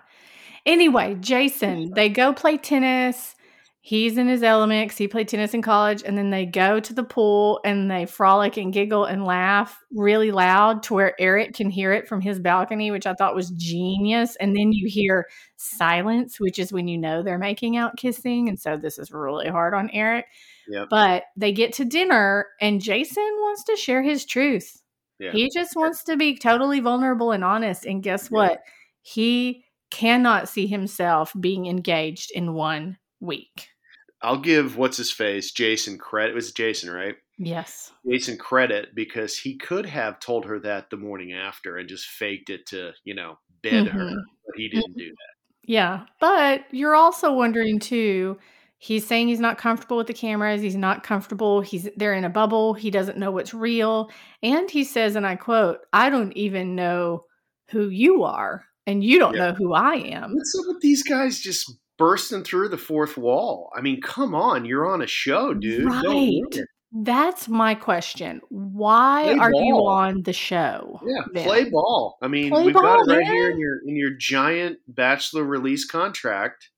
Anyway, 0.66 1.16
Jason, 1.20 1.92
they 1.94 2.08
go 2.08 2.32
play 2.32 2.56
tennis. 2.56 3.34
He's 3.84 4.16
in 4.16 4.28
his 4.28 4.44
element 4.44 4.90
'cause 4.90 4.98
he 4.98 5.08
played 5.08 5.26
tennis 5.26 5.54
in 5.54 5.60
college. 5.60 6.04
And 6.06 6.16
then 6.16 6.30
they 6.30 6.46
go 6.46 6.78
to 6.78 6.94
the 6.94 7.02
pool 7.02 7.60
and 7.64 7.90
they 7.90 8.06
frolic 8.06 8.56
and 8.56 8.72
giggle 8.72 9.04
and 9.06 9.24
laugh 9.26 9.76
really 9.90 10.30
loud 10.30 10.84
to 10.84 10.94
where 10.94 11.20
Eric 11.20 11.54
can 11.54 11.68
hear 11.68 11.92
it 11.92 12.06
from 12.06 12.20
his 12.20 12.38
balcony, 12.38 12.92
which 12.92 13.08
I 13.08 13.14
thought 13.14 13.34
was 13.34 13.50
genius. 13.50 14.36
And 14.36 14.54
then 14.54 14.72
you 14.72 14.88
hear 14.88 15.26
silence, 15.56 16.38
which 16.38 16.60
is 16.60 16.72
when 16.72 16.86
you 16.86 16.96
know 16.96 17.24
they're 17.24 17.38
making 17.38 17.76
out 17.76 17.96
kissing. 17.96 18.48
And 18.48 18.56
so 18.56 18.76
this 18.76 19.00
is 19.00 19.10
really 19.10 19.48
hard 19.48 19.74
on 19.74 19.90
Eric. 19.92 20.26
Yep. 20.68 20.86
But 20.88 21.24
they 21.36 21.50
get 21.50 21.72
to 21.74 21.84
dinner 21.84 22.46
and 22.60 22.80
Jason 22.80 23.24
wants 23.40 23.64
to 23.64 23.74
share 23.74 24.02
his 24.02 24.24
truth. 24.24 24.80
Yeah. 25.18 25.32
He 25.32 25.50
just 25.52 25.74
wants 25.74 26.04
to 26.04 26.16
be 26.16 26.36
totally 26.36 26.78
vulnerable 26.78 27.32
and 27.32 27.42
honest. 27.42 27.84
And 27.84 28.00
guess 28.00 28.28
Yeah. 28.30 28.36
what? 28.36 28.60
He 29.02 29.64
cannot 29.90 30.48
see 30.48 30.68
himself 30.68 31.32
being 31.40 31.66
engaged 31.66 32.30
in 32.32 32.54
one 32.54 32.98
week. 33.18 33.70
I'll 34.22 34.38
give 34.38 34.76
what's 34.76 34.96
his 34.96 35.10
face 35.10 35.50
Jason 35.52 35.98
credit. 35.98 36.32
It 36.32 36.34
was 36.36 36.52
Jason, 36.52 36.90
right? 36.90 37.16
Yes. 37.38 37.92
Jason 38.08 38.36
credit 38.38 38.94
because 38.94 39.36
he 39.38 39.56
could 39.56 39.86
have 39.86 40.20
told 40.20 40.44
her 40.44 40.60
that 40.60 40.90
the 40.90 40.96
morning 40.96 41.32
after 41.32 41.76
and 41.78 41.88
just 41.88 42.06
faked 42.06 42.50
it 42.50 42.66
to 42.66 42.92
you 43.04 43.14
know 43.14 43.38
bed 43.62 43.88
her, 43.88 44.00
Mhm. 44.00 44.22
but 44.46 44.56
he 44.56 44.68
didn't 44.68 44.96
do 44.96 45.08
that. 45.08 45.34
Yeah. 45.64 46.06
But 46.20 46.64
you're 46.72 46.94
also 46.94 47.32
wondering 47.32 47.78
too. 47.78 48.38
He's 48.78 49.06
saying 49.06 49.28
he's 49.28 49.38
not 49.40 49.58
comfortable 49.58 49.96
with 49.96 50.08
the 50.08 50.12
cameras. 50.14 50.60
He's 50.60 50.74
not 50.76 51.04
comfortable. 51.04 51.60
He's 51.60 51.88
they're 51.96 52.14
in 52.14 52.24
a 52.24 52.28
bubble. 52.30 52.74
He 52.74 52.90
doesn't 52.90 53.16
know 53.18 53.30
what's 53.30 53.54
real. 53.54 54.10
And 54.42 54.68
he 54.70 54.82
says, 54.84 55.14
and 55.14 55.24
I 55.26 55.36
quote, 55.36 55.78
I 55.92 56.10
don't 56.10 56.32
even 56.36 56.74
know 56.74 57.24
who 57.70 57.88
you 57.88 58.24
are, 58.24 58.64
and 58.86 59.02
you 59.04 59.18
don't 59.20 59.34
Yeah. 59.36 59.48
know 59.50 59.54
who 59.54 59.72
I 59.72 59.94
am. 59.94 60.34
What's 60.34 60.54
up 60.58 60.66
with 60.74 60.80
these 60.82 61.04
guys 61.04 61.40
just 61.40 61.72
bursting 62.02 62.42
through 62.42 62.68
the 62.68 62.76
fourth 62.76 63.16
wall? 63.16 63.70
I 63.76 63.80
mean, 63.80 64.00
come 64.00 64.34
on, 64.34 64.64
you're 64.64 64.90
on 64.90 65.02
a 65.02 65.06
show, 65.06 65.54
dude. 65.54 65.84
Right. 65.84 66.66
That's 66.90 67.48
my 67.48 67.76
question. 67.76 68.40
Why 68.48 69.22
Play 69.26 69.38
are 69.38 69.52
you 69.52 69.76
on 69.86 70.24
the 70.24 70.32
show? 70.32 71.00
Yeah, 71.06 71.22
then? 71.32 71.44
play 71.44 71.70
ball. 71.70 72.18
I 72.20 72.26
mean, 72.26 72.50
Play 72.50 72.64
we've 72.64 72.74
got 72.74 73.08
it 73.08 73.12
right 73.12 73.24
here 73.24 73.52
in 73.52 73.58
your 73.60 73.78
in 73.86 73.94
your 73.94 74.10
giant 74.18 74.78
bachelor 74.88 75.44
release 75.44 75.84
contract. 75.84 76.70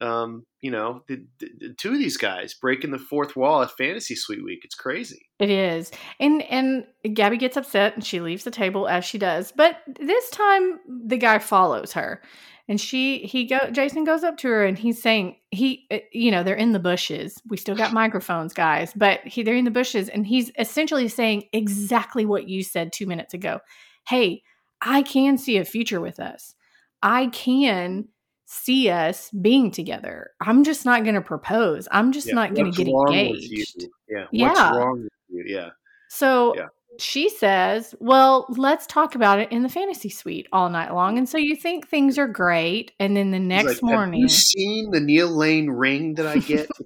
Um, 0.00 0.46
you 0.60 0.70
know, 0.70 1.02
the, 1.08 1.24
the, 1.40 1.48
the 1.58 1.74
two 1.74 1.92
of 1.92 1.98
these 1.98 2.16
guys 2.16 2.54
breaking 2.54 2.92
the 2.92 2.98
fourth 2.98 3.36
wall 3.36 3.62
at 3.62 3.70
Fantasy 3.72 4.14
Suite 4.14 4.44
Week. 4.44 4.60
It's 4.64 4.74
crazy. 4.74 5.26
It 5.40 5.50
is. 5.50 5.90
And 6.20 6.42
and 6.42 6.84
Gabby 7.12 7.38
gets 7.38 7.56
upset 7.56 7.96
and 7.96 8.04
she 8.04 8.20
leaves 8.20 8.44
the 8.44 8.50
table 8.52 8.88
as 8.88 9.04
she 9.04 9.18
does. 9.18 9.52
But 9.52 9.78
this 9.86 10.30
time 10.30 10.78
the 11.06 11.18
guy 11.18 11.40
follows 11.40 11.92
her. 11.94 12.22
And 12.68 12.80
she 12.80 13.18
he 13.20 13.44
go 13.46 13.70
Jason 13.70 14.04
goes 14.04 14.22
up 14.22 14.36
to 14.38 14.48
her 14.48 14.64
and 14.64 14.78
he's 14.78 15.02
saying 15.02 15.36
he 15.50 15.86
uh, 15.90 15.98
you 16.12 16.30
know, 16.30 16.42
they're 16.42 16.54
in 16.54 16.72
the 16.72 16.78
bushes. 16.78 17.40
We 17.48 17.56
still 17.56 17.74
got 17.74 17.92
microphones, 17.92 18.52
guys, 18.52 18.92
but 18.94 19.20
he 19.26 19.42
they're 19.42 19.56
in 19.56 19.64
the 19.64 19.70
bushes 19.70 20.08
and 20.08 20.26
he's 20.26 20.50
essentially 20.58 21.08
saying 21.08 21.44
exactly 21.52 22.24
what 22.24 22.48
you 22.48 22.62
said 22.62 22.92
2 22.92 23.06
minutes 23.06 23.34
ago. 23.34 23.60
Hey, 24.06 24.42
I 24.80 25.02
can 25.02 25.38
see 25.38 25.58
a 25.58 25.64
future 25.64 26.00
with 26.00 26.20
us. 26.20 26.54
I 27.02 27.26
can 27.28 28.08
see 28.46 28.90
us 28.90 29.30
being 29.30 29.70
together. 29.70 30.30
I'm 30.40 30.62
just 30.62 30.84
not 30.84 31.04
going 31.04 31.14
to 31.14 31.20
propose. 31.22 31.88
I'm 31.90 32.12
just 32.12 32.26
Yeah, 32.28 32.34
not 32.34 32.54
going 32.54 32.72
to 32.72 32.84
get 32.84 32.92
wrong 32.92 33.30
with 33.30 33.40
engaged. 33.40 33.76
you? 33.78 33.90
Yeah. 34.08 34.26
Yeah. 34.30 34.48
What's 34.48 34.60
wrong 34.60 35.02
with 35.02 35.12
you? 35.28 35.44
Yeah. 35.56 35.70
So 36.08 36.54
Yeah. 36.56 36.68
She 36.98 37.28
says, 37.28 37.94
Well, 38.00 38.46
let's 38.50 38.86
talk 38.86 39.14
about 39.14 39.40
it 39.40 39.50
in 39.50 39.62
the 39.62 39.68
fantasy 39.68 40.08
suite 40.08 40.46
all 40.52 40.68
night 40.70 40.92
long. 40.94 41.18
And 41.18 41.28
so 41.28 41.38
you 41.38 41.56
think 41.56 41.88
things 41.88 42.18
are 42.18 42.28
great. 42.28 42.92
And 43.00 43.16
then 43.16 43.30
the 43.30 43.38
next 43.40 43.66
like, 43.66 43.74
Have 43.76 43.82
morning, 43.82 44.20
you 44.20 44.28
seen 44.28 44.90
the 44.90 45.00
Neil 45.00 45.28
Lane 45.28 45.70
ring 45.70 46.14
that 46.14 46.26
I 46.26 46.38
get? 46.38 46.68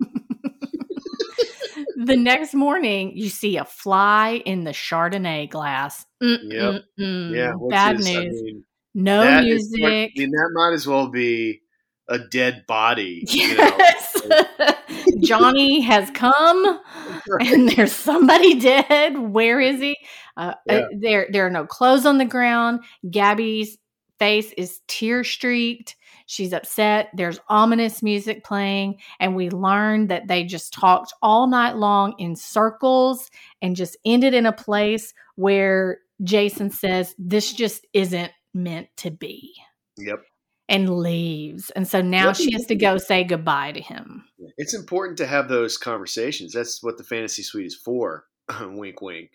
the 1.97 2.17
next 2.17 2.55
morning, 2.55 3.17
you 3.17 3.29
see 3.29 3.57
a 3.57 3.65
fly 3.65 4.43
in 4.45 4.65
the 4.65 4.71
Chardonnay 4.73 5.49
glass. 5.51 6.07
Mm, 6.23 6.39
Yep. 6.53 6.75
mm, 6.75 6.81
mm. 7.01 7.35
yeah. 7.37 7.53
Bad 7.71 7.99
this? 7.99 8.09
I 8.09 8.25
news. 8.25 8.43
mean, 8.43 8.65
no 8.95 9.41
music. 9.43 9.81
what- 9.83 9.93
I 9.93 10.11
mean, 10.17 10.31
that 10.31 10.51
might 10.55 10.73
as 10.73 10.87
well 10.87 11.09
be 11.09 11.63
a 12.09 12.19
dead 12.19 12.65
body. 12.67 13.25
You 13.29 13.57
know? 13.57 13.77
Yes. 13.79 14.17
Johnny 15.21 15.81
has 15.81 16.11
come 16.11 16.81
and 17.41 17.69
there's 17.71 17.93
somebody 17.93 18.59
dead. 18.59 19.19
Where 19.19 19.61
is 19.61 19.81
he? 19.81 19.97
Uh, 20.37 20.55
Yeah. 20.67 20.75
uh, 20.75 20.87
there, 20.99 21.29
there 21.31 21.47
are 21.47 21.51
no 21.51 21.65
clothes 21.67 22.07
on 22.07 22.19
the 22.19 22.25
ground. 22.25 22.81
Gabby's 23.11 23.79
face 24.19 24.53
is 24.57 24.81
tear 24.89 25.25
streaked. 25.25 25.97
She's 26.27 26.53
upset. 26.53 27.11
There's 27.15 27.39
ominous 27.49 28.03
music 28.03 28.43
playing, 28.43 28.97
and 29.21 29.37
we 29.37 29.49
learned 29.49 30.09
that 30.09 30.27
they 30.27 30.43
just 30.43 30.73
talked 30.73 31.13
all 31.23 31.47
night 31.47 31.77
long 31.77 32.15
in 32.19 32.35
circles 32.35 33.31
and 33.63 33.77
just 33.77 33.97
ended 34.05 34.35
in 34.35 34.45
a 34.45 34.53
place 34.53 35.15
where 35.37 35.99
Jason 36.25 36.71
says, 36.71 37.15
This 37.17 37.53
just 37.53 37.87
isn't 37.93 38.33
meant 38.55 38.89
to 38.97 39.11
be, 39.13 39.55
Yep. 39.99 40.19
And 40.69 40.99
leaves. 40.99 41.71
And 41.71 41.87
so 41.87 42.03
now 42.03 42.33
she 42.33 42.53
has 42.53 42.67
to 42.67 42.75
go 42.75 42.99
say 42.99 43.25
goodbye 43.25 43.73
to 43.73 43.81
him. 43.81 44.25
It's 44.57 44.75
important 44.75 45.19
to 45.19 45.27
have 45.27 45.49
those 45.49 45.79
conversations. 45.79 46.53
That's 46.53 46.83
what 46.83 46.99
the 46.99 47.05
fantasy 47.05 47.43
suite 47.43 47.67
is 47.67 47.75
for. 47.75 48.25
wink, 48.61 49.01
wink. 49.01 49.31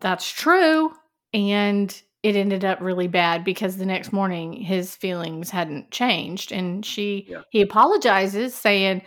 That's 0.00 0.30
true. 0.30 0.92
And 1.32 2.02
it 2.22 2.36
ended 2.36 2.64
up 2.64 2.80
really 2.80 3.08
bad 3.08 3.44
because 3.44 3.76
the 3.76 3.84
next 3.86 4.12
morning 4.12 4.52
his 4.52 4.94
feelings 4.96 5.50
hadn't 5.50 5.90
changed. 5.90 6.52
And 6.52 6.84
she, 6.84 7.26
Yeah. 7.28 7.42
he 7.50 7.60
apologizes, 7.60 8.54
saying, 8.54 9.02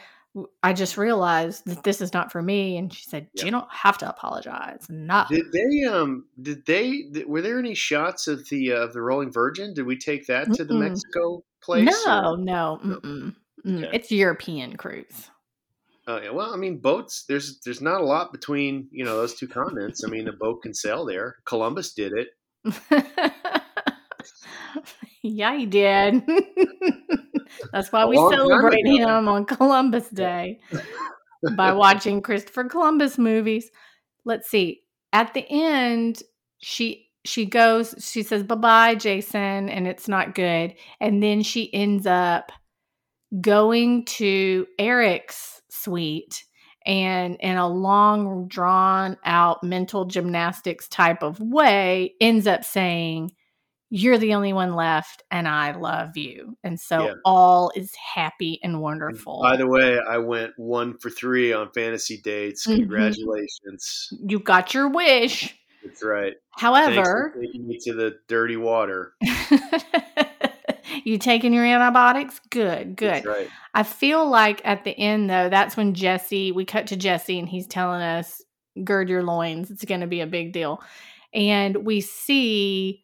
I 0.64 0.74
just 0.74 0.98
realized 0.98 1.66
that 1.66 1.84
this 1.84 2.02
is 2.02 2.14
not 2.14 2.32
for 2.32 2.42
me. 2.42 2.78
And 2.78 2.94
she 2.94 3.04
said, 3.06 3.28
Yeah. 3.34 3.46
You 3.46 3.52
don't 3.52 3.72
have 3.72 3.98
to 4.00 4.10
apologize. 4.10 4.86
No. 4.90 5.26
Did 5.30 5.52
they? 5.52 5.84
Um. 5.86 6.26
Did 6.42 6.66
they? 6.66 7.04
th- 7.14 7.26
Were 7.26 7.42
there 7.42 7.60
any 7.60 7.74
shots 7.76 8.28
of 8.28 8.48
the 8.50 8.74
uh, 8.74 8.78
of 8.86 8.94
the 8.94 9.02
Rolling 9.02 9.32
Virgin? 9.32 9.74
Did 9.74 9.86
we 9.86 9.98
take 9.98 10.28
that 10.28 10.52
to 10.54 10.64
the 10.66 10.74
Mexico 10.76 11.44
place? 11.62 11.90
no, 12.06 12.32
or- 12.34 12.38
no. 12.38 12.80
Mm-mm. 12.84 13.36
Mm, 13.66 13.84
Okay. 13.86 13.90
It's 13.98 14.12
European 14.12 14.78
cruise. 14.78 15.30
Oh 16.08 16.22
yeah. 16.22 16.30
Well, 16.30 16.54
I 16.54 16.58
mean, 16.58 16.78
boats. 16.78 17.26
There's 17.28 17.60
there's 17.66 17.82
not 17.82 18.00
a 18.02 18.06
lot 18.06 18.32
between 18.32 18.88
you 18.92 19.04
know 19.04 19.18
those 19.18 19.34
two 19.36 19.48
continents. 19.48 20.04
I 20.06 20.10
mean, 20.10 20.28
a 20.28 20.34
boat 20.34 20.62
can 20.62 20.74
sail 20.74 21.06
there. 21.06 21.38
Columbus 21.46 21.94
did 21.94 22.14
it. 22.14 22.30
yeah, 25.22 25.58
he 25.58 25.66
did. 25.66 26.24
That's 27.72 27.92
why 27.92 28.06
we 28.06 28.16
celebrate 28.16 28.86
him 28.86 29.28
on 29.28 29.46
Columbus 29.46 30.10
Day 30.10 30.60
by 31.56 31.74
watching 31.74 32.22
Christopher 32.22 32.66
Columbus 32.66 33.18
movies. 33.18 33.70
Let's 34.26 34.50
see. 34.50 34.82
At 35.14 35.34
the 35.34 35.46
end, 35.50 36.22
she 36.60 37.08
she 37.26 37.46
goes, 37.46 37.94
she 38.00 38.24
says 38.24 38.44
bye-bye, 38.44 38.96
Jason, 38.96 39.70
and 39.70 39.86
it's 39.88 40.08
not 40.08 40.34
good. 40.34 40.74
And 41.02 41.22
then 41.22 41.44
she 41.44 41.74
ends 41.74 42.08
up 42.08 42.52
going 43.42 44.06
to 44.06 44.66
Eric's 44.80 45.62
suite 45.70 46.46
and 46.86 47.36
in 47.42 47.58
a 47.58 47.68
long 47.68 48.48
drawn 48.48 49.18
out 49.26 49.62
mental 49.62 50.06
gymnastics 50.06 50.88
type 50.88 51.22
of 51.22 51.40
way 51.42 52.14
ends 52.22 52.48
up 52.48 52.64
saying 52.64 53.32
you're 53.90 54.18
the 54.18 54.34
only 54.34 54.52
one 54.54 54.76
left 54.76 55.24
and 55.32 55.48
i 55.48 55.72
love 55.72 56.18
you 56.18 56.58
and 56.64 56.80
so 56.80 57.06
Yeah. 57.06 57.14
all 57.24 57.72
is 57.76 57.94
happy 57.96 58.60
and 58.64 58.82
wonderful 58.82 59.42
By 59.42 59.56
the 59.58 59.68
way, 59.68 59.98
I 60.00 60.18
went 60.18 60.52
one 60.58 60.98
for 60.98 61.10
three 61.10 61.54
on 61.54 61.72
fantasy 61.74 62.18
dates. 62.22 62.68
Mhm. 62.68 62.80
Congratulations. 62.80 64.10
you 64.28 64.40
got 64.40 64.74
your 64.74 64.90
wish 64.90 65.56
That's 65.86 66.04
right. 66.04 66.34
However 66.52 67.34
taking 67.42 67.66
me 67.68 67.78
to 67.84 67.94
the 67.94 68.16
dirty 68.28 68.58
water. 68.58 69.14
you 71.04 71.18
taking 71.18 71.54
your 71.54 71.66
antibiotics 71.66 72.40
good 72.50 72.96
good 72.96 73.10
That's 73.24 73.26
right. 73.26 73.48
I 73.74 73.84
feel 73.84 74.28
like 74.30 74.62
at 74.66 74.84
the 74.84 74.92
end 74.98 75.30
though, 75.30 75.50
that's 75.50 75.78
when 75.78 75.94
Jesse, 75.94 76.52
we 76.52 76.66
cut 76.66 76.88
to 76.88 76.96
Jesse 76.98 77.38
and 77.40 77.48
he's 77.48 77.68
telling 77.68 78.02
us, 78.02 78.42
gird 78.84 79.08
your 79.08 79.24
loins. 79.24 79.70
It's 79.72 79.86
going 79.86 80.02
to 80.02 80.08
be 80.08 80.22
a 80.22 80.28
big 80.28 80.52
deal. 80.52 80.82
And 81.34 81.86
we 81.86 82.02
see 82.02 83.04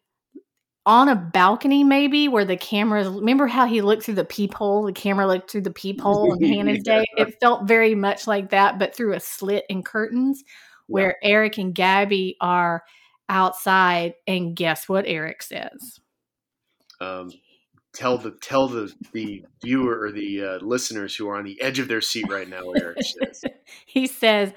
on 0.86 1.08
a 1.08 1.16
balcony 1.16 1.82
maybe 1.82 2.28
where 2.28 2.44
the 2.44 2.56
cameras 2.56 3.08
remember 3.08 3.46
how 3.46 3.66
he 3.66 3.80
looked 3.80 4.02
through 4.02 4.14
the 4.14 4.24
peephole 4.24 4.84
the 4.84 4.92
camera 4.92 5.26
looked 5.26 5.50
through 5.50 5.62
the 5.62 5.70
peephole 5.70 6.32
on 6.32 6.42
hannah's 6.42 6.82
Yeah. 6.84 6.98
day 6.98 7.06
it 7.16 7.40
felt 7.40 7.66
very 7.66 7.94
much 7.94 8.26
like 8.26 8.50
that 8.50 8.78
but 8.78 8.94
through 8.94 9.14
a 9.14 9.20
slit 9.20 9.64
in 9.68 9.82
curtains 9.82 10.44
where 10.86 11.16
eric 11.22 11.56
and 11.56 11.74
gabby 11.74 12.36
are 12.40 12.82
outside 13.30 14.14
and 14.26 14.54
guess 14.54 14.88
what 14.88 15.06
eric 15.06 15.42
says 15.42 16.00
Um, 17.00 17.30
tell 17.94 18.18
the 18.18 18.32
tell 18.42 18.68
the 18.68 18.92
the 19.12 19.44
viewer 19.62 19.98
or 20.02 20.12
the 20.12 20.44
uh, 20.44 20.58
listeners 20.58 21.14
who 21.16 21.28
are 21.28 21.38
on 21.38 21.44
the 21.44 21.60
edge 21.62 21.78
of 21.78 21.88
their 21.88 22.00
seat 22.02 22.26
right 22.28 22.48
now 22.48 22.66
what 22.66 22.80
Eric 22.80 22.98
says. 23.02 23.44
he 23.86 24.06
says, 24.06 24.52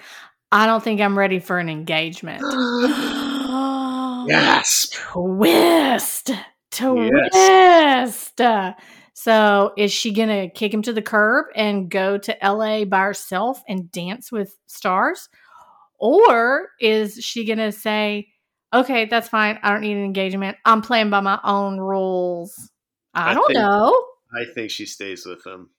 I 0.51 0.65
don't 0.65 0.83
think 0.83 0.99
I'm 1.01 1.17
ready 1.17 1.39
for 1.39 1.59
an 1.59 1.69
engagement. 1.69 2.41
Gasp! 4.27 4.93
Twist. 5.11 6.31
Twist. 6.71 8.41
So 9.13 9.73
is 9.77 9.91
she 9.91 10.13
going 10.13 10.29
to 10.29 10.49
kick 10.49 10.73
him 10.73 10.81
to 10.83 10.93
the 10.93 11.01
curb 11.01 11.47
and 11.55 11.89
go 11.89 12.17
to 12.19 12.37
LA 12.43 12.85
by 12.85 12.99
herself 12.99 13.61
and 13.67 13.91
dance 13.91 14.31
with 14.31 14.55
stars? 14.67 15.27
Or 15.99 16.67
is 16.79 17.15
she 17.15 17.45
going 17.45 17.57
to 17.57 17.71
say, 17.71 18.27
okay, 18.73 19.05
that's 19.05 19.27
fine. 19.29 19.57
I 19.63 19.71
don't 19.71 19.81
need 19.81 19.97
an 19.97 20.03
engagement. 20.05 20.57
I'm 20.65 20.81
playing 20.81 21.09
by 21.09 21.21
my 21.21 21.39
own 21.43 21.79
rules. 21.79 22.69
I, 23.13 23.31
I 23.31 23.33
don't 23.33 23.47
think- 23.47 23.57
know. 23.59 24.05
I 24.33 24.43
think 24.53 24.69
she 24.71 24.85
stays 24.85 25.25
with 25.25 25.45
him. 25.47 25.69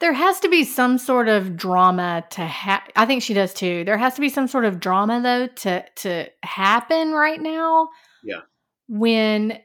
There 0.00 0.12
has 0.12 0.40
to 0.40 0.48
be 0.48 0.64
some 0.64 0.98
sort 0.98 1.28
of 1.28 1.56
drama 1.56 2.24
to 2.30 2.40
have. 2.42 2.82
I 2.96 3.04
think 3.06 3.22
she 3.22 3.34
does 3.34 3.52
too. 3.52 3.84
There 3.84 3.98
has 3.98 4.14
to 4.14 4.20
be 4.20 4.28
some 4.28 4.46
sort 4.48 4.64
of 4.64 4.80
drama 4.80 5.20
though 5.20 5.46
to 5.48 5.84
to 5.96 6.26
happen 6.42 7.12
right 7.12 7.40
now. 7.40 7.88
Yeah. 8.24 8.40
When 8.88 9.58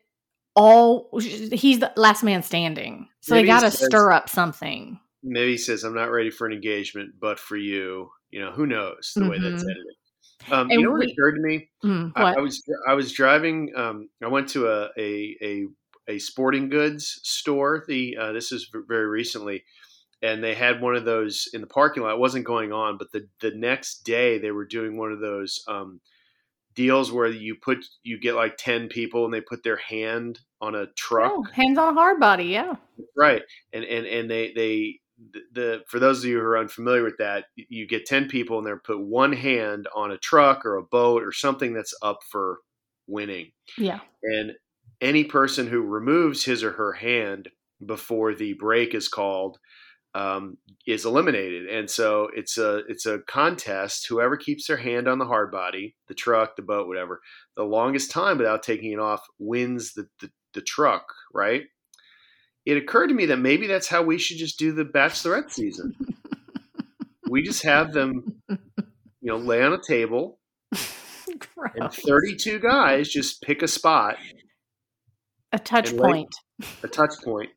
all 0.55 1.09
he's 1.19 1.79
the 1.79 1.91
last 1.95 2.23
man 2.23 2.43
standing, 2.43 3.07
so 3.21 3.35
Maybe 3.35 3.47
they 3.47 3.53
he 3.53 3.59
got 3.61 3.71
to 3.71 3.77
stir 3.77 4.11
up 4.11 4.29
something. 4.29 4.99
Maybe 5.23 5.51
he 5.51 5.57
says, 5.57 5.83
"I'm 5.83 5.93
not 5.95 6.11
ready 6.11 6.29
for 6.29 6.45
an 6.47 6.53
engagement, 6.53 7.13
but 7.19 7.39
for 7.39 7.55
you." 7.55 8.09
You 8.31 8.41
know, 8.41 8.51
who 8.51 8.65
knows 8.65 9.11
the 9.15 9.29
way 9.29 9.39
that's 9.39 9.63
Mhm. 9.63 9.69
edited. 9.69 9.95
Um, 10.51 10.71
you 10.71 10.81
know 10.81 10.91
what 10.91 11.01
we- 11.01 11.11
occurred 11.11 11.35
to 11.35 11.41
me? 11.41 11.69
Mm, 11.85 12.11
I? 12.15 12.33
I 12.33 12.39
was 12.39 12.63
I 12.87 12.93
was 12.95 13.11
driving. 13.13 13.71
Um, 13.75 14.09
I 14.23 14.27
went 14.27 14.49
to 14.49 14.67
a 14.67 14.89
a 14.97 15.37
a, 15.41 15.67
a 16.07 16.19
sporting 16.19 16.69
goods 16.69 17.19
store. 17.23 17.83
The 17.87 18.17
uh, 18.17 18.31
this 18.31 18.51
is 18.51 18.69
very 18.87 19.05
recently, 19.05 19.63
and 20.21 20.43
they 20.43 20.53
had 20.55 20.81
one 20.81 20.95
of 20.95 21.05
those 21.05 21.47
in 21.53 21.61
the 21.61 21.67
parking 21.67 22.03
lot. 22.03 22.13
It 22.13 22.19
wasn't 22.19 22.45
going 22.45 22.71
on, 22.71 22.97
but 22.97 23.11
the 23.11 23.27
the 23.39 23.51
next 23.51 24.03
day 24.03 24.37
they 24.37 24.51
were 24.51 24.65
doing 24.65 24.97
one 24.97 25.11
of 25.11 25.19
those 25.19 25.63
um, 25.67 25.99
deals 26.75 27.11
where 27.11 27.27
you 27.27 27.55
put 27.55 27.85
you 28.03 28.19
get 28.19 28.35
like 28.35 28.55
ten 28.57 28.87
people 28.87 29.25
and 29.25 29.33
they 29.33 29.41
put 29.41 29.63
their 29.63 29.77
hand 29.77 30.39
on 30.61 30.75
a 30.75 30.87
truck. 30.97 31.31
Oh, 31.35 31.43
hands 31.53 31.77
on 31.77 31.97
a 31.97 31.99
Hardbody. 31.99 32.49
Yeah. 32.51 32.75
Right, 33.17 33.41
and 33.73 33.83
and 33.83 34.05
and 34.05 34.29
they 34.29 34.53
they 34.53 34.99
the, 35.33 35.41
the 35.53 35.79
for 35.87 35.99
those 35.99 36.19
of 36.19 36.25
you 36.29 36.39
who 36.39 36.45
are 36.45 36.57
unfamiliar 36.57 37.03
with 37.03 37.17
that, 37.17 37.45
you 37.55 37.87
get 37.87 38.05
ten 38.05 38.27
people 38.27 38.57
and 38.57 38.65
they're 38.65 38.77
put 38.79 38.99
one 39.01 39.33
hand 39.33 39.87
on 39.95 40.11
a 40.11 40.17
truck 40.17 40.65
or 40.65 40.77
a 40.77 40.83
boat 40.83 41.23
or 41.23 41.31
something 41.31 41.73
that's 41.73 41.93
up 42.01 42.19
for 42.29 42.59
winning, 43.07 43.51
Yeah. 43.77 43.99
and 44.23 44.53
any 45.01 45.23
person 45.23 45.67
who 45.67 45.81
removes 45.81 46.45
his 46.45 46.63
or 46.63 46.71
her 46.73 46.93
hand 46.93 47.49
before 47.83 48.35
the 48.35 48.53
break 48.53 48.93
is 48.93 49.07
called 49.07 49.57
um, 50.13 50.57
is 50.85 51.05
eliminated. 51.05 51.67
And 51.67 51.89
so 51.89 52.29
it's 52.35 52.57
a 52.57 52.77
it's 52.87 53.05
a 53.05 53.19
contest. 53.19 54.07
Whoever 54.07 54.37
keeps 54.37 54.67
their 54.67 54.77
hand 54.77 55.07
on 55.07 55.19
the 55.19 55.25
Hardbody, 55.25 55.93
the 56.07 56.13
truck, 56.13 56.55
the 56.55 56.61
boat, 56.61 56.87
whatever, 56.87 57.21
the 57.55 57.63
longest 57.63 58.11
time 58.11 58.37
without 58.37 58.63
taking 58.63 58.91
it 58.91 58.99
off 58.99 59.21
wins 59.39 59.93
the, 59.93 60.07
the, 60.19 60.29
the 60.53 60.61
truck, 60.61 61.05
right? 61.33 61.63
It 62.65 62.77
occurred 62.77 63.07
to 63.07 63.13
me 63.15 63.25
that 63.27 63.37
maybe 63.37 63.67
that's 63.67 63.87
how 63.87 64.03
we 64.03 64.17
should 64.17 64.37
just 64.37 64.59
do 64.59 64.71
the 64.71 64.85
bachelorette 64.85 65.49
season. 65.51 65.95
we 67.29 67.41
just 67.41 67.63
have 67.63 67.91
them, 67.93 68.41
you 68.49 68.57
know, 69.23 69.37
lay 69.37 69.63
on 69.63 69.73
a 69.73 69.79
table 69.81 70.39
and 71.75 71.91
32 71.91 72.59
guys 72.59 73.09
just 73.09 73.41
pick 73.41 73.61
a 73.63 73.67
spot 73.67 74.17
A 75.53 75.57
touch 75.59 75.95
point. 75.97 76.29
a 76.83 76.87
touch 76.87 77.13
point. 77.23 77.49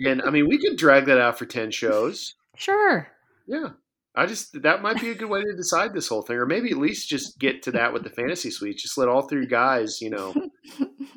And 0.00 0.22
I 0.22 0.30
mean, 0.30 0.48
we 0.48 0.58
could 0.58 0.76
drag 0.76 1.06
that 1.06 1.20
out 1.20 1.38
for 1.38 1.46
10 1.46 1.70
shows. 1.70 2.34
Sure. 2.56 3.08
Yeah. 3.46 3.70
I 4.14 4.26
just, 4.26 4.62
that 4.62 4.82
might 4.82 5.00
be 5.00 5.10
a 5.10 5.14
good 5.14 5.30
way 5.30 5.42
to 5.42 5.56
decide 5.56 5.94
this 5.94 6.08
whole 6.08 6.22
thing. 6.22 6.36
Or 6.36 6.46
maybe 6.46 6.70
at 6.70 6.76
least 6.76 7.08
just 7.08 7.38
get 7.38 7.62
to 7.62 7.70
that 7.72 7.92
with 7.92 8.04
the 8.04 8.10
fantasy 8.10 8.50
suite. 8.50 8.78
Just 8.78 8.98
let 8.98 9.08
all 9.08 9.22
three 9.22 9.46
guys, 9.46 10.00
you 10.02 10.10
know, 10.10 10.34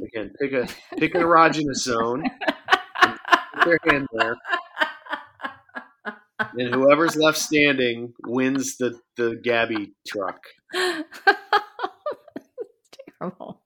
again, 0.02 0.32
pick 0.40 0.54
a, 0.54 0.68
pick 0.98 1.14
an 1.16 1.22
erogenous 1.22 1.80
zone, 1.80 2.24
put 3.54 3.66
their 3.66 3.80
hand 3.90 4.08
there. 4.14 4.36
And 6.38 6.74
whoever's 6.74 7.16
left 7.18 7.38
standing 7.38 8.14
wins 8.26 8.78
the, 8.78 8.98
the 9.18 9.40
Gabby 9.44 9.94
truck. 10.08 10.40
Terrible. 13.20 13.62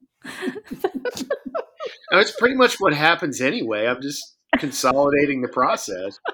It's 2.12 2.32
pretty 2.32 2.56
much 2.56 2.80
what 2.80 2.94
happens 2.94 3.42
anyway. 3.42 3.86
I'm 3.86 4.02
just 4.02 4.38
consolidating 4.58 5.42
the 5.42 5.48
process. 5.50 6.20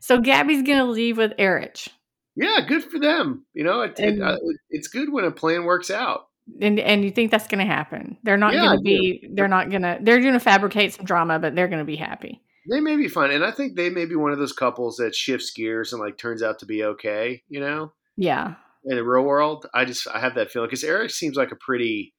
So 0.00 0.20
Gabby's 0.20 0.62
gonna 0.62 0.84
leave 0.84 1.16
with 1.16 1.32
Erich. 1.38 1.88
Yeah, 2.36 2.60
good 2.68 2.84
for 2.84 2.98
them. 2.98 3.46
You 3.54 3.64
know, 3.64 3.80
it, 3.80 3.98
it, 3.98 4.08
And- 4.14 4.22
uh, 4.22 4.36
it's 4.68 4.88
good 4.88 5.10
when 5.10 5.24
a 5.24 5.30
plan 5.30 5.64
works 5.64 5.90
out. 5.90 6.26
And 6.60 6.78
and 6.78 7.02
you 7.02 7.10
think 7.10 7.30
that's 7.30 7.46
gonna 7.48 7.64
happen. 7.64 8.18
They're 8.22 8.36
not 8.36 8.52
Yeah, 8.52 8.64
gonna 8.66 8.80
be 8.82 9.30
they're 9.32 9.48
not 9.48 9.70
gonna 9.70 9.98
they're 10.02 10.20
gonna 10.20 10.40
fabricate 10.40 10.92
some 10.92 11.06
drama, 11.06 11.38
but 11.38 11.54
they're 11.54 11.68
gonna 11.68 11.86
be 11.86 11.96
happy. 11.96 12.42
They 12.70 12.80
may 12.80 12.96
be 12.96 13.08
fun, 13.08 13.30
and 13.30 13.42
I 13.42 13.50
think 13.50 13.76
they 13.76 13.88
may 13.88 14.04
be 14.04 14.14
one 14.14 14.30
of 14.32 14.38
those 14.38 14.52
couples 14.52 14.96
that 14.98 15.14
shifts 15.14 15.52
gears 15.52 15.94
and 15.94 16.02
like 16.02 16.18
turns 16.18 16.42
out 16.42 16.58
to 16.58 16.66
be 16.66 16.84
okay. 16.84 17.42
You 17.48 17.60
know, 17.60 17.94
Yeah. 18.18 18.56
in 18.84 18.96
the 18.96 19.04
real 19.04 19.24
world, 19.24 19.64
I 19.72 19.86
just 19.86 20.06
I 20.06 20.20
have 20.20 20.34
that 20.34 20.50
feeling 20.50 20.68
because 20.68 20.84
Eric 20.84 21.12
seems 21.12 21.36
like 21.36 21.50
a 21.50 21.56
pretty 21.56 22.12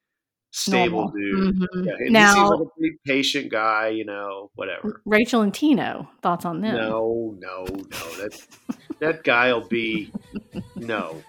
stable 0.55 1.11
Normal. 1.11 1.11
dude. 1.11 1.55
Mhm. 1.55 1.85
Yeah, 1.85 1.91
and 1.91 1.99
he 1.99 2.05
seems 2.05 2.11
Now 2.11 2.49
like 2.49 2.59
a 2.59 2.65
pretty 2.79 2.97
patient 3.05 3.51
guy. 3.51 3.89
You 3.89 4.05
know, 4.05 4.51
whatever. 4.55 5.01
Rachel 5.05 5.41
and 5.41 5.53
Tino, 5.53 6.09
thoughts 6.21 6.45
on 6.45 6.61
them? 6.61 6.75
No, 6.75 7.35
no, 7.39 7.65
no. 7.65 7.77
That 8.17 8.47
that 8.99 9.23
guy'll 9.23 9.67
be 9.67 10.11
no. 10.75 11.21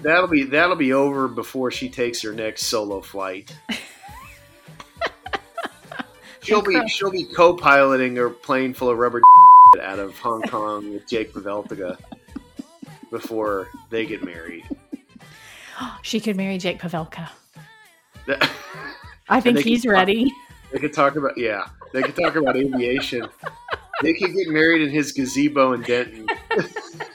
That'll 0.00 0.28
be 0.28 0.44
that'll 0.44 0.76
be 0.76 0.92
over 0.94 1.28
before 1.28 1.70
she 1.70 1.90
takes 1.90 2.22
her 2.22 2.32
next 2.32 2.62
solo 2.64 3.02
flight. 3.02 3.54
she'll 6.42 6.62
be 6.62 6.80
she'll 6.88 7.10
be 7.10 7.24
co-piloting 7.24 8.16
her 8.16 8.30
plane 8.30 8.72
full 8.72 8.88
of 8.88 8.96
rubber 8.98 9.20
out 9.82 9.98
of 9.98 10.18
Hong 10.18 10.42
Kong 10.42 10.92
with 10.94 11.06
Jake 11.06 11.34
Pavelka 11.34 11.98
before 13.10 13.68
they 13.90 14.06
get 14.06 14.24
married. 14.24 14.64
She 16.02 16.20
could 16.20 16.36
marry 16.36 16.56
Jake 16.56 16.80
Pavelka. 16.80 17.28
I 19.28 19.40
think 19.40 19.60
he's 19.60 19.84
talk- 19.84 19.92
ready. 19.92 20.32
They 20.72 20.78
could 20.78 20.92
talk 20.92 21.16
about 21.16 21.38
yeah. 21.38 21.68
They 21.92 22.02
could 22.02 22.16
talk 22.16 22.34
about 22.36 22.56
aviation. 22.56 23.28
They 24.02 24.14
could 24.14 24.34
get 24.34 24.48
married 24.48 24.82
in 24.82 24.90
his 24.90 25.12
gazebo 25.12 25.72
in 25.74 25.82
Denton. 25.82 26.26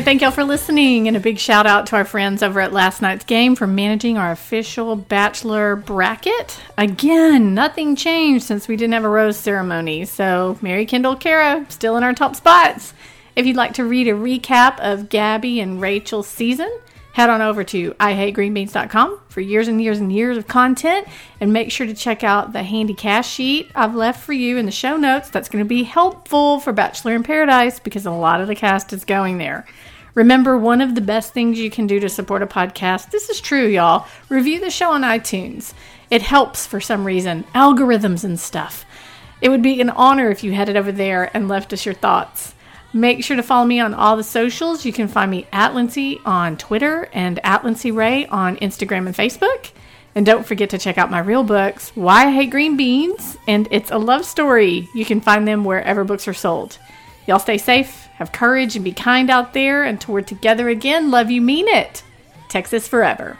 Hey, 0.00 0.04
thank 0.04 0.22
y'all 0.22 0.30
for 0.30 0.44
listening, 0.44 1.08
and 1.08 1.14
a 1.14 1.20
big 1.20 1.38
shout 1.38 1.66
out 1.66 1.84
to 1.88 1.96
our 1.96 2.06
friends 2.06 2.42
over 2.42 2.58
at 2.58 2.72
Last 2.72 3.02
Night's 3.02 3.26
Game 3.26 3.54
for 3.54 3.66
managing 3.66 4.16
our 4.16 4.32
official 4.32 4.96
Bachelor 4.96 5.76
bracket. 5.76 6.58
Again, 6.78 7.52
nothing 7.52 7.96
changed 7.96 8.46
since 8.46 8.66
we 8.66 8.76
didn't 8.76 8.94
have 8.94 9.04
a 9.04 9.10
rose 9.10 9.36
ceremony, 9.36 10.06
so 10.06 10.56
Mary 10.62 10.86
Kendall 10.86 11.16
Kara 11.16 11.66
still 11.68 11.98
in 11.98 12.02
our 12.02 12.14
top 12.14 12.34
spots. 12.34 12.94
If 13.36 13.44
you'd 13.44 13.58
like 13.58 13.74
to 13.74 13.84
read 13.84 14.08
a 14.08 14.12
recap 14.12 14.78
of 14.78 15.10
Gabby 15.10 15.60
and 15.60 15.82
Rachel's 15.82 16.28
season, 16.28 16.72
head 17.12 17.30
on 17.30 17.40
over 17.40 17.64
to 17.64 17.92
ihategreenbeans.com 17.92 19.20
for 19.28 19.40
years 19.40 19.68
and 19.68 19.82
years 19.82 19.98
and 19.98 20.12
years 20.12 20.36
of 20.36 20.46
content 20.46 21.06
and 21.40 21.52
make 21.52 21.70
sure 21.70 21.86
to 21.86 21.94
check 21.94 22.22
out 22.22 22.52
the 22.52 22.62
handy 22.62 22.94
cash 22.94 23.28
sheet 23.30 23.70
I've 23.74 23.94
left 23.94 24.24
for 24.24 24.32
you 24.32 24.58
in 24.58 24.66
the 24.66 24.72
show 24.72 24.96
notes. 24.96 25.30
That's 25.30 25.48
going 25.48 25.64
to 25.64 25.68
be 25.68 25.82
helpful 25.82 26.60
for 26.60 26.72
Bachelor 26.72 27.14
in 27.14 27.22
Paradise 27.22 27.80
because 27.80 28.06
a 28.06 28.10
lot 28.10 28.40
of 28.40 28.48
the 28.48 28.54
cast 28.54 28.92
is 28.92 29.04
going 29.04 29.38
there. 29.38 29.66
Remember, 30.14 30.58
one 30.58 30.80
of 30.80 30.94
the 30.94 31.00
best 31.00 31.32
things 31.32 31.58
you 31.58 31.70
can 31.70 31.86
do 31.86 32.00
to 32.00 32.08
support 32.08 32.42
a 32.42 32.46
podcast, 32.46 33.10
this 33.10 33.30
is 33.30 33.40
true, 33.40 33.66
y'all, 33.66 34.06
review 34.28 34.58
the 34.58 34.70
show 34.70 34.90
on 34.90 35.02
iTunes. 35.02 35.72
It 36.10 36.22
helps 36.22 36.66
for 36.66 36.80
some 36.80 37.04
reason, 37.06 37.44
algorithms 37.54 38.24
and 38.24 38.38
stuff. 38.38 38.84
It 39.40 39.48
would 39.48 39.62
be 39.62 39.80
an 39.80 39.90
honor 39.90 40.30
if 40.30 40.42
you 40.42 40.52
headed 40.52 40.76
over 40.76 40.90
there 40.90 41.30
and 41.34 41.48
left 41.48 41.72
us 41.72 41.86
your 41.86 41.94
thoughts. 41.94 42.54
Make 42.92 43.22
sure 43.22 43.36
to 43.36 43.42
follow 43.42 43.66
me 43.66 43.78
on 43.78 43.94
all 43.94 44.16
the 44.16 44.24
socials. 44.24 44.84
You 44.84 44.92
can 44.92 45.06
find 45.06 45.30
me 45.30 45.46
at 45.52 45.74
Lindsay 45.74 46.20
on 46.24 46.56
Twitter 46.56 47.08
and 47.12 47.38
at 47.44 47.64
Lindsay 47.64 47.92
Ray 47.92 48.26
on 48.26 48.56
Instagram 48.56 49.06
and 49.06 49.14
Facebook. 49.14 49.70
And 50.16 50.26
don't 50.26 50.44
forget 50.44 50.70
to 50.70 50.78
check 50.78 50.98
out 50.98 51.10
my 51.10 51.20
real 51.20 51.44
books, 51.44 51.92
Why 51.94 52.26
I 52.26 52.32
Hate 52.32 52.50
Green 52.50 52.76
Beans 52.76 53.36
and 53.46 53.68
It's 53.70 53.92
a 53.92 53.98
Love 53.98 54.24
Story. 54.24 54.88
You 54.92 55.04
can 55.04 55.20
find 55.20 55.46
them 55.46 55.64
wherever 55.64 56.02
books 56.02 56.26
are 56.26 56.34
sold. 56.34 56.78
Y'all 57.28 57.38
stay 57.38 57.58
safe, 57.58 58.06
have 58.14 58.32
courage, 58.32 58.74
and 58.74 58.84
be 58.84 58.90
kind 58.90 59.30
out 59.30 59.52
there. 59.52 59.84
Until 59.84 60.14
we're 60.14 60.22
together 60.22 60.68
again, 60.68 61.12
love 61.12 61.30
you, 61.30 61.40
mean 61.40 61.68
it. 61.68 62.02
Texas 62.48 62.88
forever. 62.88 63.38